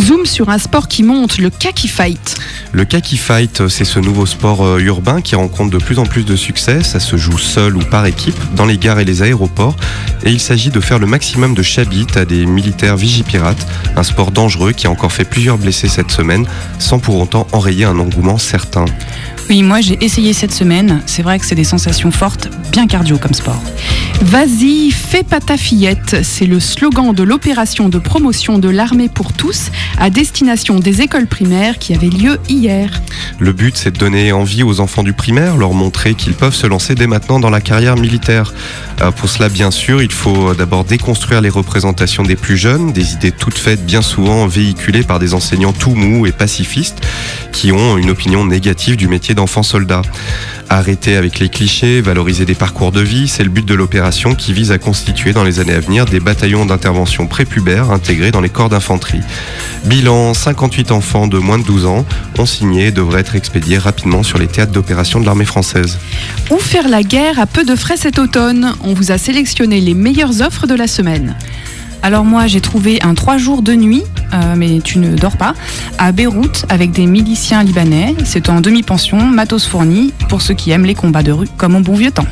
Zoom 0.00 0.26
sur 0.26 0.48
un 0.48 0.58
sport 0.58 0.88
qui 0.88 1.02
monte, 1.02 1.38
le 1.38 1.50
kaki 1.50 1.88
fight. 1.88 2.36
Le 2.72 2.84
kaki 2.84 3.16
fight, 3.16 3.68
c'est 3.68 3.84
ce 3.84 3.98
nouveau 3.98 4.26
sport 4.26 4.64
euh, 4.64 4.78
urbain 4.80 5.20
qui 5.20 5.36
rencontre 5.36 5.70
de 5.70 5.78
plus 5.88 5.98
en 5.98 6.04
plus 6.04 6.24
de 6.24 6.36
succès. 6.36 6.82
Ça 6.82 7.00
se 7.00 7.16
joue 7.16 7.38
seul 7.38 7.74
ou 7.74 7.78
par 7.78 8.04
équipe 8.04 8.38
dans 8.54 8.66
les 8.66 8.76
gares 8.76 8.98
et 8.98 9.06
les 9.06 9.22
aéroports. 9.22 9.74
Et 10.22 10.30
il 10.30 10.38
s'agit 10.38 10.68
de 10.68 10.80
faire 10.80 10.98
le 10.98 11.06
maximum 11.06 11.54
de 11.54 11.62
chabit 11.62 12.06
à 12.14 12.26
des 12.26 12.44
militaires 12.44 12.98
vigipirates. 12.98 13.66
Un 13.96 14.02
sport 14.02 14.30
dangereux 14.30 14.72
qui 14.72 14.86
a 14.86 14.90
encore 14.90 15.12
fait 15.12 15.24
plusieurs 15.24 15.56
blessés 15.56 15.88
cette 15.88 16.10
semaine, 16.10 16.46
sans 16.78 16.98
pour 16.98 17.18
autant 17.18 17.46
enrayer 17.52 17.86
un 17.86 17.98
engouement 17.98 18.36
certain. 18.36 18.84
Oui, 19.48 19.62
moi 19.62 19.80
j'ai 19.80 20.02
essayé 20.04 20.34
cette 20.34 20.52
semaine. 20.52 21.00
C'est 21.06 21.22
vrai 21.22 21.38
que 21.38 21.46
c'est 21.46 21.54
des 21.54 21.64
sensations 21.64 22.10
fortes, 22.10 22.50
bien 22.70 22.86
cardio 22.86 23.16
comme 23.16 23.32
sport. 23.32 23.62
Vas-y, 24.20 24.90
fais 24.90 25.22
pas 25.22 25.40
ta 25.40 25.56
fillette. 25.56 26.16
C'est 26.22 26.44
le 26.44 26.60
slogan 26.60 27.14
de 27.14 27.22
l'opération 27.22 27.88
de 27.88 27.98
promotion 27.98 28.58
de 28.58 28.68
l'armée 28.68 29.08
pour 29.08 29.32
tous 29.32 29.70
à 29.98 30.10
destination 30.10 30.80
des 30.80 31.00
écoles 31.00 31.26
primaires 31.26 31.78
qui 31.78 31.94
avait 31.94 32.10
lieu 32.10 32.38
hier. 32.48 33.00
Le 33.38 33.52
but, 33.52 33.76
c'est 33.76 33.92
de 33.92 33.98
donner 33.98 34.32
envie 34.32 34.62
aux 34.62 34.80
enfants 34.80 35.02
du 35.02 35.14
primaire, 35.14 35.56
leur 35.56 35.72
montrer 35.72 36.14
qu'ils 36.14 36.34
peuvent 36.34 36.54
se 36.54 36.66
lancer 36.66 36.94
dès 36.94 37.06
maintenant 37.06 37.40
dans 37.40 37.50
la 37.50 37.60
carrière 37.60 37.96
militaire. 37.96 38.52
Euh, 39.00 39.10
pour 39.12 39.28
cela, 39.28 39.48
bien 39.48 39.70
sûr, 39.70 40.02
il 40.02 40.10
faut 40.10 40.54
d'abord 40.54 40.84
déconstruire 40.84 41.40
les 41.40 41.48
représentations 41.48 42.24
des 42.24 42.36
plus 42.36 42.56
jeunes, 42.56 42.92
des 42.92 43.14
idées 43.14 43.30
toutes 43.30 43.58
faites 43.58 43.84
bien 43.84 44.02
souvent 44.02 44.46
véhiculées 44.46 45.02
par 45.02 45.18
des 45.18 45.34
enseignants 45.34 45.72
tout 45.72 45.94
mous 45.94 46.26
et 46.26 46.32
pacifistes 46.32 47.00
qui 47.52 47.72
ont 47.72 47.96
une 47.96 48.10
opinion 48.10 48.44
négative 48.44 48.96
du 48.96 49.08
métier 49.08 49.34
d'enfant 49.34 49.62
soldat. 49.62 50.02
Arrêter 50.70 51.16
avec 51.16 51.38
les 51.38 51.48
clichés, 51.48 52.02
valoriser 52.02 52.44
des 52.44 52.54
parcours 52.54 52.92
de 52.92 53.00
vie, 53.00 53.26
c'est 53.26 53.42
le 53.42 53.48
but 53.48 53.64
de 53.64 53.72
l'opération 53.72 54.34
qui 54.34 54.52
vise 54.52 54.70
à 54.70 54.76
constituer 54.76 55.32
dans 55.32 55.42
les 55.42 55.60
années 55.60 55.72
à 55.72 55.80
venir 55.80 56.04
des 56.04 56.20
bataillons 56.20 56.66
d'intervention 56.66 57.26
prépubères 57.26 57.90
intégrés 57.90 58.30
dans 58.30 58.42
les 58.42 58.50
corps 58.50 58.68
d'infanterie. 58.68 59.22
Bilan 59.86 60.34
58 60.34 60.92
enfants 60.92 61.26
de 61.26 61.38
moins 61.38 61.58
de 61.58 61.64
12 61.64 61.86
ans 61.86 62.04
ont 62.36 62.44
signé 62.44 62.88
et 62.88 62.90
devraient 62.90 63.22
être 63.22 63.34
expédiés 63.34 63.78
rapidement 63.78 64.22
sur 64.22 64.38
les 64.38 64.46
théâtres 64.46 64.72
d'opération 64.72 65.20
de 65.20 65.24
l'armée 65.24 65.46
française. 65.46 65.98
Où 66.50 66.58
faire 66.58 66.88
la 66.88 67.02
guerre 67.02 67.38
à 67.38 67.46
peu 67.46 67.64
de 67.64 67.74
frais 67.74 67.96
cet 67.96 68.18
automne? 68.18 68.74
On 68.82 68.92
vous 68.92 69.10
a 69.10 69.16
sélectionné 69.16 69.80
les 69.80 69.94
meilleures 69.94 70.42
offres 70.42 70.66
de 70.66 70.74
la 70.74 70.86
semaine. 70.86 71.34
Alors 72.02 72.24
moi 72.24 72.46
j'ai 72.46 72.60
trouvé 72.60 72.98
un 73.02 73.14
3 73.14 73.38
jours 73.38 73.62
de 73.62 73.74
nuit, 73.74 74.02
euh, 74.32 74.54
mais 74.56 74.80
tu 74.82 74.98
ne 74.98 75.16
dors 75.16 75.36
pas, 75.36 75.54
à 75.98 76.12
Beyrouth 76.12 76.64
avec 76.68 76.92
des 76.92 77.06
miliciens 77.06 77.62
libanais. 77.62 78.14
C'est 78.24 78.48
en 78.48 78.60
demi-pension, 78.60 79.18
matos 79.18 79.66
fourni, 79.66 80.12
pour 80.28 80.42
ceux 80.42 80.54
qui 80.54 80.70
aiment 80.70 80.84
les 80.84 80.94
combats 80.94 81.22
de 81.22 81.32
rue 81.32 81.48
comme 81.56 81.74
au 81.74 81.80
bon 81.80 81.94
vieux 81.94 82.12
temps. 82.12 82.26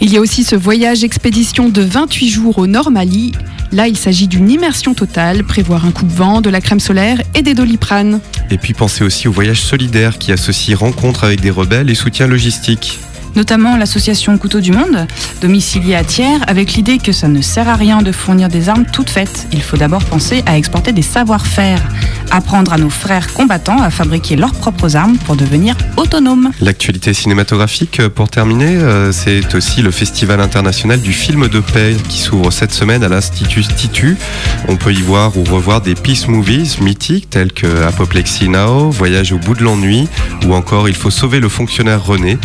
Il 0.00 0.12
y 0.12 0.16
a 0.16 0.20
aussi 0.20 0.44
ce 0.44 0.54
voyage 0.54 1.02
expédition 1.02 1.68
de 1.68 1.82
28 1.82 2.28
jours 2.28 2.58
au 2.58 2.66
Nord 2.68 2.90
Mali. 2.92 3.32
Là, 3.72 3.88
il 3.88 3.96
s'agit 3.96 4.28
d'une 4.28 4.48
immersion 4.48 4.94
totale, 4.94 5.42
prévoir 5.42 5.84
un 5.84 5.90
coupe-vent, 5.90 6.40
de 6.40 6.50
la 6.50 6.60
crème 6.60 6.80
solaire 6.80 7.20
et 7.34 7.42
des 7.42 7.54
doliprane. 7.54 8.20
Et 8.50 8.58
puis 8.58 8.74
pensez 8.74 9.02
aussi 9.02 9.26
au 9.26 9.32
voyage 9.32 9.60
solidaire 9.60 10.18
qui 10.18 10.30
associe 10.32 10.78
rencontre 10.78 11.24
avec 11.24 11.40
des 11.40 11.50
rebelles 11.50 11.90
et 11.90 11.94
soutien 11.94 12.28
logistique. 12.28 13.00
Notamment 13.38 13.76
l'association 13.76 14.36
Couteau 14.36 14.58
du 14.58 14.72
Monde, 14.72 15.06
domiciliée 15.40 15.94
à 15.94 16.02
Thiers, 16.02 16.40
avec 16.48 16.72
l'idée 16.72 16.98
que 16.98 17.12
ça 17.12 17.28
ne 17.28 17.40
sert 17.40 17.68
à 17.68 17.76
rien 17.76 18.02
de 18.02 18.10
fournir 18.10 18.48
des 18.48 18.68
armes 18.68 18.84
toutes 18.92 19.10
faites. 19.10 19.46
Il 19.52 19.62
faut 19.62 19.76
d'abord 19.76 20.04
penser 20.04 20.42
à 20.44 20.58
exporter 20.58 20.90
des 20.90 21.02
savoir-faire, 21.02 21.80
apprendre 22.32 22.72
à 22.72 22.78
nos 22.78 22.90
frères 22.90 23.32
combattants 23.32 23.80
à 23.80 23.90
fabriquer 23.90 24.34
leurs 24.34 24.54
propres 24.54 24.96
armes 24.96 25.18
pour 25.18 25.36
devenir 25.36 25.76
autonomes. 25.96 26.50
L'actualité 26.60 27.14
cinématographique, 27.14 28.00
euh, 28.00 28.08
pour 28.08 28.28
terminer, 28.28 28.74
euh, 28.74 29.12
c'est 29.12 29.54
aussi 29.54 29.82
le 29.82 29.92
Festival 29.92 30.40
international 30.40 31.00
du 31.00 31.12
film 31.12 31.46
de 31.46 31.60
paix 31.60 31.94
qui 32.08 32.18
s'ouvre 32.18 32.50
cette 32.50 32.72
semaine 32.72 33.04
à 33.04 33.08
l'Institut 33.08 33.62
Titu. 33.62 34.16
On 34.66 34.74
peut 34.74 34.92
y 34.92 35.00
voir 35.02 35.36
ou 35.36 35.44
revoir 35.44 35.80
des 35.80 35.94
peace 35.94 36.26
movies 36.26 36.80
mythiques 36.80 37.30
tels 37.30 37.52
que 37.52 37.84
Apoplexy 37.84 38.48
Now, 38.48 38.90
Voyage 38.90 39.30
au 39.30 39.38
bout 39.38 39.54
de 39.54 39.62
l'ennui 39.62 40.08
ou 40.44 40.54
encore 40.54 40.88
Il 40.88 40.96
faut 40.96 41.12
sauver 41.12 41.38
le 41.38 41.48
fonctionnaire 41.48 42.04
René. 42.04 42.36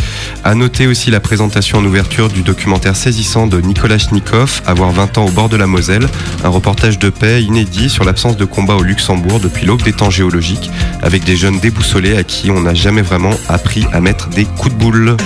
À 0.44 0.54
noter 0.54 0.83
aussi 0.86 1.10
la 1.10 1.20
présentation 1.20 1.78
en 1.78 1.84
ouverture 1.84 2.28
du 2.28 2.42
documentaire 2.42 2.96
saisissant 2.96 3.46
de 3.46 3.60
Nicolas 3.60 3.98
Schnikov, 3.98 4.62
Avoir 4.66 4.90
20 4.90 5.18
ans 5.18 5.26
au 5.26 5.30
bord 5.30 5.48
de 5.48 5.56
la 5.56 5.66
Moselle, 5.66 6.06
un 6.42 6.48
reportage 6.48 6.98
de 6.98 7.10
paix 7.10 7.42
inédit 7.42 7.88
sur 7.88 8.04
l'absence 8.04 8.36
de 8.36 8.44
combat 8.44 8.74
au 8.74 8.82
Luxembourg 8.82 9.40
depuis 9.40 9.66
l'aube 9.66 9.82
des 9.82 9.92
temps 9.92 10.10
géologiques, 10.10 10.70
avec 11.02 11.24
des 11.24 11.36
jeunes 11.36 11.58
déboussolés 11.60 12.16
à 12.16 12.24
qui 12.24 12.50
on 12.50 12.60
n'a 12.60 12.74
jamais 12.74 13.02
vraiment 13.02 13.32
appris 13.48 13.86
à 13.92 14.00
mettre 14.00 14.28
des 14.28 14.44
coups 14.44 14.74
de 14.74 14.78
boule. 14.78 15.16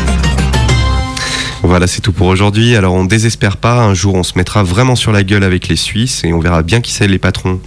Voilà, 1.62 1.87
c'est 1.87 2.01
tout 2.01 2.12
pour 2.12 2.29
aujourd'hui. 2.29 2.77
Alors 2.77 2.94
on 2.94 3.05
désespère 3.05 3.57
pas, 3.57 3.83
un 3.83 3.94
jour 3.94 4.14
on 4.14 4.23
se 4.23 4.33
mettra 4.37 4.62
vraiment 4.62 4.97
sur 4.97 5.12
la 5.12 5.23
gueule 5.23 5.44
avec 5.44 5.68
les 5.68 5.77
Suisses 5.77 6.23
et 6.25 6.33
on 6.33 6.40
verra 6.40 6.62
bien 6.62 6.81
qui 6.81 6.92
c'est 6.92 7.09
les 7.09 7.18
patrons. 7.18 7.61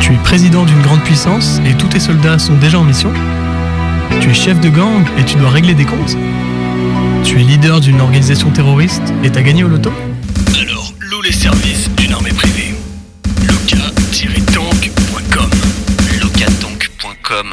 Tu 0.00 0.12
es 0.12 0.16
président 0.18 0.64
d'une 0.64 0.82
grande 0.82 1.02
puissance 1.02 1.60
et 1.66 1.74
tous 1.74 1.88
tes 1.88 2.00
soldats 2.00 2.38
sont 2.38 2.54
déjà 2.54 2.78
en 2.78 2.84
mission? 2.84 3.12
Tu 4.20 4.30
es 4.30 4.34
chef 4.34 4.60
de 4.60 4.68
gang 4.68 5.04
et 5.18 5.24
tu 5.24 5.36
dois 5.36 5.50
régler 5.50 5.74
des 5.74 5.84
comptes. 5.84 6.16
Tu 7.24 7.40
es 7.40 7.44
leader 7.44 7.80
d'une 7.80 8.00
organisation 8.00 8.50
terroriste 8.50 9.02
et 9.22 9.30
t'as 9.30 9.42
gagné 9.42 9.64
au 9.64 9.68
loto. 9.68 9.92
Alors, 10.60 10.92
loue 11.00 11.22
les 11.22 11.32
services 11.32 11.90
d'une 11.96 12.12
armée 12.12 12.30
privée. 12.30 12.74
Loca-tank.com 13.46 15.50
Locatank.com 16.20 17.46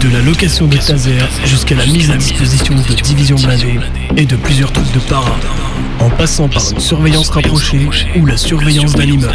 De 0.00 0.08
la 0.12 0.22
location 0.22 0.66
de 0.66 0.76
taser 0.76 1.18
jusqu'à 1.44 1.74
la 1.74 1.86
mise 1.86 2.10
à 2.10 2.16
disposition 2.16 2.74
de 2.74 2.94
divisions 3.02 3.36
blindées 3.36 3.80
et 4.16 4.24
de 4.24 4.36
plusieurs 4.36 4.72
trucs 4.72 4.92
de 4.92 5.00
para, 5.00 5.36
en 6.00 6.10
passant 6.10 6.48
par 6.48 6.62
une 6.70 6.80
surveillance 6.80 7.30
rapprochée 7.30 7.88
ou 8.16 8.26
la 8.26 8.36
surveillance 8.36 8.94
d'un 8.94 9.04
immeuble. 9.04 9.34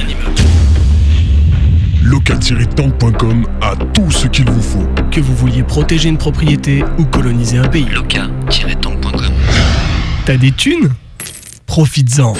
Loca-tank.com 2.03 3.47
a 3.61 3.75
tout 3.93 4.11
ce 4.11 4.27
qu'il 4.27 4.49
vous 4.49 4.61
faut. 4.61 4.85
Que 5.09 5.21
vous 5.21 5.33
vouliez 5.35 5.63
protéger 5.63 6.09
une 6.09 6.17
propriété 6.17 6.83
ou 6.97 7.05
coloniser 7.05 7.57
un 7.57 7.67
pays. 7.67 7.85
Loca-tank.com 7.85 9.21
T'as 10.25 10.35
des 10.37 10.51
thunes? 10.51 10.89
Profites-en. 11.65 12.33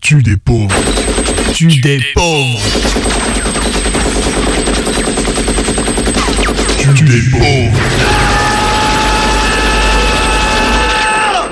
Tue 0.00 0.22
des 0.22 0.36
pauvres. 0.36 0.74
Tue 1.52 1.80
des 1.80 2.00
pauvres. 2.14 2.60
Tue 6.78 7.04
des 7.04 7.30
pauvres. 7.30 7.80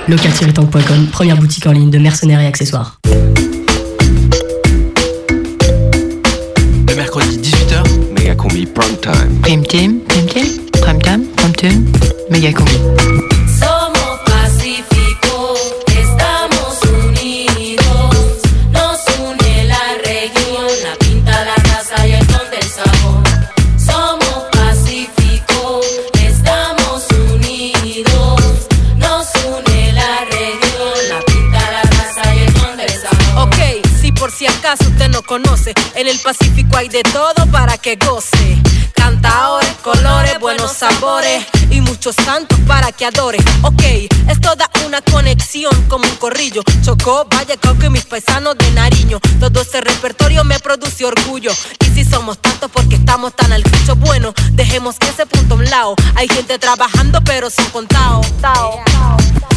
Local-tank.com, 0.06 1.06
première 1.10 1.36
boutique 1.36 1.66
en 1.66 1.72
ligne 1.72 1.90
de 1.90 1.98
mercenaires 1.98 2.40
et 2.40 2.46
accessoires. 2.46 3.00
Méga 8.44 8.50
combi 8.50 8.66
prime 8.66 8.96
time. 8.96 9.40
Prime 9.42 9.64
team, 9.64 10.00
prime 10.00 10.26
team, 10.26 10.68
prime 10.82 11.00
time, 11.00 11.26
prime 11.36 11.54
team, 11.54 11.86
méga 12.30 13.33
en 35.36 36.06
el 36.06 36.18
Pacífico 36.20 36.76
hay 36.76 36.88
de 36.88 37.02
todo 37.02 37.46
para 37.50 37.76
que 37.76 37.96
goce. 37.96 38.56
Cantaores, 38.94 39.68
colores, 39.82 40.38
buenos 40.38 40.70
sabores 40.70 41.44
muchos 41.84 42.14
santos 42.16 42.58
para 42.66 42.92
que 42.92 43.06
adore. 43.06 43.38
Ok, 43.62 43.82
es 44.28 44.40
toda 44.40 44.70
una 44.86 45.00
conexión 45.02 45.72
como 45.88 46.04
un 46.04 46.16
corrillo. 46.16 46.62
Chocó, 46.82 47.26
Valle, 47.32 47.56
Cauca 47.56 47.86
y 47.86 47.90
mis 47.90 48.04
paisanos 48.04 48.56
de 48.58 48.70
Nariño. 48.72 49.20
Todo 49.40 49.62
ese 49.62 49.80
repertorio 49.80 50.44
me 50.44 50.58
produce 50.60 51.04
orgullo. 51.04 51.52
Y 51.84 51.94
si 51.94 52.04
somos 52.04 52.38
tantos 52.38 52.70
porque 52.70 52.96
estamos 52.96 53.34
tan 53.34 53.52
al 53.52 53.62
cucho, 53.62 53.96
bueno, 53.96 54.34
dejemos 54.52 54.96
ese 55.08 55.26
punto 55.26 55.54
a 55.54 55.58
un 55.58 55.64
lado. 55.64 55.94
Hay 56.16 56.28
gente 56.28 56.58
trabajando 56.58 57.20
pero 57.24 57.50
son 57.50 57.66
contados. 57.70 58.26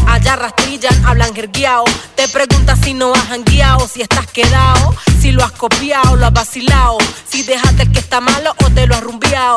Allá 0.08 0.36
rastrillan, 0.36 1.06
hablan 1.06 1.34
jergueado. 1.34 1.84
Te 2.16 2.28
preguntas 2.28 2.80
si 2.84 2.94
no 2.94 3.14
has 3.14 3.28
jangueado, 3.28 3.88
si 3.88 4.02
estás 4.02 4.28
quedado, 4.28 4.96
si 5.20 5.32
lo 5.32 5.44
has 5.44 5.52
copiado, 5.52 6.16
lo 6.16 6.26
has 6.26 6.34
vacilado, 6.34 6.98
si 7.28 7.44
dejaste 7.44 7.84
el 7.84 7.92
que 7.92 8.00
está 8.00 8.22
malo 8.22 8.56
o 8.66 8.70
te 8.70 8.88
lo 8.88 8.96
has 8.96 9.04
rumbeado. 9.04 9.56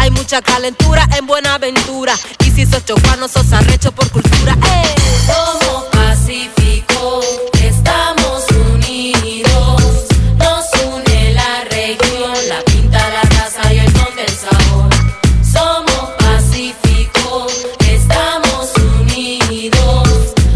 Hay 0.00 0.10
mucha 0.10 0.40
calentura 0.40 1.06
en 1.18 1.26
Buenaventura. 1.26 2.14
Y 2.46 2.50
si 2.50 2.64
sos 2.64 2.82
chocuano, 2.86 3.28
sos 3.28 3.52
arrecho 3.52 3.92
por 3.92 4.10
cultura. 4.10 4.54
Eh. 4.54 4.94
Somos 5.26 5.84
Pacífico, 5.92 7.20
estamos 7.62 8.44
unidos. 8.72 9.82
Nos 10.38 10.64
une 10.86 11.34
la 11.34 11.64
región, 11.68 12.32
la 12.48 12.62
pinta, 12.64 12.98
la 13.10 13.22
raza 13.24 13.74
y 13.74 13.80
el 13.80 13.92
don 13.92 14.16
del 14.16 14.30
sabor. 14.30 14.88
Somos 15.52 16.08
Pacífico, 16.18 17.46
estamos 17.86 18.70
unidos. 19.02 20.08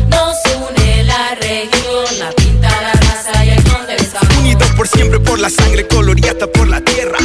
Nos 0.08 0.36
une 0.56 1.04
la 1.04 1.34
región, 1.34 2.18
la 2.18 2.30
pinta, 2.32 2.70
la 2.80 2.92
raza 2.94 3.44
y 3.44 3.50
el 3.50 3.64
don 3.64 3.86
del 3.86 4.06
sabor. 4.10 4.38
Unidos 4.38 4.70
por 4.74 4.88
siempre, 4.88 5.20
por 5.20 5.38
la 5.38 5.50
sangre 5.50 5.86
color 5.86 6.16
hasta 6.26 6.46
por 6.46 6.66
la 6.66 6.80
tierra 6.80 7.18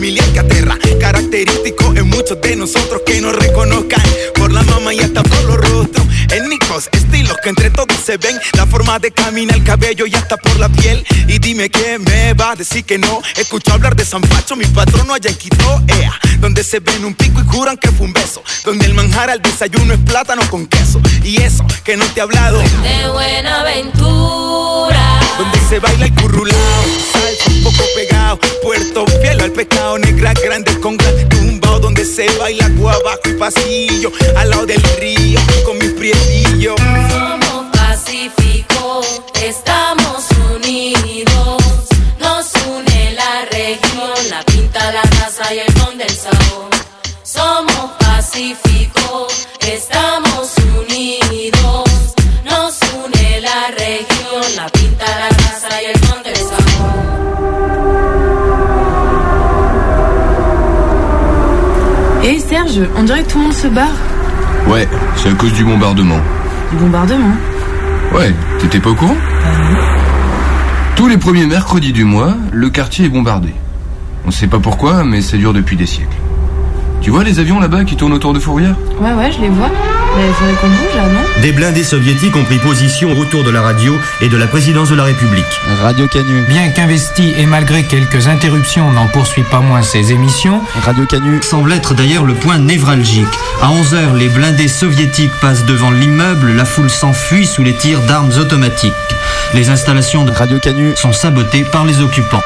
familiar 0.00 0.32
que 0.32 0.40
aterra. 0.40 0.78
Característico 0.98 1.92
en 1.94 2.08
muchos 2.08 2.40
de 2.40 2.56
nosotros 2.56 3.02
que 3.04 3.20
nos 3.20 3.36
reconozcan 3.36 4.00
por 4.34 4.50
la 4.50 4.62
mama 4.62 4.94
y 4.94 5.00
hasta 5.00 5.22
por 5.22 5.44
los 5.44 5.56
rostros. 5.56 6.06
Étnicos, 6.32 6.88
estilos 6.92 7.36
que 7.42 7.50
entre 7.50 7.68
todos 7.68 7.98
se 8.02 8.16
ven. 8.16 8.40
La 8.54 8.64
forma 8.64 8.98
de 8.98 9.10
caminar, 9.10 9.58
el 9.58 9.62
cabello 9.62 10.06
y 10.06 10.14
hasta 10.14 10.38
por 10.38 10.58
la 10.58 10.70
piel. 10.70 11.04
Y 11.28 11.38
dime 11.38 11.68
que 11.68 11.98
me 11.98 12.32
va 12.32 12.52
a 12.52 12.56
decir 12.56 12.86
que 12.86 12.96
no. 12.96 13.20
Escucho 13.36 13.74
hablar 13.74 13.94
de 13.94 14.06
San 14.06 14.22
Pacho, 14.22 14.56
mi 14.56 14.64
patrono 14.64 15.12
allá 15.12 15.28
en 15.28 15.36
Quito, 15.36 15.82
ea. 15.88 16.18
Donde 16.38 16.64
se 16.64 16.80
ven 16.80 17.04
un 17.04 17.12
pico 17.12 17.42
y 17.42 17.44
juran 17.44 17.76
que 17.76 17.90
fue 17.90 18.06
un 18.06 18.14
beso. 18.14 18.42
Donde 18.64 18.86
el 18.86 18.94
manjar 18.94 19.28
al 19.28 19.42
desayuno 19.42 19.92
es 19.92 20.00
plátano 20.00 20.40
con 20.48 20.66
queso. 20.66 20.98
Y 21.22 21.42
eso 21.42 21.62
que 21.84 21.98
no 21.98 22.06
te 22.06 22.20
he 22.20 22.22
hablado. 22.22 22.58
De 22.58 23.10
Buenaventura. 23.12 25.20
Donde 25.36 25.58
se 25.68 25.78
baila 25.78 26.06
el 26.06 26.14
currulao, 26.14 26.84
salsa 27.12 27.50
un 27.50 27.64
poco 27.64 27.84
pegado, 27.94 28.19
Puerto 28.36 29.04
Fiel 29.20 29.40
al 29.40 29.50
pescado, 29.52 29.98
negra 29.98 30.32
grande 30.34 30.78
con 30.80 30.96
gran 30.96 31.28
tumbao, 31.28 31.80
donde 31.80 32.04
se 32.04 32.28
baila 32.38 32.68
guabaco 32.76 33.28
y 33.28 33.34
pasillo, 33.34 34.12
al 34.36 34.50
lado 34.50 34.66
del 34.66 34.82
río, 35.00 35.40
con 35.64 35.78
mis 35.78 35.92
prietillos. 35.92 36.76
Somos 36.78 37.66
Pacífico, 37.72 39.00
estamos 39.42 40.26
unidos. 40.54 41.62
Nos 42.18 42.52
une 42.66 43.12
la 43.12 43.46
región, 43.50 44.30
la 44.30 44.42
pinta, 44.44 44.92
la 44.92 45.02
raza 45.02 45.54
y 45.54 45.58
el 45.58 45.74
don 45.74 45.98
del 45.98 46.10
sabor. 46.10 46.70
Somos 47.22 47.90
Pacífico, 47.98 48.69
On 62.96 63.02
dirait 63.02 63.22
que 63.22 63.30
tout 63.30 63.38
le 63.38 63.44
monde 63.44 63.52
se 63.52 63.66
barre. 63.68 63.88
Ouais, 64.68 64.88
c'est 65.16 65.28
à 65.30 65.32
cause 65.34 65.52
du 65.52 65.64
bombardement. 65.64 66.18
Du 66.70 66.76
bombardement. 66.76 67.32
Ouais, 68.14 68.34
t'étais 68.58 68.80
pas 68.80 68.90
au 68.90 68.94
courant 68.94 69.16
Tous 70.96 71.08
les 71.08 71.16
premiers 71.16 71.46
mercredis 71.46 71.92
du 71.92 72.04
mois, 72.04 72.34
le 72.52 72.70
quartier 72.70 73.06
est 73.06 73.08
bombardé. 73.08 73.54
On 74.26 74.30
sait 74.30 74.46
pas 74.46 74.58
pourquoi, 74.58 75.04
mais 75.04 75.22
ça 75.22 75.36
dure 75.36 75.52
depuis 75.52 75.76
des 75.76 75.86
siècles. 75.86 76.16
Tu 77.00 77.10
vois 77.10 77.24
les 77.24 77.38
avions 77.40 77.60
là-bas 77.60 77.84
qui 77.84 77.96
tournent 77.96 78.12
autour 78.12 78.32
de 78.32 78.38
Fourvière 78.38 78.74
Ouais, 79.00 79.12
ouais, 79.14 79.32
je 79.32 79.40
les 79.40 79.48
vois. 79.48 79.70
Mais 80.16 80.26
il 80.26 80.34
faudrait 80.34 80.54
qu'on 80.54 80.68
bouge 80.68 80.96
là, 80.96 81.06
non 81.08 81.40
Des 81.40 81.52
blindés 81.52 81.84
soviétiques 81.84 82.34
ont 82.36 82.44
pris 82.44 82.58
position 82.58 83.12
autour 83.18 83.44
de 83.44 83.50
la 83.50 83.62
radio 83.62 83.98
et 84.20 84.28
de 84.28 84.36
la 84.36 84.46
présidence 84.46 84.90
de 84.90 84.94
la 84.94 85.04
République. 85.04 85.44
Radio 85.80 86.06
Canu. 86.08 86.42
Bien 86.48 86.68
qu'investi 86.70 87.32
et 87.36 87.46
malgré 87.46 87.84
quelques 87.84 88.26
interruptions, 88.26 88.90
n'en 88.90 89.06
poursuit 89.08 89.44
pas 89.44 89.60
moins 89.60 89.82
ses 89.82 90.12
émissions. 90.12 90.62
Radio 90.82 91.06
Canu 91.06 91.40
semble 91.42 91.72
être 91.72 91.94
d'ailleurs 91.94 92.24
le 92.24 92.34
point 92.34 92.58
névralgique. 92.58 93.26
À 93.62 93.68
11h, 93.68 94.16
les 94.16 94.28
blindés 94.28 94.68
soviétiques 94.68 95.32
passent 95.40 95.64
devant 95.64 95.90
l'immeuble, 95.90 96.52
la 96.52 96.64
foule 96.64 96.90
s'enfuit 96.90 97.46
sous 97.46 97.62
les 97.62 97.74
tirs 97.74 98.00
d'armes 98.02 98.32
automatiques. 98.38 98.92
Les 99.54 99.70
installations 99.70 100.24
de 100.24 100.32
Radio 100.32 100.58
Canu 100.58 100.94
sont 100.96 101.12
sabotées 101.12 101.64
par 101.64 101.84
les 101.84 102.00
occupants. 102.00 102.42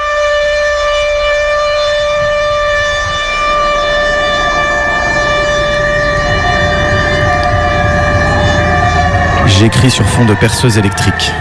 J'écris 9.46 9.90
sur 9.90 10.08
fond 10.08 10.24
de 10.24 10.34
perceuse 10.34 10.78
électrique. 10.78 11.32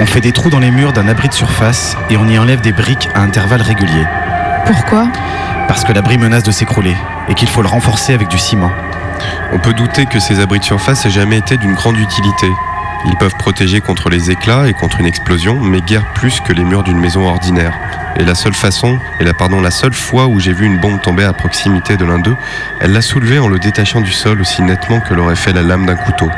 On 0.00 0.06
fait 0.06 0.20
des 0.20 0.32
trous 0.32 0.50
dans 0.50 0.58
les 0.58 0.70
murs 0.70 0.92
d'un 0.92 1.08
abri 1.08 1.28
de 1.28 1.34
surface 1.34 1.96
et 2.08 2.16
on 2.16 2.26
y 2.26 2.38
enlève 2.38 2.60
des 2.60 2.72
briques 2.72 3.08
à 3.14 3.20
intervalles 3.20 3.62
réguliers. 3.62 4.06
Pourquoi? 4.64 5.08
Parce 5.66 5.84
que 5.84 5.92
l'abri 5.92 6.16
menace 6.16 6.42
de 6.42 6.50
s'écrouler 6.50 6.96
et 7.28 7.34
qu'il 7.34 7.48
faut 7.48 7.62
le 7.62 7.68
renforcer 7.68 8.14
avec 8.14 8.28
du 8.28 8.38
ciment. 8.38 8.72
On 9.52 9.58
peut 9.58 9.74
douter 9.74 10.06
que 10.06 10.20
ces 10.20 10.40
abris 10.40 10.60
de 10.60 10.64
surface 10.64 11.04
aient 11.04 11.10
jamais 11.10 11.38
été 11.38 11.56
d'une 11.58 11.74
grande 11.74 11.98
utilité. 11.98 12.50
Ils 13.04 13.16
peuvent 13.16 13.36
protéger 13.38 13.80
contre 13.80 14.08
les 14.08 14.30
éclats 14.30 14.68
et 14.68 14.72
contre 14.72 15.00
une 15.00 15.06
explosion, 15.06 15.60
mais 15.60 15.80
guère 15.80 16.06
plus 16.14 16.40
que 16.40 16.52
les 16.52 16.64
murs 16.64 16.82
d'une 16.82 16.98
maison 16.98 17.28
ordinaire. 17.28 17.78
Et 18.16 18.24
la 18.24 18.34
seule 18.34 18.54
façon, 18.54 18.98
et 19.20 19.24
la, 19.24 19.34
pardon, 19.34 19.60
la 19.60 19.70
seule 19.70 19.94
fois 19.94 20.26
où 20.26 20.40
j'ai 20.40 20.52
vu 20.52 20.66
une 20.66 20.78
bombe 20.78 21.00
tomber 21.00 21.24
à 21.24 21.32
proximité 21.32 21.96
de 21.96 22.04
l'un 22.04 22.18
d'eux, 22.18 22.36
elle 22.80 22.92
l'a 22.92 23.02
soulevée 23.02 23.38
en 23.38 23.48
le 23.48 23.58
détachant 23.58 24.00
du 24.00 24.12
sol 24.12 24.40
aussi 24.40 24.62
nettement 24.62 25.00
que 25.00 25.14
l'aurait 25.14 25.36
fait 25.36 25.52
la 25.52 25.62
lame 25.62 25.86
d'un 25.86 25.94
couteau. 25.94 26.28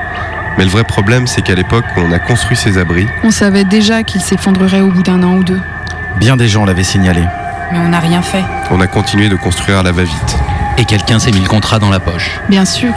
Mais 0.59 0.65
le 0.65 0.71
vrai 0.71 0.85
problème, 0.85 1.27
c'est 1.27 1.43
qu'à 1.43 1.55
l'époque 1.55 1.85
où 1.97 2.01
on 2.01 2.13
a 2.13 2.19
construit 2.19 2.57
ces 2.57 2.77
abris, 2.79 3.07
On 3.25 3.31
savait 3.31 3.65
déjà 3.65 4.03
qu'il 4.03 4.21
s'effondrerait 4.21 4.81
au 4.81 4.89
bout 4.89 5.03
d'un 5.03 5.23
an 5.23 5.35
ou 5.37 5.45
deux. 5.45 5.61
Bien 6.19 6.37
des 6.37 6.49
gens 6.49 6.65
l'avaient 6.65 6.83
signalé. 6.85 7.23
Mais 7.73 7.79
on 7.79 7.89
n'a 7.89 8.01
rien 8.01 8.21
fait. 8.21 8.43
on 8.71 8.81
a 8.81 8.87
continué 8.87 9.29
de 9.29 9.37
construire 9.37 9.79
à 9.79 9.83
la 9.83 9.93
va-vite. 9.93 10.37
Et 10.77 10.85
quelqu'un 10.85 11.19
s'est 11.19 11.31
mis 11.31 11.41
le 11.41 11.49
contrat 11.49 11.79
dans 11.79 11.91
la 11.91 12.01
poche. 12.01 12.41
Bien 12.49 12.65
sûr. 12.65 12.93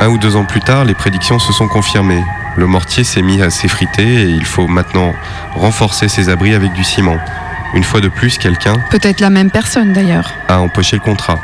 Un 0.00 0.08
ou 0.08 0.18
deux 0.18 0.36
ans 0.36 0.44
plus 0.44 0.60
tard, 0.60 0.84
les 0.84 0.94
prédictions 0.94 1.38
se 1.38 1.52
sont 1.52 1.68
confirmées. 1.68 2.22
Le 2.56 2.66
mortier 2.66 3.02
s'est 3.04 3.22
mis 3.22 3.40
à 3.40 3.50
s'effriter 3.50 4.22
et 4.22 4.28
il 4.28 4.44
faut 4.44 4.66
maintenant 4.68 5.14
renforcer 5.54 6.08
ces 6.08 6.28
abris 6.28 6.54
avec 6.54 6.72
du 6.72 6.84
ciment. 6.84 7.16
Une 7.74 7.84
fois 7.84 8.00
de 8.00 8.08
plus, 8.08 8.38
quelqu'un 8.38 8.74
Peut-être 8.90 9.20
la 9.20 9.30
même 9.30 9.50
personne 9.50 9.92
d'ailleurs. 9.92 10.32
a 10.48 10.60
empoché 10.60 10.96
le 10.96 11.02
contrat. 11.02 11.40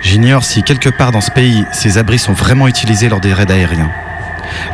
J'ignore 0.00 0.44
si 0.44 0.62
quelque 0.62 0.88
part 0.88 1.12
dans 1.12 1.20
ce 1.20 1.30
pays, 1.30 1.64
ces 1.72 1.98
abris 1.98 2.18
sont 2.18 2.32
vraiment 2.32 2.66
utilisés 2.66 3.08
lors 3.08 3.20
des 3.20 3.32
raids 3.32 3.50
aériens. 3.50 3.90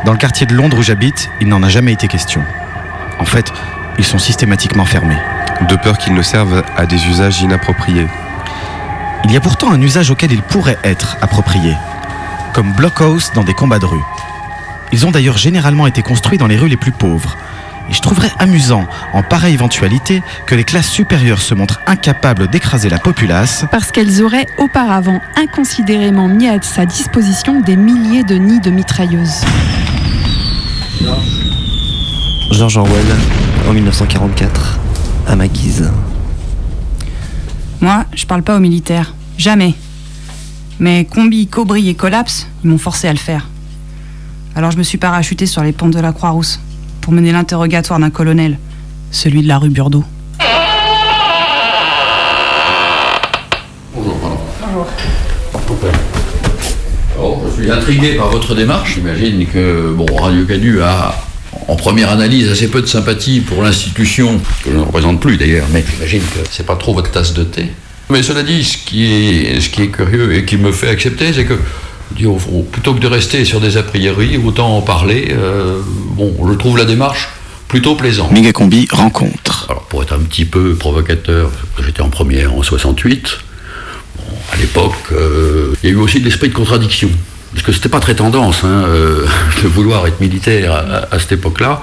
Dans 0.05 0.11
le 0.11 0.17
quartier 0.17 0.45
de 0.45 0.53
Londres 0.53 0.77
où 0.77 0.83
j'habite, 0.83 1.29
il 1.41 1.47
n'en 1.47 1.63
a 1.63 1.69
jamais 1.69 1.93
été 1.93 2.07
question. 2.07 2.43
En 3.19 3.25
fait, 3.25 3.51
ils 3.97 4.05
sont 4.05 4.17
systématiquement 4.17 4.85
fermés. 4.85 5.17
De 5.67 5.75
peur 5.75 5.97
qu'ils 5.97 6.13
ne 6.13 6.21
servent 6.21 6.63
à 6.77 6.85
des 6.85 7.07
usages 7.07 7.41
inappropriés. 7.41 8.07
Il 9.25 9.31
y 9.31 9.37
a 9.37 9.41
pourtant 9.41 9.71
un 9.71 9.81
usage 9.81 10.09
auquel 10.09 10.31
ils 10.31 10.41
pourraient 10.41 10.79
être 10.83 11.17
appropriés, 11.21 11.75
comme 12.53 12.71
blockhouse 12.71 13.31
dans 13.35 13.43
des 13.43 13.53
combats 13.53 13.79
de 13.79 13.85
rue. 13.85 14.03
Ils 14.91 15.05
ont 15.05 15.11
d'ailleurs 15.11 15.37
généralement 15.37 15.85
été 15.85 16.01
construits 16.01 16.37
dans 16.37 16.47
les 16.47 16.57
rues 16.57 16.69
les 16.69 16.77
plus 16.77 16.91
pauvres. 16.93 17.37
Et 17.89 17.93
je 17.93 18.01
trouverais 18.01 18.31
amusant, 18.37 18.85
en 19.13 19.23
pareille 19.23 19.55
éventualité, 19.55 20.21
que 20.45 20.53
les 20.53 20.63
classes 20.63 20.89
supérieures 20.89 21.41
se 21.41 21.55
montrent 21.55 21.79
incapables 21.87 22.47
d'écraser 22.47 22.87
la 22.89 22.99
populace 22.99 23.65
Parce 23.71 23.91
qu'elles 23.91 24.21
auraient 24.21 24.47
auparavant 24.59 25.19
inconsidérément 25.35 26.27
mis 26.27 26.47
à 26.47 26.61
sa 26.61 26.85
disposition 26.85 27.61
des 27.61 27.75
milliers 27.75 28.23
de 28.23 28.35
nids 28.35 28.59
de 28.59 28.69
mitrailleuses. 28.69 29.43
George 32.51 32.77
Orwell, 32.77 33.07
en 33.67 33.73
1944, 33.73 34.79
à 35.27 35.35
ma 35.35 35.47
guise. 35.47 35.91
Moi, 37.81 38.05
je 38.13 38.25
parle 38.25 38.43
pas 38.43 38.55
aux 38.55 38.59
militaires. 38.59 39.13
Jamais. 39.37 39.73
Mais 40.79 41.05
Combi, 41.05 41.47
Cobri 41.47 41.89
et 41.89 41.95
Collapse, 41.95 42.47
ils 42.63 42.69
m'ont 42.69 42.77
forcé 42.77 43.07
à 43.07 43.13
le 43.13 43.19
faire. 43.19 43.47
Alors 44.55 44.71
je 44.71 44.77
me 44.77 44.83
suis 44.83 44.97
parachuté 44.97 45.45
sur 45.45 45.63
les 45.63 45.71
pentes 45.71 45.93
de 45.93 45.99
la 45.99 46.11
Croix-Rousse 46.11 46.59
pour 47.01 47.13
mener 47.13 47.31
l'interrogatoire 47.31 47.99
d'un 47.99 48.09
colonel, 48.09 48.57
celui 49.11 49.41
de 49.41 49.47
la 49.47 49.57
rue 49.57 49.69
Burdeau. 49.69 50.03
Oh, 57.21 57.37
je 57.45 57.61
suis 57.61 57.71
intrigué 57.71 58.13
par 58.15 58.29
votre 58.29 58.55
démarche. 58.55 58.95
J'imagine 58.95 59.45
que 59.47 59.93
bon, 59.93 60.05
Radio 60.15 60.45
Canu 60.45 60.81
a, 60.81 61.15
en 61.67 61.75
première 61.75 62.09
analyse, 62.09 62.49
assez 62.49 62.69
peu 62.69 62.81
de 62.81 62.87
sympathie 62.87 63.41
pour 63.41 63.61
l'institution, 63.61 64.39
que 64.63 64.71
je 64.71 64.77
ne 64.77 64.81
représente 64.81 65.19
plus 65.19 65.37
d'ailleurs, 65.37 65.67
mais 65.73 65.83
j'imagine 65.89 66.21
que 66.21 66.39
c'est 66.49 66.65
pas 66.65 66.75
trop 66.75 66.93
votre 66.93 67.11
tasse 67.11 67.33
de 67.33 67.43
thé. 67.43 67.67
Mais 68.09 68.23
cela 68.23 68.41
dit, 68.43 68.63
ce 68.63 68.77
qui 68.77 69.05
est, 69.05 69.59
ce 69.59 69.69
qui 69.69 69.83
est 69.83 69.89
curieux 69.89 70.33
et 70.33 70.45
qui 70.45 70.57
me 70.57 70.71
fait 70.71 70.89
accepter, 70.89 71.31
c'est 71.33 71.45
que 71.45 71.53
plutôt 72.71 72.93
que 72.93 72.99
de 72.99 73.07
rester 73.07 73.45
sur 73.45 73.59
des 73.61 73.77
a 73.77 73.83
priori, 73.83 74.37
autant 74.43 74.77
en 74.77 74.81
parler. 74.81 75.29
euh, 75.31 75.79
bon, 76.15 76.33
je 76.49 76.53
trouve 76.55 76.77
la 76.77 76.85
démarche 76.85 77.29
plutôt 77.67 77.95
plaisante. 77.95 78.31
Mégacombi 78.31 78.87
rencontre. 78.91 79.67
Alors, 79.69 79.83
pour 79.83 80.01
être 80.01 80.13
un 80.13 80.19
petit 80.19 80.45
peu 80.45 80.73
provocateur, 80.75 81.51
j'étais 81.85 82.01
en 82.01 82.09
première 82.09 82.53
en 82.53 82.63
68. 82.63 83.37
Bon, 84.17 84.23
à 84.51 84.57
l'époque, 84.57 84.93
euh, 85.11 85.73
il 85.83 85.89
y 85.89 85.93
a 85.93 85.95
eu 85.95 85.99
aussi 85.99 86.19
de 86.19 86.25
l'esprit 86.25 86.49
de 86.49 86.53
contradiction. 86.55 87.09
Parce 87.53 87.65
que 87.65 87.71
c'était 87.71 87.89
pas 87.89 87.99
très 87.99 88.13
tendance 88.15 88.63
hein, 88.63 88.83
euh, 88.87 89.25
de 89.63 89.67
vouloir 89.67 90.05
être 90.07 90.19
militaire 90.21 90.71
à, 90.71 91.13
à 91.15 91.19
cette 91.19 91.31
époque-là. 91.33 91.81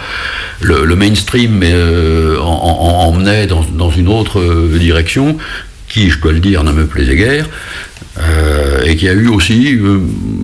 Le, 0.60 0.84
le 0.84 0.96
mainstream 0.96 1.62
en- 1.62 2.42
en- 2.42 3.08
emmenait 3.08 3.46
dans, 3.46 3.62
dans 3.62 3.90
une 3.90 4.08
autre 4.08 4.42
direction, 4.78 5.36
qui, 5.88 6.10
je 6.10 6.18
dois 6.20 6.32
le 6.32 6.40
dire, 6.40 6.64
ne 6.64 6.72
me 6.72 6.86
plaisait 6.86 7.16
guère. 7.16 7.46
Euh, 8.18 8.82
et 8.84 8.96
qui 8.96 9.08
a 9.08 9.12
eu 9.12 9.28
aussi, 9.28 9.74
euh, 9.74 10.00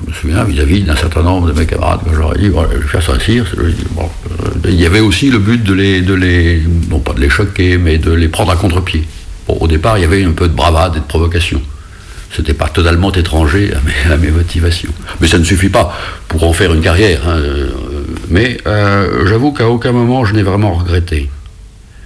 je 0.06 0.10
me 0.10 0.14
souviens, 0.14 0.44
vis-à-vis 0.44 0.82
d'un 0.82 0.96
certain 0.96 1.22
nombre 1.22 1.48
de 1.48 1.58
mes 1.58 1.66
camarades, 1.66 2.00
que 2.04 2.14
j'aurais 2.14 2.38
dit, 2.38 2.48
voilà, 2.48 2.68
je 2.74 2.96
vais 2.96 3.18
faire. 3.18 3.46
Bon, 3.92 4.10
euh, 4.42 4.48
il 4.68 4.80
y 4.80 4.84
avait 4.84 5.00
aussi 5.00 5.30
le 5.30 5.38
but 5.38 5.62
de 5.62 5.72
les, 5.72 6.02
de 6.02 6.14
les, 6.14 6.62
non 6.90 6.98
pas 6.98 7.14
de 7.14 7.20
les 7.20 7.30
choquer, 7.30 7.78
mais 7.78 7.98
de 7.98 8.12
les 8.12 8.28
prendre 8.28 8.52
à 8.52 8.56
contre-pied. 8.56 9.04
Bon, 9.48 9.56
au 9.60 9.66
départ, 9.66 9.96
il 9.96 10.02
y 10.02 10.04
avait 10.04 10.22
un 10.24 10.32
peu 10.32 10.48
de 10.48 10.54
bravade 10.54 10.96
et 10.96 11.00
de 11.00 11.04
provocation. 11.04 11.62
C'était 12.34 12.54
pas 12.54 12.68
totalement 12.68 13.12
étranger 13.12 13.72
à 14.10 14.16
mes, 14.16 14.30
motivations. 14.30 14.92
Mais 15.20 15.28
ça 15.28 15.38
ne 15.38 15.44
suffit 15.44 15.68
pas 15.68 15.94
pour 16.28 16.44
en 16.44 16.52
faire 16.52 16.72
une 16.72 16.80
carrière. 16.80 17.28
hein, 17.28 17.40
Mais 18.30 18.56
j'avoue 19.26 19.52
qu'à 19.52 19.68
aucun 19.68 19.92
moment 19.92 20.24
je 20.24 20.34
n'ai 20.34 20.42
vraiment 20.42 20.72
regretté. 20.72 21.28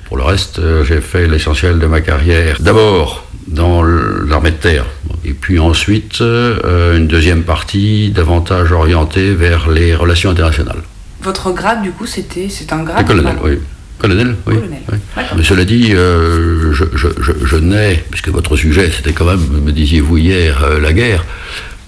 Pour 0.06 0.16
le 0.16 0.24
reste, 0.24 0.60
j'ai 0.84 1.00
fait 1.00 1.28
l'essentiel 1.28 1.78
de 1.78 1.86
ma 1.86 2.00
carrière. 2.00 2.56
D'abord 2.58 3.24
dans 3.46 3.84
l'armée 3.84 4.50
de 4.50 4.56
terre, 4.56 4.84
et 5.26 5.32
puis 5.34 5.58
ensuite 5.58 6.20
euh, 6.20 6.96
une 6.96 7.06
deuxième 7.08 7.42
partie 7.42 8.10
davantage 8.10 8.70
orientée 8.72 9.34
vers 9.34 9.68
les 9.70 9.94
relations 9.94 10.30
internationales. 10.30 10.82
Votre 11.22 11.52
grade, 11.52 11.82
du 11.82 11.90
coup, 11.90 12.06
c'était 12.06 12.48
c'est 12.48 12.72
un 12.72 12.82
grade 12.84 13.06
colonel, 13.06 13.36
oui. 13.42 13.58
Colonel, 13.98 14.36
oui. 14.46 14.54
oui. 14.92 15.22
Mais 15.36 15.42
cela 15.42 15.64
dit, 15.64 15.92
euh, 15.94 16.72
je, 16.72 16.84
je, 16.94 17.08
je, 17.20 17.32
je 17.44 17.56
n'ai, 17.56 18.04
puisque 18.10 18.28
votre 18.28 18.54
sujet 18.56 18.90
c'était 18.94 19.12
quand 19.12 19.24
même, 19.24 19.40
me 19.64 19.72
disiez-vous 19.72 20.18
hier, 20.18 20.62
euh, 20.62 20.78
la 20.80 20.92
guerre, 20.92 21.24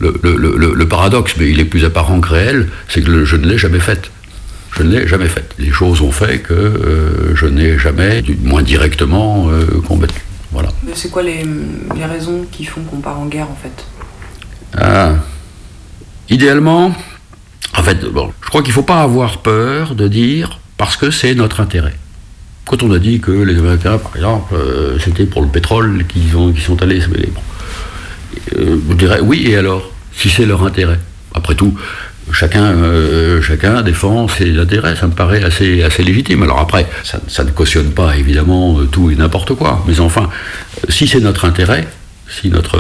le, 0.01 0.15
le, 0.23 0.37
le, 0.37 0.73
le 0.75 0.89
paradoxe, 0.89 1.35
mais 1.39 1.51
il 1.51 1.61
est 1.61 1.65
plus 1.67 1.85
apparent 1.85 2.21
que 2.21 2.31
réel, 2.31 2.69
c'est 2.89 3.03
que 3.03 3.11
le- 3.11 3.25
je 3.25 3.37
ne 3.37 3.47
l'ai 3.47 3.59
jamais 3.59 3.81
faite. 3.81 4.11
Je 4.77 4.83
ne 4.85 4.91
l'ai 4.97 5.07
jamais 5.09 5.27
faite. 5.29 5.55
Les 5.59 5.71
choses 5.71 6.01
ont 6.03 6.13
fait 6.13 6.39
que 6.39 6.53
euh, 6.55 7.35
je 7.35 7.47
n'ai 7.47 7.79
jamais, 7.79 8.23
du 8.23 8.37
moins 8.43 8.63
directement, 8.63 9.49
combattu. 9.87 10.21
Voilà. 10.53 10.69
Mais 10.83 10.93
C'est 10.95 11.11
quoi 11.11 11.23
les, 11.23 11.45
les 11.95 12.05
raisons 12.05 12.47
qui 12.51 12.65
font 12.65 12.83
qu'on 12.83 13.01
part 13.01 13.19
en 13.21 13.27
guerre, 13.27 13.49
en 13.51 13.57
fait? 13.57 13.85
Ah. 14.77 15.15
Idéalement, 16.31 16.93
en 17.77 17.83
fait, 17.83 18.05
bon, 18.07 18.33
je 18.43 18.49
crois 18.49 18.63
qu'il 18.63 18.71
ne 18.71 18.75
faut 18.75 18.83
pas 18.83 19.03
avoir 19.03 19.39
peur 19.39 19.95
de 19.95 20.09
dire 20.09 20.61
parce 20.77 20.97
que 20.97 21.11
c'est 21.11 21.35
notre 21.35 21.61
intérêt. 21.61 21.95
Quand 22.67 22.83
on 22.83 22.93
a 22.93 22.99
dit 22.99 23.19
que 23.21 23.31
les 23.31 23.59
Américains, 23.59 23.97
par 23.99 24.15
exemple, 24.17 24.55
euh, 24.55 24.99
c'était 24.99 25.25
pour 25.25 25.41
le 25.43 25.49
pétrole 25.49 26.05
qu'ils 26.07 26.37
ont- 26.37 26.53
qu'ils 26.53 26.63
sont 26.63 26.81
allés. 26.83 27.01
mais 27.11 27.27
bon. 27.27 27.41
Euh, 28.57 28.79
je 28.91 28.95
dirais 28.95 29.21
oui, 29.23 29.47
et 29.49 29.57
alors 29.57 29.91
Si 30.15 30.29
c'est 30.29 30.45
leur 30.47 30.65
intérêt. 30.65 30.99
Après 31.35 31.55
tout, 31.55 31.75
chacun, 32.33 32.65
euh, 32.65 33.43
chacun 33.43 33.83
défend 33.83 34.29
ses 34.29 34.59
intérêts, 34.59 34.97
ça 34.97 35.07
me 35.07 35.13
paraît 35.13 35.43
assez, 35.43 35.83
assez 35.83 36.03
légitime. 36.03 36.43
Alors 36.43 36.61
après, 36.61 36.87
ça, 37.03 37.45
ne 37.45 37.51
cautionne 37.51 37.91
pas 37.91 38.17
évidemment 38.17 38.79
euh, 38.79 38.85
tout 38.85 39.11
et 39.11 39.15
n'importe 39.15 39.55
quoi, 39.55 39.85
mais 39.87 40.01
enfin, 40.01 40.29
euh, 40.29 40.91
si 40.91 41.07
c'est 41.07 41.21
notre 41.21 41.45
intérêt, 41.45 41.87
si 42.29 42.49
notre 42.51 42.79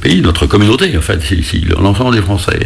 pays, 0.00 0.20
notre 0.20 0.46
communauté, 0.46 0.96
en 0.96 1.00
fait, 1.00 1.20
si, 1.22 1.66
l'ensemble 1.78 2.14
des 2.14 2.20
Français, 2.20 2.60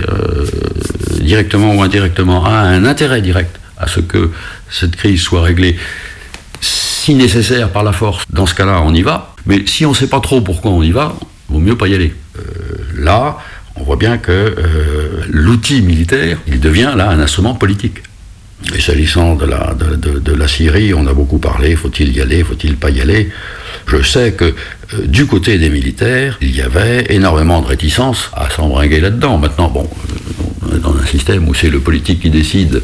directement 1.20 1.72
ou 1.72 1.82
indirectement, 1.82 2.44
a 2.44 2.50
un 2.50 2.84
intérêt 2.84 3.22
direct 3.22 3.60
à 3.78 3.86
ce 3.86 4.00
que 4.00 4.32
cette 4.68 4.96
crise 4.96 5.20
soit 5.20 5.42
réglée, 5.42 5.76
si 6.60 7.14
nécessaire 7.14 7.70
par 7.70 7.84
la 7.84 7.92
force, 7.92 8.24
dans 8.30 8.46
ce 8.46 8.54
cas-là, 8.54 8.82
on 8.84 8.92
y 8.92 9.02
va. 9.02 9.36
Mais 9.46 9.64
si 9.66 9.86
on 9.86 9.90
ne 9.90 9.94
sait 9.94 10.08
pas 10.08 10.18
trop 10.18 10.40
pourquoi 10.40 10.72
on 10.72 10.82
y 10.82 10.90
va, 10.90 11.14
vaut 11.48 11.60
mieux 11.60 11.76
pas 11.76 11.86
y 11.86 11.94
aller. 11.94 12.12
Là, 12.96 13.38
on 13.78 13.84
voit 13.84 13.96
bien 13.96 14.18
que 14.18 14.32
euh, 14.32 15.22
l'outil 15.28 15.82
militaire, 15.82 16.38
il 16.46 16.60
devient 16.60 16.94
là 16.96 17.10
un 17.10 17.20
instrument 17.20 17.54
politique. 17.54 17.98
Et 18.74 18.80
s'agissant 18.80 19.34
de 19.36 19.44
la, 19.44 20.48
Syrie, 20.48 20.94
on 20.94 21.06
a 21.06 21.12
beaucoup 21.12 21.38
parlé, 21.38 21.76
faut-il 21.76 22.16
y 22.16 22.22
aller, 22.22 22.42
faut-il 22.42 22.76
pas 22.76 22.88
y 22.90 23.02
aller 23.02 23.30
Je 23.86 24.02
sais 24.02 24.32
que 24.32 24.44
euh, 24.44 25.06
du 25.06 25.26
côté 25.26 25.58
des 25.58 25.68
militaires, 25.68 26.38
il 26.40 26.56
y 26.56 26.62
avait 26.62 27.04
énormément 27.10 27.60
de 27.60 27.66
réticence 27.66 28.30
à 28.34 28.48
s'embringuer 28.48 29.00
là-dedans. 29.00 29.36
Maintenant, 29.36 29.68
bon, 29.68 29.88
on 30.62 30.74
est 30.74 30.80
dans 30.80 30.96
un 30.96 31.04
système 31.04 31.46
où 31.48 31.54
c'est 31.54 31.68
le 31.68 31.80
politique 31.80 32.20
qui 32.22 32.30
décide 32.30 32.82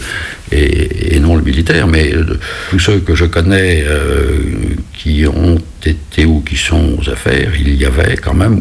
et, 0.52 1.18
non 1.20 1.36
le 1.36 1.42
militaire, 1.42 1.86
mais 1.86 2.12
euh, 2.14 2.38
tous 2.68 2.78
ceux 2.78 2.98
que 2.98 3.14
je 3.14 3.24
connais 3.24 3.84
qui 4.92 5.24
ont 5.26 5.58
été 5.84 6.26
ou 6.26 6.42
qui 6.42 6.56
sont 6.56 6.98
aux 7.00 7.08
affaires, 7.08 7.52
il 7.58 7.74
y 7.74 7.86
avait 7.86 8.16
quand 8.16 8.34
même 8.34 8.60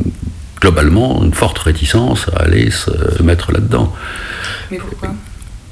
globalement 0.62 1.22
une 1.24 1.34
forte 1.34 1.57
réticence 1.59 2.28
à 2.36 2.43
aller 2.43 2.70
se 2.72 3.22
mettre 3.24 3.51
là-dedans 3.51 3.93
Mais 4.72 4.78
pourquoi? 4.78 5.09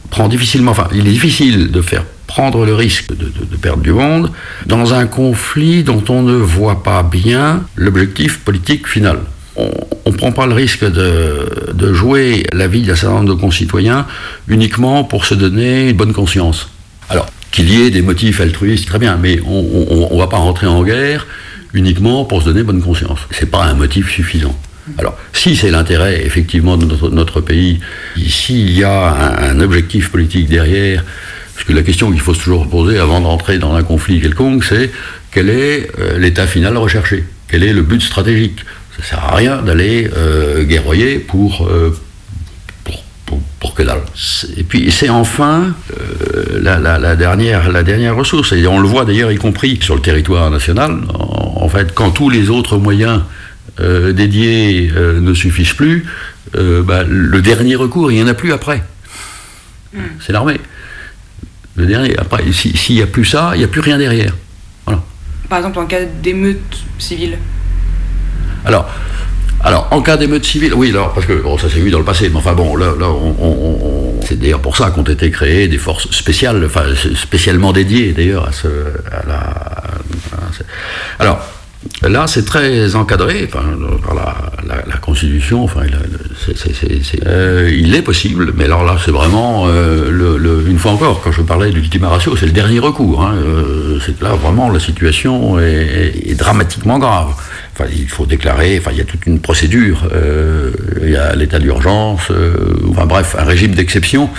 Prend 0.10 0.28
difficilement, 0.28 0.72
enfin, 0.72 0.88
il 0.94 1.08
est 1.08 1.12
difficile 1.12 1.70
de 1.72 1.82
faire 1.82 2.04
prendre 2.26 2.66
le 2.66 2.74
risque 2.74 3.10
de, 3.10 3.26
de- 3.26 3.46
de 3.52 3.56
perdre 3.58 3.84
du 3.84 3.92
monde 3.94 4.32
dans 4.66 4.94
un 4.96 5.06
conflit 5.06 5.84
dont 5.84 6.04
on 6.10 6.24
ne 6.24 6.34
voit 6.34 6.82
pas 6.84 7.04
bien 7.04 7.64
l'objectif 7.76 8.40
politique 8.40 8.88
final. 8.88 9.20
On 9.56 9.70
ne 10.12 10.16
prend 10.16 10.32
pas 10.32 10.48
le 10.48 10.54
risque 10.54 10.86
de, 10.90 11.72
de 11.74 11.94
jouer 11.94 12.46
la 12.54 12.68
vie 12.68 12.82
d'un 12.84 12.96
certain 12.96 13.18
nombre 13.18 13.36
de 13.36 13.40
concitoyens 13.40 14.08
uniquement 14.48 15.04
pour 15.04 15.26
se 15.26 15.34
donner 15.36 15.90
une 15.90 15.98
bonne 15.98 16.14
conscience. 16.14 16.70
Alors, 17.10 17.28
qu'il 17.52 17.70
y 17.70 17.82
ait 17.82 17.90
des 17.92 18.02
motifs 18.02 18.40
altruistes, 18.42 18.88
très 18.88 19.00
bien, 19.00 19.18
mais 19.18 19.40
on 19.46 20.10
ne 20.14 20.18
va 20.18 20.28
pas 20.28 20.38
rentrer 20.38 20.66
en 20.68 20.82
guerre 20.84 21.28
uniquement 21.74 22.26
pour 22.26 22.42
se 22.42 22.46
donner 22.46 22.64
bonne 22.64 22.82
conscience. 22.82 23.20
Ce 23.32 23.42
n'est 23.42 23.52
pas 23.52 23.64
un 23.66 23.74
motif 23.74 24.10
suffisant. 24.10 24.58
Alors, 24.98 25.18
si 25.34 25.56
c'est 25.56 25.72
l'intérêt, 25.72 26.26
effectivement, 26.26 26.78
de 26.78 26.86
notre, 27.10 27.42
pays, 27.42 27.80
s'il 28.18 28.72
y 28.72 28.84
a 28.84 29.50
un, 29.50 29.60
objectif 29.60 30.10
politique 30.10 30.50
derrière, 30.50 31.04
parce 31.56 31.68
que 31.68 31.74
la 31.74 31.84
question 31.84 32.12
qu'il 32.12 32.22
faut 32.22 32.34
toujours 32.34 32.68
poser 32.70 32.98
avant 32.98 33.22
d'entrer 33.22 33.58
dans 33.58 33.76
un 33.76 33.84
conflit 33.84 34.22
quelconque, 34.22 34.64
c'est 34.64 34.92
quel 35.32 35.50
est 35.50 35.92
euh, 36.00 36.18
l'état 36.18 36.48
final 36.48 36.78
recherché? 36.78 37.26
Quel 37.50 37.64
est 37.64 37.74
le 37.74 37.82
but 37.82 38.02
stratégique? 38.02 38.60
Ça 38.92 39.02
ne 39.02 39.06
sert 39.06 39.26
à 39.26 39.36
rien 39.36 39.62
d'aller 39.62 40.10
euh, 40.16 40.64
guerroyer 40.64 41.20
pour, 41.20 41.68
euh, 41.68 41.96
pour, 42.84 43.04
pour, 43.26 43.40
pour 43.60 43.74
que 43.74 43.84
dalle. 43.84 44.02
Et 44.58 44.64
puis, 44.64 44.92
c'est 44.92 45.10
enfin 45.10 45.74
euh, 46.00 46.60
la, 46.62 47.16
dernière, 47.16 47.72
la 47.72 47.84
dernière 47.84 48.16
ressource. 48.16 48.54
Et 48.54 48.66
on 48.68 48.80
le 48.80 48.88
voit 48.88 49.06
d'ailleurs, 49.06 49.32
y 49.32 49.38
compris 49.38 49.80
sur 49.82 49.96
le 49.96 50.02
territoire 50.02 50.50
national. 50.50 51.02
En 51.14 51.70
fait, 51.70 51.94
quand 51.94 52.12
tous 52.12 52.30
les 52.30 52.50
autres 52.50 52.78
moyens 52.78 53.22
euh, 53.80 54.12
dédiés 54.14 54.92
euh, 54.96 55.20
ne 55.20 55.34
suffisent 55.34 55.74
plus, 55.74 56.06
euh, 56.56 56.82
bah, 56.84 57.04
le 57.08 57.42
dernier 57.42 57.76
recours, 57.76 58.12
il 58.12 58.16
n'y 58.18 58.24
en 58.24 58.28
a 58.28 58.34
plus 58.34 58.52
après. 58.54 58.84
C'est 60.26 60.32
l'armée. 60.34 60.60
Le 61.76 61.86
dernier. 61.86 62.18
Après, 62.18 62.44
si- 62.52 62.76
s'il 62.78 62.96
n'y 62.98 63.02
a 63.02 63.08
plus 63.08 63.26
ça, 63.26 63.52
il 63.56 63.60
n'y 63.60 63.64
a 63.64 63.68
plus 63.68 63.82
rien 63.82 63.98
derrière. 63.98 64.34
Par 65.48 65.58
exemple, 65.58 65.80
en 65.80 65.86
cas 65.88 66.04
d'émeute 66.06 66.78
civile. 67.00 67.38
Alors, 68.66 68.88
alors 69.64 69.88
en 69.90 70.02
cas 70.04 70.16
d'émeute 70.16 70.46
civile, 70.46 70.74
oui, 70.76 70.90
alors, 70.92 71.12
parce 71.14 71.26
que 71.26 71.34
bon, 71.42 71.58
ça 71.58 71.70
s'est 71.70 71.80
vu 71.80 71.90
dans 71.90 71.98
le 71.98 72.06
passé, 72.06 72.30
mais 72.30 72.36
enfin 72.36 72.54
bon, 72.54 72.76
là, 72.76 72.94
là 73.00 73.08
on, 73.10 73.36
on- 73.40 73.80
on- 74.20 74.22
c'est 74.28 74.38
d'ailleurs 74.40 74.60
pour 74.62 74.78
ça 74.78 74.92
qu'ont 74.92 75.02
été 75.04 75.32
créées 75.32 75.68
des 75.68 75.80
forces 75.80 76.12
spéciales, 76.12 76.64
enfin 76.66 76.84
spécialement 77.16 77.74
dédiées 77.74 78.12
d'ailleurs 78.14 78.48
à 78.48 78.52
ce, 78.52 78.68
à 79.12 79.26
la, 79.28 79.38
à 79.40 80.54
ce- 80.56 80.64
alors. 81.18 81.40
Là, 82.02 82.28
c'est 82.28 82.44
très 82.44 82.96
encadré 82.96 83.48
enfin, 83.48 83.64
par 84.06 84.14
la, 84.14 84.36
la- 84.68 84.86
la 84.86 84.98
Constitution. 84.98 85.64
Enfin, 85.64 85.82
il, 85.88 85.94
a- 85.94 86.00
c'est- 86.46 86.58
c'est- 86.58 86.74
c'est- 86.74 87.02
c'est- 87.04 87.26
euh, 87.26 87.70
il 87.74 87.96
est 87.96 88.02
possible, 88.02 88.52
mais 88.56 88.66
alors 88.66 88.84
là, 88.84 88.98
c'est 89.04 89.12
vraiment, 89.12 89.66
euh, 89.68 90.10
le- 90.12 90.38
le- 90.38 90.66
une 90.68 90.78
fois 90.78 90.92
encore, 90.92 91.22
quand 91.22 91.32
je 91.32 91.42
parlais 91.42 91.72
du 91.72 91.80
ultima 91.80 92.10
ratio, 92.10 92.36
c'est 92.36 92.48
le 92.48 92.52
dernier 92.52 92.80
recours. 92.80 93.24
hein, 93.24 93.34
euh, 93.36 93.98
c'est 94.06 94.18
que 94.20 94.24
là, 94.26 94.34
vraiment, 94.34 94.70
la 94.70 94.80
situation 94.80 95.58
est 95.60 96.38
dramatiquement 96.38 97.00
grave. 97.00 97.34
Il 97.92 98.08
faut 98.10 98.26
déclarer, 98.26 98.78
enfin, 98.80 98.92
il 98.92 98.98
y 98.98 99.02
a 99.02 99.06
toute 99.06 99.26
une 99.26 99.40
procédure, 99.40 100.08
euh, 100.14 100.72
il 101.02 101.10
y 101.12 101.16
a 101.16 101.36
l'état 101.36 101.60
d'urgence, 101.60 102.30
euh, 102.32 102.54
enfin 102.90 103.06
bref, 103.06 103.36
un 103.38 103.44
régime 103.44 103.74
d'exception 103.76 104.30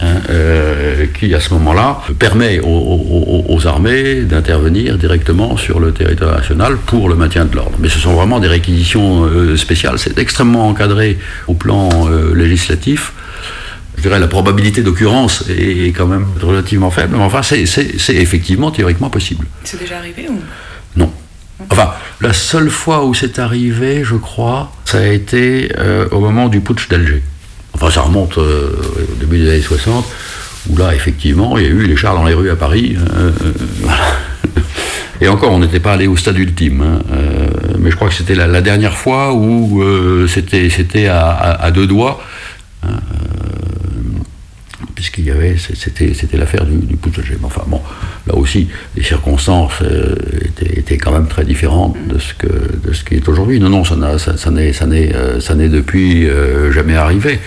hein, 0.00 0.06
euh, 0.30 1.06
qui, 1.18 1.34
à 1.34 1.40
ce 1.40 1.52
moment-là, 1.54 2.00
permet 2.18 2.60
aux, 2.62 3.66
armées 3.66 4.22
d'intervenir 4.22 4.96
directement 4.96 5.56
sur 5.58 5.80
le 5.80 5.92
territoire 5.92 6.34
national 6.36 6.76
pour 6.78 7.08
le 7.10 7.14
maintien 7.14 7.44
de 7.44 7.54
l'ordre. 7.54 7.76
Mais 7.78 7.90
ce 7.90 7.98
sont 7.98 8.14
vraiment 8.14 8.40
des 8.40 8.48
réquisitions 8.48 9.28
spéciales, 9.56 9.98
c'est 9.98 10.18
extrêmement 10.18 10.66
encadré 10.68 11.18
au 11.46 11.52
plan 11.54 12.08
législatif. 12.34 13.12
Je 13.96 14.02
dirais 14.02 14.18
la 14.18 14.28
probabilité 14.28 14.82
d'occurrence 14.82 15.44
est 15.50 15.92
quand 15.94 16.06
même 16.06 16.24
relativement 16.40 16.90
faible, 16.90 17.16
mais 17.18 17.22
enfin, 17.22 17.42
c'est- 17.42 18.14
effectivement 18.14 18.70
théoriquement 18.70 19.10
possible. 19.10 19.46
C'est 19.64 19.78
déjà 19.78 19.98
arrivé 19.98 20.26
ou? 20.30 20.38
Enfin, 21.70 21.92
la 22.20 22.32
seule 22.32 22.68
fois 22.68 23.04
où 23.04 23.14
c'est 23.14 23.38
arrivé, 23.38 24.02
je 24.04 24.16
crois, 24.16 24.72
ça 24.84 24.98
a 24.98 25.06
été 25.06 25.70
euh, 25.78 26.08
au 26.10 26.20
moment 26.20 26.48
du 26.48 26.60
putsch 26.60 26.88
d'Alger. 26.88 27.22
Enfin, 27.74 27.90
ça 27.90 28.02
remonte 28.02 28.38
euh, 28.38 28.70
au 29.12 29.14
début 29.20 29.38
des 29.38 29.48
années 29.50 29.62
60, 29.62 30.04
où 30.68 30.76
là, 30.76 30.94
effectivement, 30.94 31.56
il 31.56 31.64
y 31.64 31.66
a 31.66 31.70
eu 31.70 31.86
les 31.86 31.96
chars 31.96 32.14
dans 32.14 32.24
les 32.24 32.34
rues 32.34 32.50
à 32.50 32.56
Paris. 32.56 32.96
euh. 33.16 33.30
Et 35.22 35.28
encore, 35.28 35.52
on 35.52 35.58
n'était 35.58 35.80
pas 35.80 35.92
allé 35.92 36.06
au 36.06 36.16
stade 36.16 36.38
ultime. 36.38 36.82
hein, 36.82 37.14
mais 37.78 37.90
je 37.90 37.96
crois 37.96 38.08
que 38.08 38.14
c'était 38.14 38.34
la, 38.34 38.60
dernière 38.62 38.96
fois 38.96 39.34
où 39.34 39.82
c'était 40.28 41.08
à, 41.08 41.70
deux 41.72 41.86
doigts. 41.86 42.22
hein, 42.82 42.88
puisqu'il 45.00 45.24
y 45.24 45.30
avait, 45.30 45.56
c'était, 45.56 46.36
l'affaire 46.36 46.66
du, 46.66 46.76
du. 46.76 46.98
Mais 47.02 47.36
Enfin 47.44 47.62
bon, 47.66 47.80
là 48.26 48.34
aussi, 48.34 48.68
les 48.94 49.02
circonstances 49.02 49.80
euh, 49.80 50.14
étaient, 50.76 50.98
quand 50.98 51.10
même 51.10 51.26
très 51.26 51.42
différentes 51.42 51.96
de 52.06 52.18
ce, 52.18 52.34
de 52.46 52.92
qui 53.08 53.14
est 53.14 53.26
aujourd'hui. 53.26 53.58
Non, 53.60 53.70
non, 53.70 53.82
ça, 53.82 53.94
euh, 53.94 55.54
n'est 55.56 55.68
depuis 55.70 56.28
euh, 56.28 56.70
jamais 56.70 56.96
arrivé. 56.96 57.38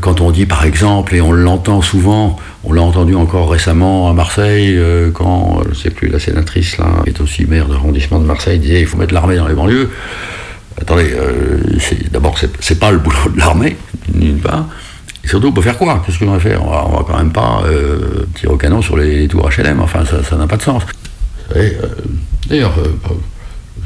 Quand 0.00 0.20
on 0.20 0.30
dit 0.30 0.46
par 0.46 0.64
exemple, 0.64 1.16
et 1.16 1.20
on 1.20 1.32
l'entend 1.32 1.82
souvent, 1.82 2.38
on 2.62 2.72
l'a 2.72 2.82
entendu 2.82 3.16
encore 3.16 3.50
récemment 3.50 4.08
à 4.08 4.12
Marseille, 4.12 4.78
quand, 5.12 5.62
je 5.64 5.70
ne 5.70 5.74
sais 5.74 5.90
plus, 5.90 6.06
la 6.08 6.20
sénatrice 6.20 6.78
là, 6.78 6.86
qui 7.02 7.10
est 7.10 7.20
aussi 7.20 7.46
maire 7.46 7.66
d'arrondissement 7.66 8.20
de 8.20 8.26
Marseille, 8.26 8.60
disait 8.60 8.82
il 8.82 8.86
faut 8.86 8.98
mettre 8.98 9.14
l'armée 9.14 9.36
dans 9.36 9.48
les 9.48 9.54
banlieues. 9.54 9.90
Attendez, 10.80 11.16
d'abord, 12.12 12.38
c'est, 12.38 12.50
c'est 12.60 12.78
pas 12.78 12.92
le 12.92 12.98
boulot 12.98 13.30
de 13.34 13.38
l'armée, 13.38 13.76
d'une 14.14 14.38
part. 14.38 14.66
Et 15.24 15.28
surtout, 15.28 15.52
pour 15.52 15.62
faire 15.62 15.76
quoi? 15.76 16.02
Qu'est-ce 16.04 16.18
qu'on 16.18 16.30
va 16.32 16.38
faire? 16.40 16.64
On 16.64 16.70
va, 16.70 16.84
on 16.86 16.96
va 16.96 17.04
quand 17.06 17.16
même 17.18 17.32
pas 17.32 17.62
euh, 17.66 17.98
tirer 18.34 18.52
au 18.52 18.56
canon 18.56 18.80
sur 18.82 18.96
les 18.96 19.28
tours 19.28 19.48
HLM, 19.50 19.80
enfin, 19.80 20.00
ça 20.28 20.36
n'a 20.36 20.46
pas 20.46 20.56
de 20.56 20.62
sens. 20.62 20.82
euh, 21.56 21.86
D'ailleurs, 22.48 22.72
euh, 22.78 22.88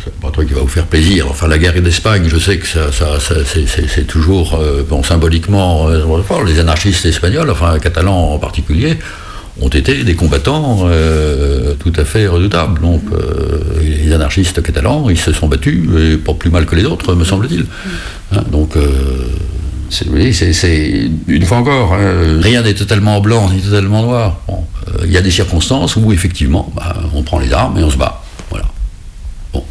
c'est 0.04 0.14
pas 0.20 0.28
un 0.28 0.30
truc 0.30 0.48
qui 0.48 0.54
va 0.54 0.60
vous 0.60 0.68
faire 0.68 0.86
plaisir. 0.86 1.26
Enfin, 1.28 1.48
la 1.48 1.58
guerre 1.58 1.80
d'Espagne, 1.82 2.24
je 2.28 2.38
sais 2.38 2.58
que 2.58 2.66
ça, 2.66 2.92
ça- 2.92 3.18
ça- 3.20 3.34
c'est- 3.44 4.06
toujours, 4.06 4.54
euh, 4.60 4.82
bon, 4.88 5.02
symboliquement, 5.02 5.88
les 6.46 6.60
anarchistes 6.60 7.04
espagnols, 7.06 7.50
enfin 7.50 7.78
catalans 7.78 8.32
en 8.34 8.38
particulier, 8.38 8.96
ont 9.60 9.68
été 9.68 10.02
des 10.04 10.14
combattants 10.14 10.88
tout 11.78 11.92
à 11.96 12.04
fait 12.04 12.26
redoutables. 12.26 12.80
Donc, 12.80 13.02
les 13.80 14.12
anarchistes 14.12 14.62
catalans, 14.62 15.08
ils 15.08 15.18
se 15.18 15.32
sont 15.32 15.46
battus, 15.48 15.88
et 15.98 16.16
pas 16.16 16.34
plus 16.34 16.50
mal 16.50 16.66
que 16.66 16.74
les 16.76 16.84
autres, 16.84 17.14
me 17.14 17.24
semble-t-il. 17.24 17.64
Hein, 18.32 18.42
donc, 18.50 18.76
c'est, 19.90 21.10
une 21.28 21.44
fois 21.44 21.58
encore, 21.58 21.94
hein, 21.94 22.40
rien 22.40 22.62
n'est 22.62 22.74
totalement 22.74 23.20
blanc 23.20 23.50
ni 23.50 23.60
totalement 23.60 24.02
noir. 24.02 24.40
Bon, 24.48 24.64
euh, 24.88 25.02
Il 25.06 25.12
y 25.12 25.16
a 25.16 25.22
des 25.22 25.30
circonstances 25.30 25.96
où, 25.96 26.12
effectivement, 26.12 26.70
bah, 26.74 26.96
on 27.14 27.22
prend 27.22 27.38
les 27.38 27.52
armes 27.52 27.78
et 27.78 27.82
on 27.84 27.90
se 27.90 27.96
bat. 27.96 28.22
Voilà. 28.50 28.66
Bon. 29.52 29.64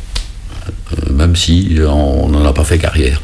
Euh, 0.94 1.14
même 1.14 1.36
si 1.36 1.76
euh, 1.80 1.90
on 1.90 2.30
n'en 2.30 2.46
a 2.46 2.54
pas 2.54 2.64
fait 2.64 2.78
carrière. 2.78 3.22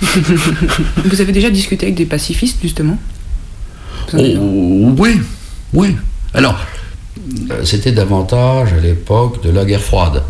Vous 1.04 1.20
avez 1.20 1.32
déjà 1.32 1.50
discuté 1.50 1.86
avec 1.86 1.96
des 1.96 2.06
pacifistes, 2.06 2.58
justement? 2.62 2.98
Oh, 4.14 4.18
oui, 4.98 5.20
oui. 5.72 5.96
Alors, 6.34 6.58
euh, 7.50 7.64
c'était 7.64 7.92
davantage 7.92 8.72
à 8.72 8.80
l'époque 8.80 9.42
de 9.44 9.50
la 9.50 9.64
guerre 9.64 9.80
froide, 9.80 10.22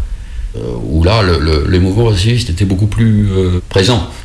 euh, 0.57 0.61
où 0.85 1.03
là, 1.05 1.23
le- 1.23 1.39
le- 1.39 1.67
les 1.69 1.79
mouvements 1.79 2.07
racistes 2.07 2.51
étaient 2.51 2.65
beaucoup 2.65 2.87
plus 2.87 3.29
euh, 3.33 3.61
présents 3.69 4.09
euh, 4.09 4.22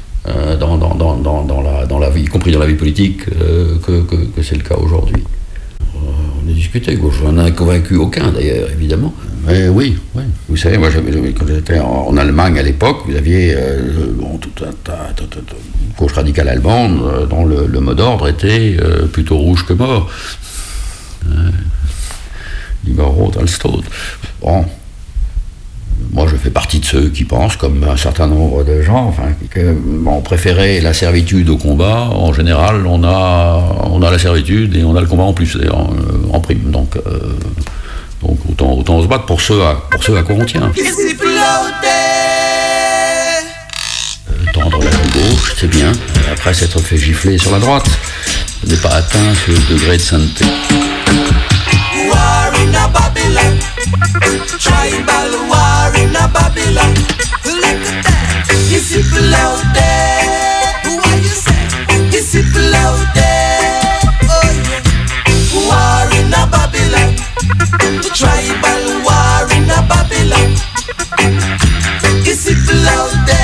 dans, 0.60 0.78
dans- 0.78 0.96
dans- 0.96 1.18
dans- 1.18 1.44
dans 1.44 1.62
la, 1.62 1.86
dans 1.86 2.00
la 2.00 2.10
vie, 2.10 2.24
y 2.24 2.26
compris 2.26 2.52
dans 2.52 2.60
la 2.60 2.68
vie 2.68 2.76
politique, 2.76 3.22
euh, 3.42 3.78
que, 3.86 4.02
que- 4.04 4.42
c'est 4.44 4.56
le 4.56 4.64
cas 4.64 4.76
aujourd'hui. 4.76 5.24
Euh, 5.96 5.98
on 6.46 6.50
a 6.50 6.54
discuté, 6.54 6.98
je 6.98 7.24
n'en 7.26 7.46
ai 7.46 7.52
convaincu 7.54 7.96
aucun 7.96 8.32
d'ailleurs, 8.32 8.70
évidemment. 8.72 9.14
Mais 9.46 9.70
oui, 9.70 9.98
oui. 10.16 10.24
Vous 10.50 10.58
savez, 10.58 10.78
moi, 10.78 10.90
quand 10.92 11.48
j'étais 11.48 11.80
en, 11.80 12.16
Allemagne 12.18 12.60
à 12.60 12.64
l'époque, 12.64 13.04
vous 13.08 13.16
aviez 13.16 13.54
euh, 13.56 14.12
tout 14.42 14.64
un 14.66 14.72
gauche 15.98 16.14
radicale 16.14 16.50
allemande 16.50 17.00
euh, 17.06 17.26
dont 17.26 17.46
le, 17.46 17.66
mot 17.80 17.94
d'ordre 17.94 18.28
était 18.28 18.78
euh, 18.82 19.06
plutôt 19.08 19.38
rouge 19.38 19.66
que 19.66 19.74
mort. 19.74 20.10
Euh, 21.30 21.50
Libero. 22.86 23.32
Bon, 24.42 24.66
moi 26.12 26.26
je 26.30 26.36
fais 26.36 26.50
partie 26.50 26.80
de 26.80 26.86
ceux 26.86 27.10
qui 27.10 27.24
pensent, 27.26 27.58
comme 27.58 27.84
un 27.84 27.98
certain 27.98 28.28
nombre 28.28 28.64
de 28.64 28.82
gens, 28.82 29.06
enfin, 29.08 29.30
que 29.50 29.74
bon, 29.74 30.22
préférer 30.22 30.82
la 30.82 30.94
servitude 30.94 31.50
au 31.50 31.58
combat. 31.58 32.10
En 32.12 32.34
général, 32.34 32.86
on 32.88 33.04
a, 33.04 33.64
on 33.84 34.02
a 34.02 34.12
la 34.12 34.20
servitude 34.20 34.76
et 34.76 34.84
on 34.84 34.96
a 34.96 35.02
le 35.02 35.08
combat 35.08 35.24
en 35.24 35.34
plus, 35.34 35.56
en, 35.56 35.60
euh, 35.94 36.34
en 36.34 36.40
prime. 36.40 36.72
Donc, 36.72 36.96
euh, 36.96 37.02
donc 38.22 38.40
autant, 38.50 38.74
autant 38.74 39.02
se 39.02 39.08
battre 39.08 39.26
pour 39.26 39.42
ceux 39.42 39.62
à, 39.62 39.76
pour 39.92 40.04
ceux 40.04 40.18
à 40.18 40.24
quoi 40.24 40.36
on 40.40 40.46
tient. 40.46 40.72
Euh, 44.30 44.52
tendre 44.54 44.80
la 44.80 44.90
main 44.90 45.08
gauche, 45.14 45.54
c'est 45.58 45.70
bien. 45.70 45.92
Après 46.32 46.54
s'être 46.54 46.80
fait 46.80 46.98
gifler 46.98 47.38
sur 47.38 47.52
la 47.52 47.60
droite, 47.60 47.88
n'est 48.66 48.76
pas 48.78 48.90
atteint 48.96 49.34
ce 49.46 49.52
degré 49.72 49.98
de 49.98 50.02
sainteté. 50.02 50.46
Babylon, 52.94 53.60
tribal 54.60 55.32
war 55.50 55.92
in 56.02 56.16
a 56.16 56.28
Babylon. 56.28 56.94
Look 57.46 57.82
at 57.88 58.04
that, 58.04 58.48
is 58.72 58.92
it 58.96 59.06
below 59.14 59.60
there? 59.76 60.98
What 60.98 61.18
you 61.18 61.36
say? 61.46 61.64
Is 62.18 62.36
it 62.36 62.48
below 62.54 62.94
there? 63.14 64.00
Oh 64.28 64.52
yeah, 64.68 64.84
war 65.68 66.08
in 66.20 66.34
a 66.34 66.44
Babylon, 66.52 67.16
tribal 68.16 68.84
war 69.06 69.46
in 69.56 69.70
a 69.70 69.80
Babylon. 69.88 70.50
Is 72.26 72.48
it 72.48 72.60
below 72.68 73.10
there? 73.26 73.37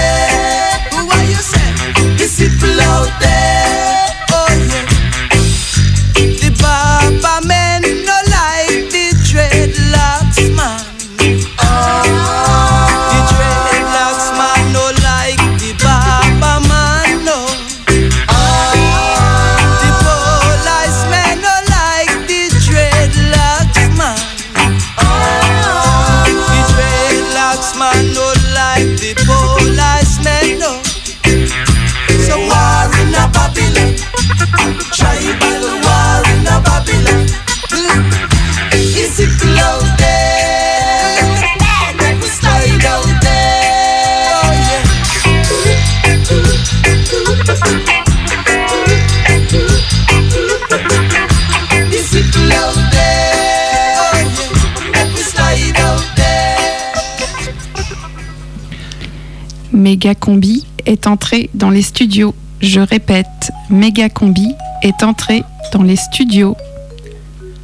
Méga 60.03 60.15
Combi 60.15 60.65
est 60.85 61.07
entré 61.07 61.49
dans 61.53 61.69
les 61.69 61.81
studios. 61.81 62.35
Je 62.59 62.81
répète, 62.81 63.53
Méga 63.69 64.09
Combi 64.09 64.49
est 64.81 65.01
entré 65.01 65.43
dans 65.71 65.81
les 65.81 65.95
studios. 65.95 66.57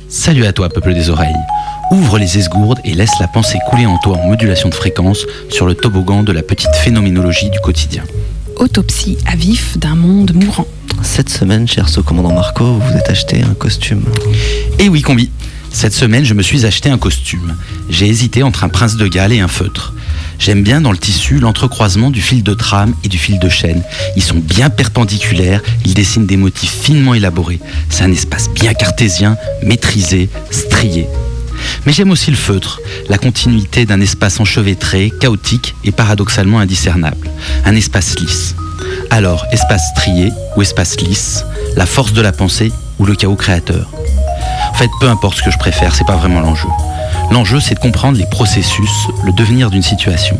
Salut 0.07 0.45
à 0.45 0.53
toi, 0.53 0.69
peuple 0.69 0.93
des 0.93 1.09
oreilles. 1.09 1.35
Ouvre 1.91 2.17
les 2.17 2.37
esgourdes 2.37 2.79
et 2.85 2.93
laisse 2.93 3.11
la 3.19 3.27
pensée 3.27 3.57
couler 3.69 3.85
en 3.87 3.97
toi 3.97 4.15
en 4.15 4.29
modulation 4.29 4.69
de 4.69 4.73
fréquence 4.73 5.25
sur 5.49 5.65
le 5.65 5.75
toboggan 5.75 6.23
de 6.23 6.31
la 6.31 6.41
petite 6.41 6.73
phénoménologie 6.75 7.49
du 7.49 7.59
quotidien. 7.59 8.05
Autopsie 8.55 9.17
à 9.25 9.35
vif 9.35 9.77
d'un 9.77 9.95
monde 9.95 10.33
mourant. 10.33 10.67
Cette 11.01 11.29
semaine, 11.29 11.67
cher 11.67 11.89
sous-commandant 11.89 12.33
Marco, 12.33 12.63
vous 12.63 12.79
vous 12.79 12.97
êtes 12.97 13.09
acheté 13.09 13.41
un 13.41 13.53
costume. 13.53 14.05
Et 14.79 14.87
oui, 14.87 15.01
combi. 15.01 15.29
Cette 15.71 15.93
semaine, 15.93 16.23
je 16.23 16.33
me 16.33 16.41
suis 16.41 16.65
acheté 16.65 16.89
un 16.89 16.97
costume. 16.97 17.57
J'ai 17.89 18.07
hésité 18.07 18.43
entre 18.43 18.63
un 18.63 18.69
prince 18.69 18.95
de 18.95 19.07
Galles 19.07 19.33
et 19.33 19.41
un 19.41 19.49
feutre. 19.49 19.93
J'aime 20.39 20.63
bien 20.63 20.79
dans 20.79 20.93
le 20.93 20.97
tissu 20.97 21.39
l'entrecroisement 21.39 22.09
du 22.09 22.21
fil 22.21 22.43
de 22.43 22.53
trame 22.53 22.95
et 23.03 23.09
du 23.09 23.17
fil 23.17 23.39
de 23.39 23.49
chaîne. 23.49 23.83
Ils 24.15 24.23
sont 24.23 24.37
bien 24.37 24.69
perpendiculaires, 24.69 25.61
ils 25.85 25.93
dessinent 25.93 26.25
des 26.25 26.37
motifs 26.37 26.71
finement 26.71 27.13
élaborés. 27.13 27.59
C'est 27.89 28.03
un 28.03 28.11
espace 28.11 28.49
bien 28.49 28.73
cartésien, 28.73 29.35
maîtrisé, 29.63 30.29
strié. 30.49 31.07
Mais 31.85 31.91
j'aime 31.91 32.11
aussi 32.11 32.31
le 32.31 32.37
feutre, 32.37 32.79
la 33.09 33.17
continuité 33.17 33.85
d'un 33.85 33.99
espace 33.99 34.39
enchevêtré, 34.39 35.11
chaotique 35.19 35.75
et 35.83 35.91
paradoxalement 35.91 36.59
indiscernable. 36.59 37.29
Un 37.65 37.75
espace 37.75 38.17
lisse. 38.17 38.55
Alors, 39.09 39.45
espace 39.51 39.83
strié 39.91 40.31
ou 40.55 40.61
espace 40.61 41.01
lisse, 41.01 41.43
la 41.75 41.85
force 41.85 42.13
de 42.13 42.21
la 42.21 42.31
pensée 42.31 42.71
ou 42.97 43.05
le 43.05 43.15
chaos 43.15 43.35
créateur? 43.35 43.89
Fait, 44.79 44.89
peu 45.01 45.09
importe 45.09 45.35
ce 45.35 45.43
que 45.43 45.51
je 45.51 45.57
préfère, 45.57 45.93
c'est 45.93 46.07
pas 46.07 46.15
vraiment 46.15 46.39
l'enjeu. 46.39 46.69
L'enjeu, 47.31 47.59
c'est 47.59 47.75
de 47.75 47.81
comprendre 47.81 48.17
les 48.17 48.25
processus, 48.25 49.09
le 49.25 49.33
devenir 49.33 49.69
d'une 49.69 49.81
situation. 49.81 50.37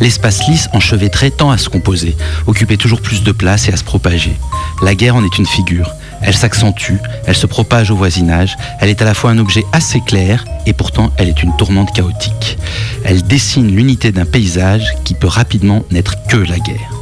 L'espace 0.00 0.46
lisse 0.46 0.68
enchevêtré 0.74 1.30
tend 1.30 1.50
à 1.50 1.56
se 1.56 1.70
composer, 1.70 2.14
occuper 2.46 2.76
toujours 2.76 3.00
plus 3.00 3.22
de 3.22 3.32
place 3.32 3.70
et 3.70 3.72
à 3.72 3.78
se 3.78 3.84
propager. 3.84 4.36
La 4.82 4.94
guerre 4.94 5.16
en 5.16 5.24
est 5.24 5.38
une 5.38 5.46
figure. 5.46 5.94
Elle 6.20 6.36
s'accentue, 6.36 6.96
elle 7.24 7.34
se 7.34 7.46
propage 7.46 7.90
au 7.90 7.96
voisinage, 7.96 8.54
elle 8.80 8.90
est 8.90 9.00
à 9.00 9.06
la 9.06 9.14
fois 9.14 9.30
un 9.30 9.38
objet 9.38 9.64
assez 9.72 10.02
clair 10.02 10.44
et 10.66 10.74
pourtant 10.74 11.10
elle 11.16 11.30
est 11.30 11.42
une 11.42 11.56
tourmente 11.56 11.94
chaotique. 11.94 12.58
Elle 13.02 13.22
dessine 13.22 13.74
l'unité 13.74 14.12
d'un 14.12 14.26
paysage 14.26 14.92
qui 15.04 15.14
peut 15.14 15.26
rapidement 15.26 15.84
n'être 15.90 16.16
que 16.28 16.36
la 16.36 16.58
guerre. 16.58 16.99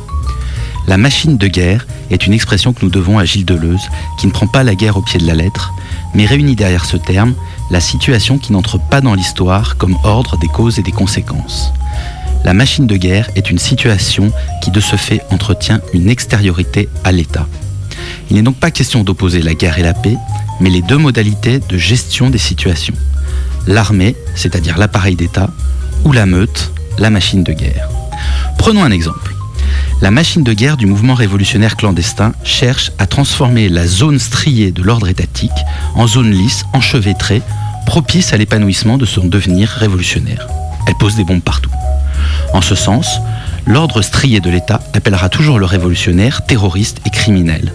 La 0.88 0.96
machine 0.96 1.36
de 1.36 1.48
guerre 1.48 1.86
est 2.10 2.26
une 2.26 2.32
expression 2.32 2.72
que 2.72 2.82
nous 2.82 2.90
devons 2.90 3.18
à 3.18 3.26
Gilles 3.26 3.44
Deleuze, 3.44 3.90
qui 4.18 4.26
ne 4.26 4.32
prend 4.32 4.46
pas 4.46 4.64
la 4.64 4.74
guerre 4.74 4.96
au 4.96 5.02
pied 5.02 5.20
de 5.20 5.26
la 5.26 5.34
lettre, 5.34 5.74
mais 6.14 6.24
réunit 6.24 6.56
derrière 6.56 6.86
ce 6.86 6.96
terme 6.96 7.34
la 7.70 7.80
situation 7.80 8.38
qui 8.38 8.54
n'entre 8.54 8.78
pas 8.78 9.02
dans 9.02 9.12
l'histoire 9.12 9.76
comme 9.76 9.98
ordre 10.02 10.38
des 10.38 10.48
causes 10.48 10.78
et 10.78 10.82
des 10.82 10.90
conséquences. 10.90 11.74
La 12.42 12.54
machine 12.54 12.86
de 12.86 12.96
guerre 12.96 13.28
est 13.36 13.50
une 13.50 13.58
situation 13.58 14.32
qui 14.62 14.70
de 14.70 14.80
ce 14.80 14.96
fait 14.96 15.20
entretient 15.30 15.82
une 15.92 16.08
extériorité 16.08 16.88
à 17.04 17.12
l'État. 17.12 17.46
Il 18.30 18.36
n'est 18.36 18.42
donc 18.42 18.56
pas 18.56 18.70
question 18.70 19.04
d'opposer 19.04 19.42
la 19.42 19.52
guerre 19.52 19.78
et 19.78 19.82
la 19.82 19.92
paix, 19.92 20.16
mais 20.58 20.70
les 20.70 20.80
deux 20.80 20.96
modalités 20.96 21.58
de 21.58 21.76
gestion 21.76 22.30
des 22.30 22.38
situations. 22.38 22.94
L'armée, 23.66 24.16
c'est-à-dire 24.34 24.78
l'appareil 24.78 25.16
d'État, 25.16 25.50
ou 26.06 26.12
la 26.12 26.24
meute, 26.24 26.72
la 26.96 27.10
machine 27.10 27.44
de 27.44 27.52
guerre. 27.52 27.90
Prenons 28.56 28.82
un 28.82 28.90
exemple. 28.90 29.34
La 30.00 30.12
machine 30.12 30.44
de 30.44 30.52
guerre 30.52 30.76
du 30.76 30.86
mouvement 30.86 31.14
révolutionnaire 31.14 31.76
clandestin 31.76 32.32
cherche 32.44 32.92
à 32.98 33.06
transformer 33.06 33.68
la 33.68 33.84
zone 33.84 34.20
striée 34.20 34.70
de 34.70 34.82
l'ordre 34.82 35.08
étatique 35.08 35.50
en 35.96 36.06
zone 36.06 36.30
lisse, 36.30 36.64
enchevêtrée, 36.72 37.42
propice 37.84 38.32
à 38.32 38.36
l'épanouissement 38.36 38.96
de 38.96 39.04
son 39.04 39.26
devenir 39.26 39.68
révolutionnaire. 39.70 40.46
Elle 40.86 40.94
pose 40.94 41.16
des 41.16 41.24
bombes 41.24 41.42
partout. 41.42 41.70
En 42.52 42.60
ce 42.60 42.76
sens, 42.76 43.18
l'ordre 43.66 44.00
strié 44.02 44.38
de 44.38 44.50
l'État 44.50 44.80
appellera 44.94 45.28
toujours 45.28 45.58
le 45.58 45.66
révolutionnaire 45.66 46.46
terroriste 46.46 47.00
et 47.04 47.10
criminel. 47.10 47.72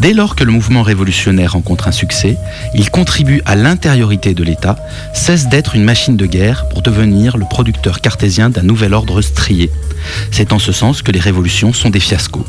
Dès 0.00 0.14
lors 0.14 0.34
que 0.34 0.44
le 0.44 0.52
mouvement 0.52 0.82
révolutionnaire 0.82 1.52
rencontre 1.52 1.86
un 1.86 1.92
succès, 1.92 2.38
il 2.74 2.90
contribue 2.90 3.42
à 3.44 3.54
l'intériorité 3.54 4.32
de 4.32 4.42
l'État, 4.42 4.76
cesse 5.12 5.48
d'être 5.48 5.74
une 5.76 5.84
machine 5.84 6.16
de 6.16 6.24
guerre 6.24 6.68
pour 6.70 6.80
devenir 6.80 7.36
le 7.36 7.44
producteur 7.44 8.00
cartésien 8.00 8.48
d'un 8.48 8.62
nouvel 8.62 8.94
ordre 8.94 9.20
strié. 9.20 9.70
C'est 10.30 10.54
en 10.54 10.58
ce 10.58 10.72
sens 10.72 11.02
que 11.02 11.12
les 11.12 11.20
révolutions 11.20 11.74
sont 11.74 11.90
des 11.90 12.00
fiascos. 12.00 12.46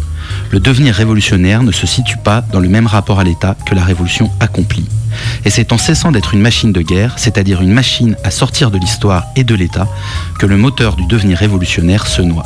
Le 0.52 0.60
devenir 0.60 0.94
révolutionnaire 0.94 1.64
ne 1.64 1.72
se 1.72 1.88
situe 1.88 2.18
pas 2.18 2.44
dans 2.52 2.60
le 2.60 2.68
même 2.68 2.86
rapport 2.86 3.22
à 3.22 3.24
l'État 3.24 3.56
que 3.66 3.74
la 3.74 3.86
révolution 3.86 4.30
accomplie. 4.42 4.86
Et 5.46 5.50
c'est 5.50 5.72
en 5.72 5.78
cessant 5.78 6.12
d'être 6.12 6.34
une 6.34 6.42
machine 6.42 6.74
de 6.74 6.82
guerre, 6.82 7.14
c'est-à-dire 7.18 7.62
une 7.62 7.72
machine 7.72 8.18
à 8.26 8.32
sortir 8.32 8.70
de 8.70 8.78
l'histoire 8.78 9.28
et 9.38 9.46
de 9.46 9.56
l'État, 9.56 9.88
que 10.40 10.46
le 10.46 10.58
moteur 10.58 10.98
du 10.98 11.06
devenir 11.06 11.38
révolutionnaire 11.38 12.06
se 12.06 12.22
noie. 12.22 12.46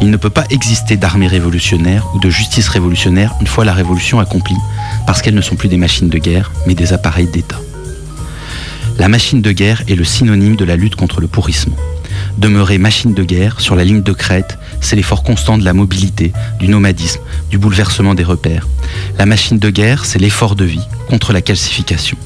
Il 0.00 0.10
ne 0.10 0.16
peut 0.16 0.30
pas 0.30 0.44
exister 0.48 0.96
d'armée 0.96 1.26
révolutionnaire 1.26 2.06
ou 2.14 2.18
de 2.18 2.30
justice 2.30 2.68
révolutionnaire 2.68 3.34
une 3.42 3.46
fois 3.46 3.66
la 3.66 3.74
révolution 3.74 4.20
accomplie, 4.20 4.56
parce 5.06 5.20
qu'elles 5.20 5.34
ne 5.34 5.42
sont 5.42 5.56
plus 5.56 5.68
des 5.68 5.76
machines 5.76 6.08
de 6.08 6.18
guerre, 6.18 6.50
mais 6.66 6.74
des 6.74 6.94
appareils 6.94 7.30
d'État. 7.30 7.60
La 8.98 9.08
machine 9.08 9.42
de 9.42 9.52
guerre 9.52 9.82
est 9.86 9.96
le 9.96 10.04
synonyme 10.04 10.56
de 10.56 10.64
la 10.64 10.76
lutte 10.76 10.96
contre 10.96 11.20
le 11.20 11.26
pourrissement. 11.26 11.76
Demeurer 12.38 12.78
machine 12.78 13.14
de 13.14 13.22
guerre 13.22 13.60
sur 13.60 13.76
la 13.76 13.84
ligne 13.84 14.02
de 14.02 14.12
crête, 14.12 14.58
c'est 14.80 14.96
l'effort 14.96 15.22
constant 15.22 15.58
de 15.58 15.64
la 15.64 15.72
mobilité, 15.72 16.32
du 16.58 16.68
nomadisme, 16.68 17.20
du 17.50 17.58
bouleversement 17.58 18.14
des 18.14 18.24
repères. 18.24 18.66
La 19.18 19.26
machine 19.26 19.58
de 19.58 19.70
guerre, 19.70 20.04
c'est 20.04 20.18
l'effort 20.18 20.56
de 20.56 20.64
vie 20.64 20.86
contre 21.08 21.32
la 21.32 21.42
calcification. 21.42 22.16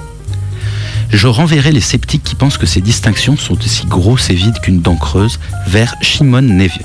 Je 1.11 1.27
renverrai 1.27 1.73
les 1.73 1.81
sceptiques 1.81 2.25
qui 2.25 2.35
pensent 2.35 2.59
que 2.59 2.67
ces 2.67 2.81
distinctions 2.81 3.37
sont 3.37 3.59
aussi 3.59 3.87
grosses 3.87 4.29
et 4.31 4.35
vides 4.35 4.61
qu'une 4.61 4.81
dent 4.81 4.97
creuse 4.97 5.39
vers 5.67 5.95
Shimon 6.03 6.43
Nevier. 6.43 6.85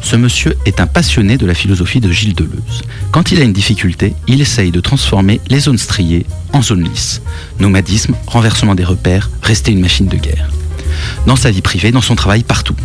Ce 0.00 0.14
monsieur 0.14 0.56
est 0.66 0.80
un 0.80 0.86
passionné 0.86 1.36
de 1.36 1.46
la 1.46 1.54
philosophie 1.54 2.00
de 2.00 2.12
Gilles 2.12 2.34
Deleuze. 2.34 2.82
Quand 3.10 3.32
il 3.32 3.40
a 3.40 3.44
une 3.44 3.52
difficulté, 3.52 4.14
il 4.28 4.40
essaye 4.40 4.70
de 4.70 4.80
transformer 4.80 5.40
les 5.48 5.60
zones 5.60 5.78
striées 5.78 6.26
en 6.52 6.62
zones 6.62 6.84
lisses. 6.84 7.20
Nomadisme, 7.58 8.14
renversement 8.26 8.74
des 8.74 8.84
repères, 8.84 9.30
rester 9.42 9.72
une 9.72 9.80
machine 9.80 10.06
de 10.06 10.16
guerre. 10.16 10.48
Dans 11.26 11.36
sa 11.36 11.50
vie 11.50 11.62
privée, 11.62 11.92
dans 11.92 12.00
son 12.00 12.14
travail, 12.14 12.42
partout. 12.42 12.76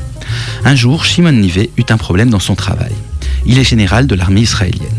Un 0.66 0.76
jour, 0.76 1.06
Shimon 1.06 1.32
Nivet 1.32 1.70
eut 1.78 1.86
un 1.90 1.98
problème 1.98 2.30
dans 2.30 2.40
son 2.40 2.56
travail. 2.56 2.94
Il 3.46 3.58
est 3.58 3.64
général 3.64 4.08
de 4.08 4.16
l'armée 4.16 4.42
israélienne. 4.42 4.90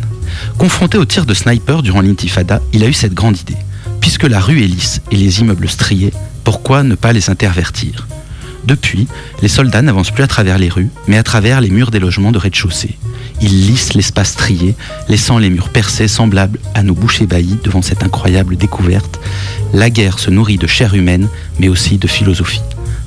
Confronté 0.59 0.99
au 0.99 1.05
tir 1.05 1.27
de 1.27 1.35
sniper 1.35 1.83
durant 1.83 2.01
l'intifada, 2.01 2.61
il 2.73 2.83
a 2.85 2.89
eu 2.89 2.93
cette 2.93 3.15
grande 3.15 3.39
idée. 3.39 3.57
Puisque 4.01 4.25
la 4.25 4.41
rue 4.41 4.63
est 4.63 4.67
lisse 4.67 5.01
et 5.11 5.17
les 5.17 5.41
immeubles 5.41 5.69
striés, 5.69 6.13
pourquoi 6.45 6.83
ne 6.83 6.95
pas 6.95 7.13
les 7.13 7.31
intervertir? 7.31 8.07
Depuis, 8.65 9.09
les 9.43 9.49
soldats 9.49 9.83
n'avancent 9.83 10.13
plus 10.13 10.23
à 10.23 10.29
travers 10.29 10.59
les 10.59 10.69
rues, 10.69 10.91
mais 11.09 11.19
à 11.19 11.23
travers 11.23 11.61
les 11.61 11.71
murs 11.71 11.91
des 11.91 11.99
logements 11.99 12.31
de 12.31 12.39
rez-de-chaussée. 12.39 12.97
Ils 13.41 13.67
lissent 13.67 13.95
l'espace 13.95 14.31
strié, 14.31 14.77
laissant 15.09 15.39
les 15.39 15.51
murs 15.51 15.69
percés 15.69 16.07
semblables 16.07 16.61
à 16.75 16.85
nos 16.85 16.95
bouches 16.95 17.21
ébahies 17.21 17.59
devant 17.65 17.83
cette 17.83 18.05
incroyable 18.05 18.57
découverte. 18.57 19.19
La 19.73 19.91
guerre 19.91 20.21
se 20.21 20.31
nourrit 20.31 20.59
de 20.59 20.69
chair 20.69 20.95
humaine, 20.95 21.29
mais 21.59 21.69
aussi 21.69 21.99
de 21.99 22.07
philosophie. 22.07 22.63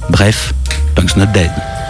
Bref, 0.10 0.54
Punk's 0.96 1.16
not 1.16 1.34
dead. 1.34 1.85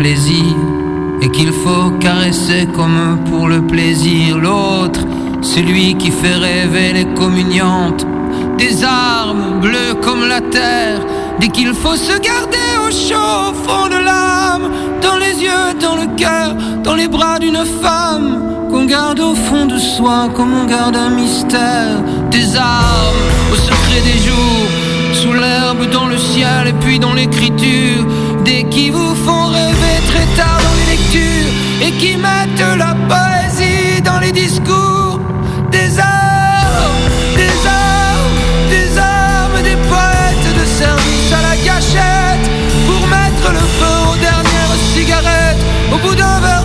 Et 0.00 1.28
qu'il 1.30 1.50
faut 1.52 1.90
caresser 1.98 2.68
comme 2.72 3.18
pour 3.28 3.48
le 3.48 3.62
plaisir 3.62 4.38
l'autre, 4.38 5.00
celui 5.42 5.96
qui 5.96 6.12
fait 6.12 6.36
rêver 6.36 6.92
les 6.92 7.06
communiantes. 7.14 8.06
Des 8.58 8.84
armes 8.84 9.60
bleues 9.60 9.94
comme 10.00 10.28
la 10.28 10.40
terre, 10.40 11.00
dès 11.40 11.48
qu'il 11.48 11.74
faut 11.74 11.96
se 11.96 12.16
garder 12.20 12.68
au 12.86 12.92
chaud 12.92 13.50
au 13.50 13.54
fond 13.54 13.88
de 13.88 13.96
l'âme, 13.96 14.70
dans 15.02 15.16
les 15.16 15.42
yeux, 15.42 15.74
dans 15.80 15.96
le 15.96 16.06
cœur, 16.16 16.54
dans 16.84 16.94
les 16.94 17.08
bras 17.08 17.40
d'une 17.40 17.64
femme, 17.82 18.38
qu'on 18.70 18.84
garde 18.84 19.18
au 19.18 19.34
fond 19.34 19.66
de 19.66 19.78
soi 19.78 20.28
comme 20.36 20.54
on 20.54 20.66
garde 20.66 20.94
un 20.94 21.10
mystère. 21.10 21.98
Des 22.30 22.56
armes 22.56 23.24
au 23.52 23.56
secret 23.56 24.00
des 24.04 24.18
jours, 24.28 24.68
sous 25.12 25.32
l'herbe, 25.32 25.90
dans 25.90 26.06
le 26.06 26.18
ciel 26.18 26.68
et 26.68 26.74
puis 26.84 27.00
dans 27.00 27.14
l'écriture, 27.14 28.06
des 28.44 28.62
qui 28.64 28.90
vous 28.90 29.14
font 29.26 29.37
dans 30.36 30.74
les 30.78 30.96
lectures 30.96 31.52
et 31.80 31.92
qui 31.92 32.16
mettent 32.16 32.76
la 32.76 32.94
poésie 33.12 34.00
dans 34.02 34.18
les 34.18 34.32
discours. 34.32 35.20
Des 35.70 35.98
armes, 35.98 37.06
des 37.36 37.56
armes, 37.66 38.38
des 38.70 38.98
armes, 38.98 39.62
des 39.62 39.76
poètes 39.88 40.48
de 40.60 40.64
service 40.64 41.32
à 41.32 41.42
la 41.48 41.56
gâchette 41.64 42.50
pour 42.86 43.06
mettre 43.08 43.52
le 43.52 43.64
feu 43.78 43.96
aux 44.12 44.16
dernières 44.16 44.76
cigarettes 44.94 45.62
au 45.92 45.98
bout 45.98 46.14
d'un 46.14 46.40
verre 46.40 46.57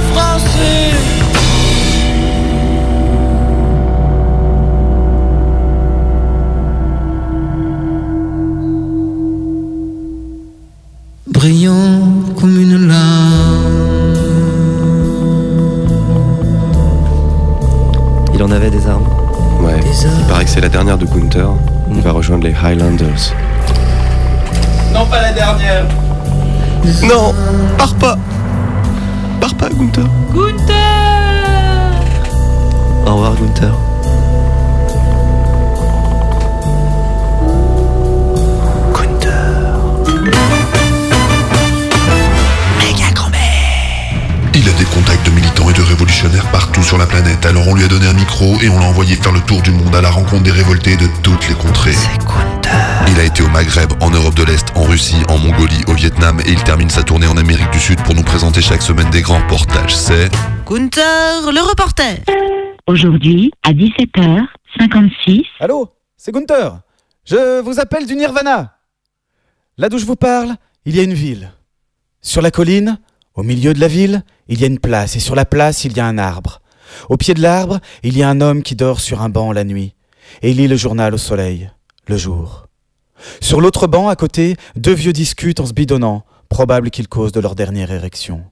il 20.03 20.25
paraît 20.27 20.45
que 20.45 20.49
c'est 20.49 20.61
la 20.61 20.69
dernière 20.69 20.97
de 20.97 21.05
Gunther. 21.05 21.49
Il 21.91 22.01
va 22.01 22.11
rejoindre 22.11 22.43
les 22.43 22.53
Highlanders. 22.53 23.33
Non, 24.93 25.05
pas 25.05 25.21
la 25.21 25.33
dernière. 25.33 25.85
Non, 27.03 27.33
pars 27.77 27.95
pas. 27.95 28.17
Pars 29.39 29.55
pas, 29.55 29.69
Gunther. 29.69 30.05
Gunther 30.33 30.73
Au 33.05 33.13
revoir, 33.15 33.35
Gunther. 33.35 33.73
A 44.73 44.79
des 44.79 44.85
contacts 44.85 45.25
de 45.25 45.31
militants 45.31 45.69
et 45.69 45.73
de 45.73 45.81
révolutionnaires 45.81 46.49
partout 46.51 46.83
sur 46.83 46.97
la 46.97 47.05
planète, 47.05 47.45
alors 47.45 47.67
on 47.67 47.75
lui 47.75 47.83
a 47.83 47.87
donné 47.87 48.07
un 48.07 48.13
micro 48.13 48.59
et 48.61 48.69
on 48.69 48.79
l'a 48.79 48.85
envoyé 48.85 49.15
faire 49.15 49.31
le 49.31 49.41
tour 49.41 49.61
du 49.61 49.71
monde 49.71 49.95
à 49.95 50.01
la 50.01 50.09
rencontre 50.09 50.43
des 50.43 50.51
révoltés 50.51 50.95
de 50.95 51.07
toutes 51.21 51.47
les 51.49 51.55
contrées. 51.55 51.95
Il 53.09 53.19
a 53.19 53.23
été 53.23 53.43
au 53.43 53.49
Maghreb, 53.49 53.91
en 54.01 54.09
Europe 54.09 54.35
de 54.35 54.43
l'Est, 54.43 54.65
en 54.75 54.83
Russie, 54.83 55.21
en 55.29 55.37
Mongolie, 55.37 55.81
au 55.87 55.93
Vietnam 55.93 56.39
et 56.45 56.51
il 56.51 56.63
termine 56.63 56.89
sa 56.89 57.03
tournée 57.03 57.27
en 57.27 57.37
Amérique 57.37 57.69
du 57.71 57.79
Sud 57.79 58.01
pour 58.03 58.15
nous 58.15 58.23
présenter 58.23 58.61
chaque 58.61 58.81
semaine 58.81 59.09
des 59.09 59.21
grands 59.21 59.39
reportages. 59.39 59.95
C'est 59.95 60.29
Gunther, 60.67 61.51
le 61.51 61.61
reporter. 61.61 62.19
Aujourd'hui, 62.87 63.51
à 63.63 63.73
17h56. 63.73 65.45
Allô, 65.59 65.89
c'est 66.17 66.33
Gunther. 66.33 66.79
Je 67.25 67.61
vous 67.61 67.79
appelle 67.79 68.07
du 68.07 68.15
Nirvana. 68.15 68.77
Là 69.77 69.89
d'où 69.89 69.97
je 69.97 70.05
vous 70.05 70.15
parle, 70.15 70.55
il 70.85 70.95
y 70.95 70.99
a 70.99 71.03
une 71.03 71.13
ville. 71.13 71.51
Sur 72.21 72.41
la 72.41 72.51
colline, 72.51 72.97
au 73.35 73.43
milieu 73.43 73.73
de 73.73 73.79
la 73.79 73.87
ville, 73.87 74.23
il 74.47 74.59
y 74.59 74.63
a 74.63 74.67
une 74.67 74.79
place, 74.79 75.15
et 75.15 75.19
sur 75.19 75.35
la 75.35 75.45
place, 75.45 75.85
il 75.85 75.95
y 75.95 75.99
a 75.99 76.05
un 76.05 76.17
arbre. 76.17 76.61
Au 77.09 77.17
pied 77.17 77.33
de 77.33 77.41
l'arbre, 77.41 77.79
il 78.03 78.17
y 78.17 78.23
a 78.23 78.29
un 78.29 78.41
homme 78.41 78.63
qui 78.63 78.75
dort 78.75 78.99
sur 78.99 79.21
un 79.21 79.29
banc 79.29 79.51
la 79.51 79.63
nuit, 79.63 79.95
et 80.41 80.51
il 80.51 80.57
lit 80.57 80.67
le 80.67 80.75
journal 80.75 81.13
au 81.13 81.17
soleil, 81.17 81.71
le 82.07 82.17
jour. 82.17 82.67
Sur 83.41 83.61
l'autre 83.61 83.87
banc, 83.87 84.09
à 84.09 84.15
côté, 84.15 84.55
deux 84.75 84.93
vieux 84.93 85.13
discutent 85.13 85.59
en 85.59 85.65
se 85.65 85.73
bidonnant, 85.73 86.25
probable 86.49 86.91
qu'ils 86.91 87.07
causent 87.07 87.31
de 87.31 87.39
leur 87.39 87.55
dernière 87.55 87.91
érection. 87.91 88.43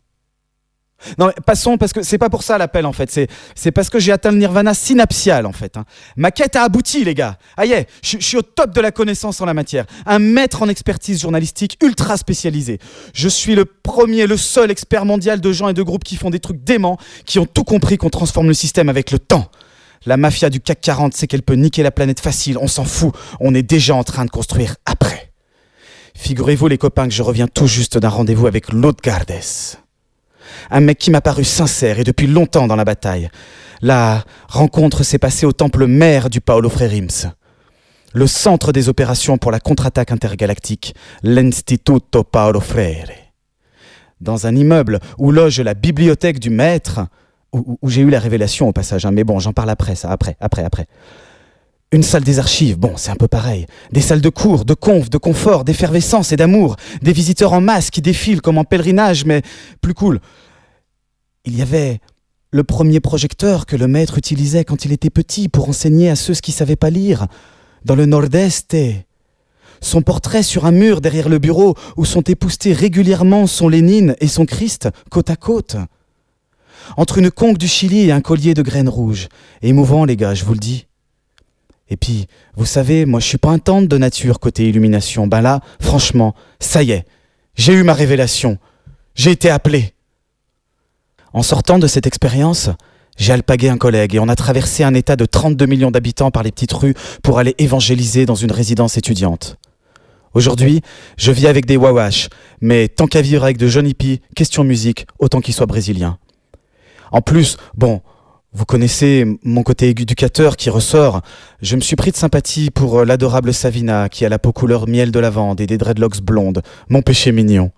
Non, 1.17 1.31
passons, 1.45 1.77
parce 1.77 1.93
que 1.93 2.03
c'est 2.03 2.17
pas 2.17 2.29
pour 2.29 2.43
ça 2.43 2.57
l'appel 2.57 2.85
en 2.85 2.93
fait. 2.93 3.27
C'est, 3.55 3.71
parce 3.71 3.89
que 3.89 3.99
j'ai 3.99 4.11
atteint 4.11 4.31
le 4.31 4.37
nirvana 4.37 4.73
synaptial 4.73 5.45
en 5.45 5.51
fait. 5.51 5.77
hein. 5.77 5.85
Ma 6.15 6.31
quête 6.31 6.55
a 6.55 6.63
abouti, 6.63 7.03
les 7.03 7.13
gars. 7.15 7.37
Ah 7.57 7.63
je 8.01 8.17
suis 8.19 8.37
au 8.37 8.41
top 8.41 8.73
de 8.73 8.81
la 8.81 8.91
connaissance 8.91 9.41
en 9.41 9.45
la 9.45 9.53
matière. 9.53 9.85
Un 10.05 10.19
maître 10.19 10.61
en 10.61 10.69
expertise 10.69 11.21
journalistique 11.21 11.77
ultra 11.83 12.17
spécialisé. 12.17 12.79
Je 13.13 13.29
suis 13.29 13.55
le 13.55 13.65
premier, 13.65 14.27
le 14.27 14.37
seul 14.37 14.71
expert 14.71 15.05
mondial 15.05 15.41
de 15.41 15.51
gens 15.51 15.69
et 15.69 15.73
de 15.73 15.83
groupes 15.83 16.03
qui 16.03 16.15
font 16.15 16.29
des 16.29 16.39
trucs 16.39 16.63
déments, 16.63 16.97
qui 17.25 17.39
ont 17.39 17.45
tout 17.45 17.63
compris 17.63 17.97
qu'on 17.97 18.09
transforme 18.09 18.47
le 18.47 18.53
système 18.53 18.89
avec 18.89 19.11
le 19.11 19.19
temps. 19.19 19.49
La 20.05 20.17
mafia 20.17 20.49
du 20.49 20.59
CAC 20.59 20.81
40 20.81 21.13
sait 21.13 21.27
qu'elle 21.27 21.43
peut 21.43 21.53
niquer 21.53 21.83
la 21.83 21.91
planète 21.91 22.19
facile, 22.19 22.57
on 22.57 22.67
s'en 22.67 22.85
fout. 22.85 23.13
On 23.39 23.53
est 23.53 23.61
déjà 23.61 23.93
en 23.95 24.03
train 24.03 24.25
de 24.25 24.31
construire 24.31 24.75
après. 24.85 25.31
Figurez-vous 26.15 26.67
les 26.67 26.77
copains 26.77 27.07
que 27.07 27.13
je 27.13 27.21
reviens 27.21 27.47
tout 27.47 27.67
juste 27.67 27.97
d'un 27.97 28.09
rendez-vous 28.09 28.47
avec 28.47 28.73
Lord 28.73 28.95
Gardes. 29.03 29.31
Un 30.69 30.81
mec 30.81 30.97
qui 30.97 31.11
m'a 31.11 31.21
paru 31.21 31.43
sincère 31.43 31.99
et 31.99 32.03
depuis 32.03 32.27
longtemps 32.27 32.67
dans 32.67 32.75
la 32.75 32.85
bataille. 32.85 33.29
La 33.81 34.23
rencontre 34.47 35.03
s'est 35.03 35.17
passée 35.17 35.45
au 35.45 35.53
temple 35.53 35.87
mère 35.87 36.29
du 36.29 36.41
Paolo 36.41 36.69
Frerims. 36.69 37.31
Le 38.13 38.27
centre 38.27 38.71
des 38.71 38.89
opérations 38.89 39.37
pour 39.37 39.51
la 39.51 39.59
contre-attaque 39.59 40.11
intergalactique, 40.11 40.93
l'Instituto 41.23 42.23
Paolo 42.23 42.59
Freire. 42.59 43.09
Dans 44.19 44.45
un 44.45 44.55
immeuble 44.55 44.99
où 45.17 45.31
loge 45.31 45.59
la 45.61 45.73
bibliothèque 45.73 46.39
du 46.39 46.49
maître, 46.49 47.07
où, 47.53 47.77
j'ai 47.89 48.01
eu 48.01 48.09
la 48.09 48.19
révélation 48.19 48.67
au 48.67 48.71
passage, 48.73 49.05
hein, 49.05 49.11
mais 49.11 49.23
bon, 49.23 49.39
j'en 49.39 49.53
parle 49.53 49.69
après, 49.69 49.95
ça, 49.95 50.09
après, 50.11 50.37
après, 50.39 50.63
après. 50.63 50.87
Une 51.93 52.03
salle 52.03 52.23
des 52.23 52.39
archives, 52.39 52.77
bon, 52.77 52.93
c'est 52.95 53.11
un 53.11 53.17
peu 53.17 53.27
pareil. 53.27 53.65
Des 53.91 53.99
salles 53.99 54.21
de 54.21 54.29
cours, 54.29 54.63
de 54.63 54.73
conf, 54.73 55.09
de 55.09 55.17
confort, 55.17 55.65
d'effervescence 55.65 56.31
et 56.31 56.37
d'amour. 56.37 56.77
Des 57.01 57.11
visiteurs 57.11 57.51
en 57.51 57.59
masse 57.59 57.89
qui 57.89 58.01
défilent 58.01 58.41
comme 58.41 58.57
en 58.57 58.63
pèlerinage, 58.63 59.25
mais 59.25 59.41
plus 59.81 59.93
cool. 59.93 60.21
Il 61.43 61.57
y 61.57 61.61
avait 61.61 61.99
le 62.51 62.63
premier 62.63 63.01
projecteur 63.01 63.65
que 63.65 63.75
le 63.75 63.87
maître 63.87 64.17
utilisait 64.17 64.63
quand 64.63 64.85
il 64.85 64.93
était 64.93 65.09
petit 65.09 65.49
pour 65.49 65.67
enseigner 65.67 66.09
à 66.09 66.15
ceux 66.15 66.33
qui 66.35 66.53
savaient 66.53 66.77
pas 66.77 66.89
lire, 66.89 67.27
dans 67.83 67.95
le 67.95 68.05
nord-est. 68.05 68.77
Son 69.81 70.01
portrait 70.01 70.43
sur 70.43 70.65
un 70.65 70.71
mur 70.71 71.01
derrière 71.01 71.27
le 71.27 71.39
bureau 71.39 71.75
où 71.97 72.05
sont 72.05 72.21
époustés 72.21 72.71
régulièrement 72.71 73.47
son 73.47 73.67
Lénine 73.67 74.15
et 74.21 74.27
son 74.27 74.45
Christ 74.45 74.87
côte 75.09 75.29
à 75.29 75.35
côte. 75.35 75.75
Entre 76.95 77.17
une 77.17 77.31
conque 77.31 77.57
du 77.57 77.67
Chili 77.67 78.07
et 78.07 78.11
un 78.13 78.21
collier 78.21 78.53
de 78.53 78.61
graines 78.61 78.89
rouges. 78.89 79.27
Émouvant, 79.61 80.05
les 80.05 80.15
gars, 80.15 80.35
je 80.35 80.45
vous 80.45 80.53
le 80.53 80.59
dis. 80.59 80.85
Et 81.91 81.97
puis, 81.97 82.27
vous 82.55 82.65
savez, 82.65 83.05
moi 83.05 83.19
je 83.19 83.27
suis 83.27 83.37
pas 83.37 83.49
un 83.49 83.59
tante 83.59 83.89
de 83.89 83.97
nature 83.97 84.39
côté 84.39 84.67
illumination. 84.67 85.27
Ben 85.27 85.41
là, 85.41 85.59
franchement, 85.81 86.33
ça 86.59 86.81
y 86.81 86.91
est, 86.91 87.05
j'ai 87.55 87.73
eu 87.73 87.83
ma 87.83 87.93
révélation. 87.93 88.57
J'ai 89.13 89.31
été 89.31 89.49
appelé. 89.49 89.93
En 91.33 91.43
sortant 91.43 91.79
de 91.79 91.87
cette 91.87 92.07
expérience, 92.07 92.69
j'ai 93.17 93.33
alpagué 93.33 93.67
un 93.67 93.77
collègue 93.77 94.15
et 94.15 94.19
on 94.19 94.29
a 94.29 94.37
traversé 94.37 94.85
un 94.85 94.93
état 94.93 95.17
de 95.17 95.25
32 95.25 95.65
millions 95.65 95.91
d'habitants 95.91 96.31
par 96.31 96.43
les 96.43 96.51
petites 96.51 96.71
rues 96.71 96.95
pour 97.23 97.39
aller 97.39 97.55
évangéliser 97.57 98.25
dans 98.25 98.35
une 98.35 98.53
résidence 98.53 98.97
étudiante. 98.97 99.57
Aujourd'hui, 100.33 100.81
je 101.17 101.33
vis 101.33 101.47
avec 101.47 101.65
des 101.65 101.75
wawash, 101.75 102.29
mais 102.61 102.87
tant 102.87 103.07
qu'à 103.07 103.21
vivre 103.21 103.43
avec 103.43 103.57
de 103.57 103.67
jeunes 103.67 103.87
hippies, 103.87 104.21
question 104.33 104.63
musique, 104.63 105.07
autant 105.19 105.41
qu'ils 105.41 105.53
soient 105.53 105.65
brésiliens. 105.65 106.17
En 107.11 107.21
plus, 107.21 107.57
bon, 107.75 107.99
vous 108.53 108.65
connaissez 108.65 109.25
mon 109.43 109.63
côté 109.63 109.89
éducateur 109.89 110.57
qui 110.57 110.69
ressort. 110.69 111.21
Je 111.61 111.75
me 111.77 111.81
suis 111.81 111.95
pris 111.95 112.11
de 112.11 112.17
sympathie 112.17 112.69
pour 112.69 112.99
euh, 112.99 113.05
l'adorable 113.05 113.53
Savina 113.53 114.09
qui 114.09 114.25
a 114.25 114.29
la 114.29 114.39
peau 114.39 114.51
couleur 114.51 114.89
miel 114.89 115.11
de 115.11 115.19
lavande 115.19 115.61
et 115.61 115.67
des 115.67 115.77
dreadlocks 115.77 116.21
blondes. 116.21 116.61
Mon 116.89 117.01
péché 117.01 117.31
mignon. 117.31 117.71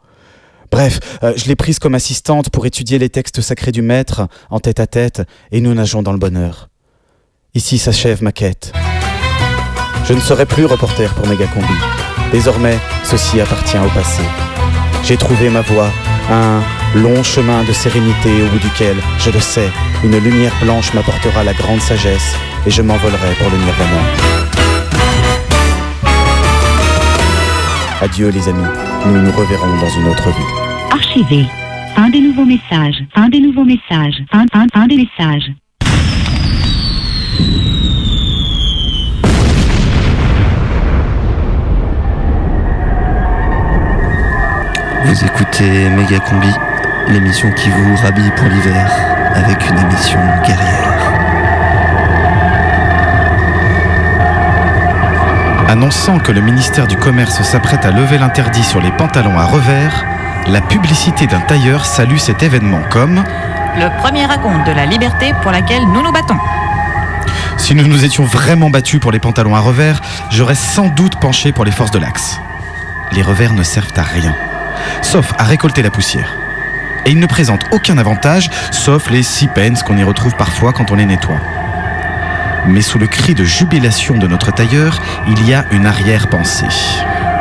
Bref, 0.71 0.99
euh, 1.21 1.33
je 1.35 1.45
l'ai 1.45 1.55
prise 1.55 1.77
comme 1.77 1.93
assistante 1.93 2.49
pour 2.49 2.65
étudier 2.65 2.97
les 2.97 3.09
textes 3.09 3.41
sacrés 3.41 3.71
du 3.71 3.83
maître 3.83 4.27
en 4.49 4.59
tête 4.59 4.79
à 4.79 4.87
tête 4.87 5.21
et 5.51 5.61
nous 5.61 5.75
nageons 5.75 6.01
dans 6.01 6.11
le 6.11 6.17
bonheur. 6.17 6.69
Ici 7.53 7.77
s'achève 7.77 8.23
ma 8.23 8.31
quête. 8.31 8.73
Je 10.05 10.13
ne 10.13 10.19
serai 10.19 10.47
plus 10.47 10.65
reporter 10.65 11.13
pour 11.13 11.27
Megacombi. 11.27 11.67
Désormais, 12.31 12.79
ceci 13.03 13.39
appartient 13.39 13.77
au 13.77 13.89
passé. 13.89 14.23
J'ai 15.03 15.17
trouvé 15.17 15.51
ma 15.51 15.61
voie, 15.61 15.91
un 16.29 16.61
long 16.95 17.23
chemin 17.23 17.63
de 17.63 17.73
sérénité 17.73 18.43
au 18.43 18.47
bout 18.47 18.59
duquel, 18.59 18.95
je 19.19 19.29
le 19.31 19.39
sais, 19.39 19.69
une 20.03 20.17
lumière 20.17 20.53
blanche 20.61 20.93
m'apportera 20.93 21.43
la 21.43 21.53
grande 21.53 21.81
sagesse 21.81 22.35
et 22.65 22.71
je 22.71 22.81
m'envolerai 22.81 23.33
pour 23.39 23.49
le 23.49 23.57
nirvana. 23.57 24.01
Adieu 28.01 28.29
les 28.29 28.47
amis, 28.49 28.67
nous 29.05 29.21
nous 29.21 29.31
reverrons 29.31 29.77
dans 29.79 29.89
une 29.89 30.07
autre 30.07 30.29
vie. 30.29 30.91
Archivé. 30.91 31.45
Fin 31.95 32.09
des 32.09 32.21
nouveaux 32.21 32.45
messages. 32.45 33.03
Fin 33.15 33.29
des 33.29 33.39
nouveaux 33.39 33.65
messages. 33.65 34.23
Fin, 34.31 34.45
fin, 34.51 34.65
fin 34.73 34.87
des 34.87 34.97
messages. 34.97 35.51
Vous 45.05 45.25
écoutez 45.25 45.89
Méga 45.89 46.19
Combi, 46.19 46.49
l'émission 47.09 47.51
qui 47.51 47.69
vous 47.69 47.95
rhabille 47.97 48.31
pour 48.37 48.47
l'hiver, 48.47 48.89
avec 49.35 49.69
une 49.69 49.77
émission 49.77 50.19
guerrière. 50.45 51.11
Annonçant 55.67 56.19
que 56.19 56.31
le 56.31 56.39
ministère 56.39 56.87
du 56.87 56.95
Commerce 56.95 57.41
s'apprête 57.43 57.85
à 57.85 57.91
lever 57.91 58.17
l'interdit 58.17 58.63
sur 58.63 58.79
les 58.79 58.91
pantalons 58.91 59.37
à 59.37 59.45
revers, 59.45 60.05
la 60.47 60.61
publicité 60.61 61.27
d'un 61.27 61.41
tailleur 61.41 61.85
salue 61.85 62.17
cet 62.17 62.41
événement 62.41 62.81
comme 62.89 63.23
Le 63.77 63.89
premier 64.01 64.25
raconte 64.25 64.65
de 64.65 64.71
la 64.71 64.85
liberté 64.85 65.33
pour 65.41 65.51
laquelle 65.51 65.83
nous 65.85 66.01
nous 66.01 66.11
battons. 66.13 66.37
Si 67.57 67.75
nous 67.75 67.87
nous 67.87 68.05
étions 68.05 68.23
vraiment 68.23 68.69
battus 68.69 68.99
pour 68.99 69.11
les 69.11 69.19
pantalons 69.19 69.55
à 69.55 69.59
revers, 69.59 70.01
j'aurais 70.29 70.55
sans 70.55 70.87
doute 70.87 71.19
penché 71.19 71.51
pour 71.51 71.65
les 71.65 71.71
forces 71.71 71.91
de 71.91 71.99
l'axe. 71.99 72.39
Les 73.11 73.21
revers 73.21 73.53
ne 73.53 73.63
servent 73.63 73.93
à 73.97 74.03
rien, 74.03 74.33
sauf 75.01 75.33
à 75.37 75.43
récolter 75.43 75.81
la 75.81 75.91
poussière. 75.91 76.29
Et 77.05 77.11
ils 77.11 77.19
ne 77.19 77.25
présentent 77.25 77.65
aucun 77.71 77.97
avantage, 77.97 78.49
sauf 78.71 79.09
les 79.09 79.23
six 79.23 79.47
pence 79.47 79.83
qu'on 79.83 79.97
y 79.97 80.03
retrouve 80.03 80.35
parfois 80.35 80.71
quand 80.73 80.91
on 80.91 80.95
les 80.95 81.05
nettoie. 81.05 81.39
Mais 82.65 82.81
sous 82.81 82.97
le 82.97 83.07
cri 83.07 83.33
de 83.33 83.43
jubilation 83.43 84.17
de 84.17 84.27
notre 84.27 84.51
tailleur, 84.51 85.01
il 85.27 85.45
y 85.45 85.53
a 85.53 85.65
une 85.71 85.85
arrière-pensée. 85.85 86.65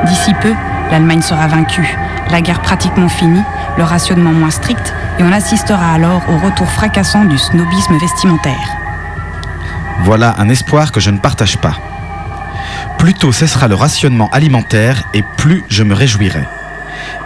D'ici 0.05 0.35
peu, 0.41 0.53
l'Allemagne 0.91 1.22
sera 1.22 1.47
vaincue, 1.47 1.97
la 2.30 2.41
guerre 2.41 2.61
pratiquement 2.61 3.09
finie, 3.09 3.45
le 3.78 3.85
rationnement 3.85 4.33
moins 4.33 4.51
strict, 4.51 4.93
et 5.18 5.22
on 5.22 5.33
assistera 5.33 5.93
alors 5.93 6.22
au 6.28 6.39
retour 6.39 6.68
fracassant 6.68 7.24
du 7.24 7.39
snobisme 7.39 7.97
vestimentaire. 7.99 8.76
Voilà 10.01 10.35
un 10.39 10.49
espoir 10.49 10.91
que 10.91 11.01
je 11.01 11.11
ne 11.11 11.18
partage 11.18 11.59
pas. 11.59 11.76
Plus 12.99 13.14
tôt 13.14 13.33
cessera 13.33 13.68
le 13.68 13.76
rationnement 13.76 14.28
alimentaire 14.30 15.05
et 15.14 15.22
plus 15.37 15.64
je 15.68 15.85
me 15.85 15.95
réjouirai. 15.95 16.47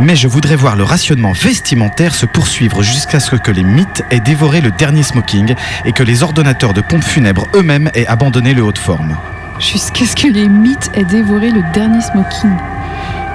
Mais 0.00 0.16
je 0.16 0.28
voudrais 0.28 0.56
voir 0.56 0.76
le 0.76 0.84
rationnement 0.84 1.32
vestimentaire 1.32 2.14
se 2.14 2.26
poursuivre 2.26 2.82
jusqu'à 2.82 3.20
ce 3.20 3.36
que 3.36 3.50
les 3.50 3.64
mythes 3.64 4.04
aient 4.10 4.20
dévoré 4.20 4.60
le 4.60 4.70
dernier 4.70 5.02
smoking 5.02 5.54
et 5.84 5.92
que 5.92 6.02
les 6.02 6.22
ordonnateurs 6.22 6.74
de 6.74 6.80
pompes 6.80 7.04
funèbres 7.04 7.46
eux-mêmes 7.54 7.90
aient 7.94 8.06
abandonné 8.06 8.54
le 8.54 8.62
haut 8.62 8.72
de 8.72 8.78
forme. 8.78 9.16
Jusqu'à 9.58 10.04
ce 10.04 10.14
que 10.14 10.28
les 10.28 10.48
mythes 10.48 10.90
aient 10.94 11.04
dévoré 11.04 11.50
le 11.50 11.62
dernier 11.72 12.00
smoking. 12.00 12.56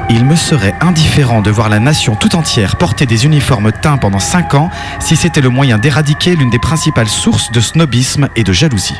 Il 0.09 0.25
me 0.25 0.35
serait 0.35 0.75
indifférent 0.81 1.41
de 1.41 1.49
voir 1.49 1.69
la 1.69 1.79
nation 1.79 2.15
tout 2.15 2.35
entière 2.35 2.75
porter 2.75 3.05
des 3.05 3.25
uniformes 3.25 3.71
teints 3.71 3.97
pendant 3.97 4.19
5 4.19 4.55
ans 4.55 4.69
si 4.99 5.15
c'était 5.15 5.41
le 5.41 5.49
moyen 5.49 5.77
d'éradiquer 5.77 6.35
l'une 6.35 6.49
des 6.49 6.59
principales 6.59 7.07
sources 7.07 7.51
de 7.51 7.61
snobisme 7.61 8.27
et 8.35 8.43
de 8.43 8.51
jalousie. 8.51 8.99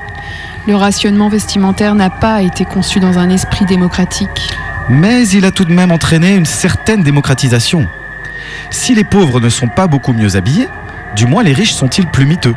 Le 0.68 0.76
rationnement 0.76 1.28
vestimentaire 1.28 1.96
n'a 1.96 2.10
pas 2.10 2.42
été 2.42 2.66
conçu 2.66 3.00
dans 3.00 3.20
un 3.20 3.30
esprit 3.30 3.66
démocratique. 3.66 4.54
Mais 4.90 5.28
il 5.30 5.46
a 5.46 5.52
tout 5.52 5.66
de 5.66 5.74
même 5.74 5.92
entraîné 5.92 6.36
une 6.36 6.46
certaine 6.46 7.04
démocratisation. 7.04 7.88
Si 8.70 8.96
les 8.96 9.04
pauvres 9.04 9.40
ne 9.40 9.50
sont 9.50 9.68
pas 9.68 9.88
beaucoup 9.88 10.14
mieux 10.14 10.36
habillés, 10.36 10.68
du 11.16 11.26
moins 11.26 11.44
les 11.44 11.54
riches 11.54 11.74
sont-ils 11.74 12.08
plus 12.08 12.26
miteux 12.26 12.56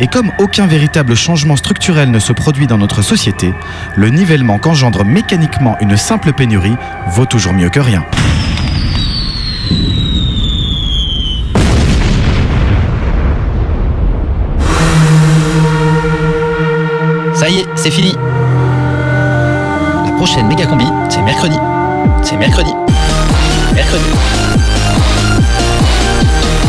Et 0.00 0.06
comme 0.06 0.30
aucun 0.38 0.66
véritable 0.66 1.14
changement 1.16 1.56
structurel 1.56 2.10
ne 2.10 2.18
se 2.18 2.32
produit 2.32 2.66
dans 2.66 2.78
notre 2.78 3.02
société, 3.02 3.54
le 3.96 4.10
nivellement 4.10 4.58
qu'engendre 4.58 5.04
mécaniquement 5.04 5.76
une 5.80 5.96
simple 5.96 6.32
pénurie 6.32 6.76
vaut 7.08 7.26
toujours 7.26 7.52
mieux 7.52 7.70
que 7.70 7.80
rien. 7.80 8.04
Ça 17.34 17.48
y 17.48 17.60
est, 17.60 17.66
c'est 17.76 17.92
fini. 17.92 18.16
Prochaine 20.18 20.48
méga 20.48 20.66
combi, 20.66 20.84
c'est 21.08 21.22
mercredi. 21.22 21.56
C'est 22.24 22.36
mercredi. 22.36 22.72
Mercredi. 23.72 24.04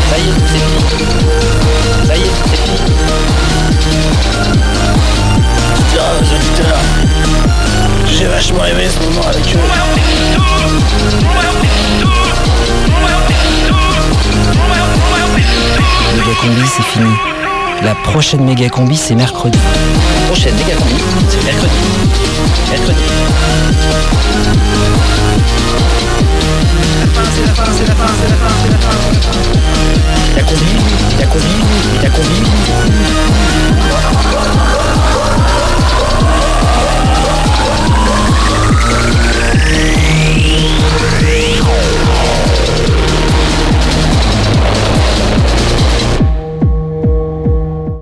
Ça 0.08 0.18
y 0.18 0.20
est, 0.20 0.32
c'est 0.46 0.58
fini. 0.58 0.78
Ça 2.06 2.16
y 2.16 2.20
est, 2.20 2.30
c'est 2.48 2.56
fini. 2.56 2.78
Putain, 5.74 6.08
les 6.20 6.32
auditeurs, 6.32 6.78
j'ai 8.06 8.26
vachement 8.26 8.64
aimé 8.66 8.88
ce 8.88 9.04
moment 9.04 9.26
avec 9.28 9.44
eux. 9.52 9.58
méga 16.14 16.34
combi, 16.40 16.66
c'est 16.68 16.84
fini. 16.84 17.29
La 17.82 17.94
prochaine 17.94 18.44
méga 18.44 18.68
combi, 18.68 18.96
c'est 18.96 19.14
mercredi. 19.14 19.58
La 19.58 20.26
prochaine 20.26 20.54
méga 20.56 20.74
combi, 20.76 21.02
c'est 21.28 21.44
mercredi. 21.44 21.72
Mercredi. 22.70 23.00
La 30.36 30.42
combi, 30.42 30.76
la 31.18 31.26
combi, 31.26 31.54
la 32.02 32.10
combi. 32.10 32.42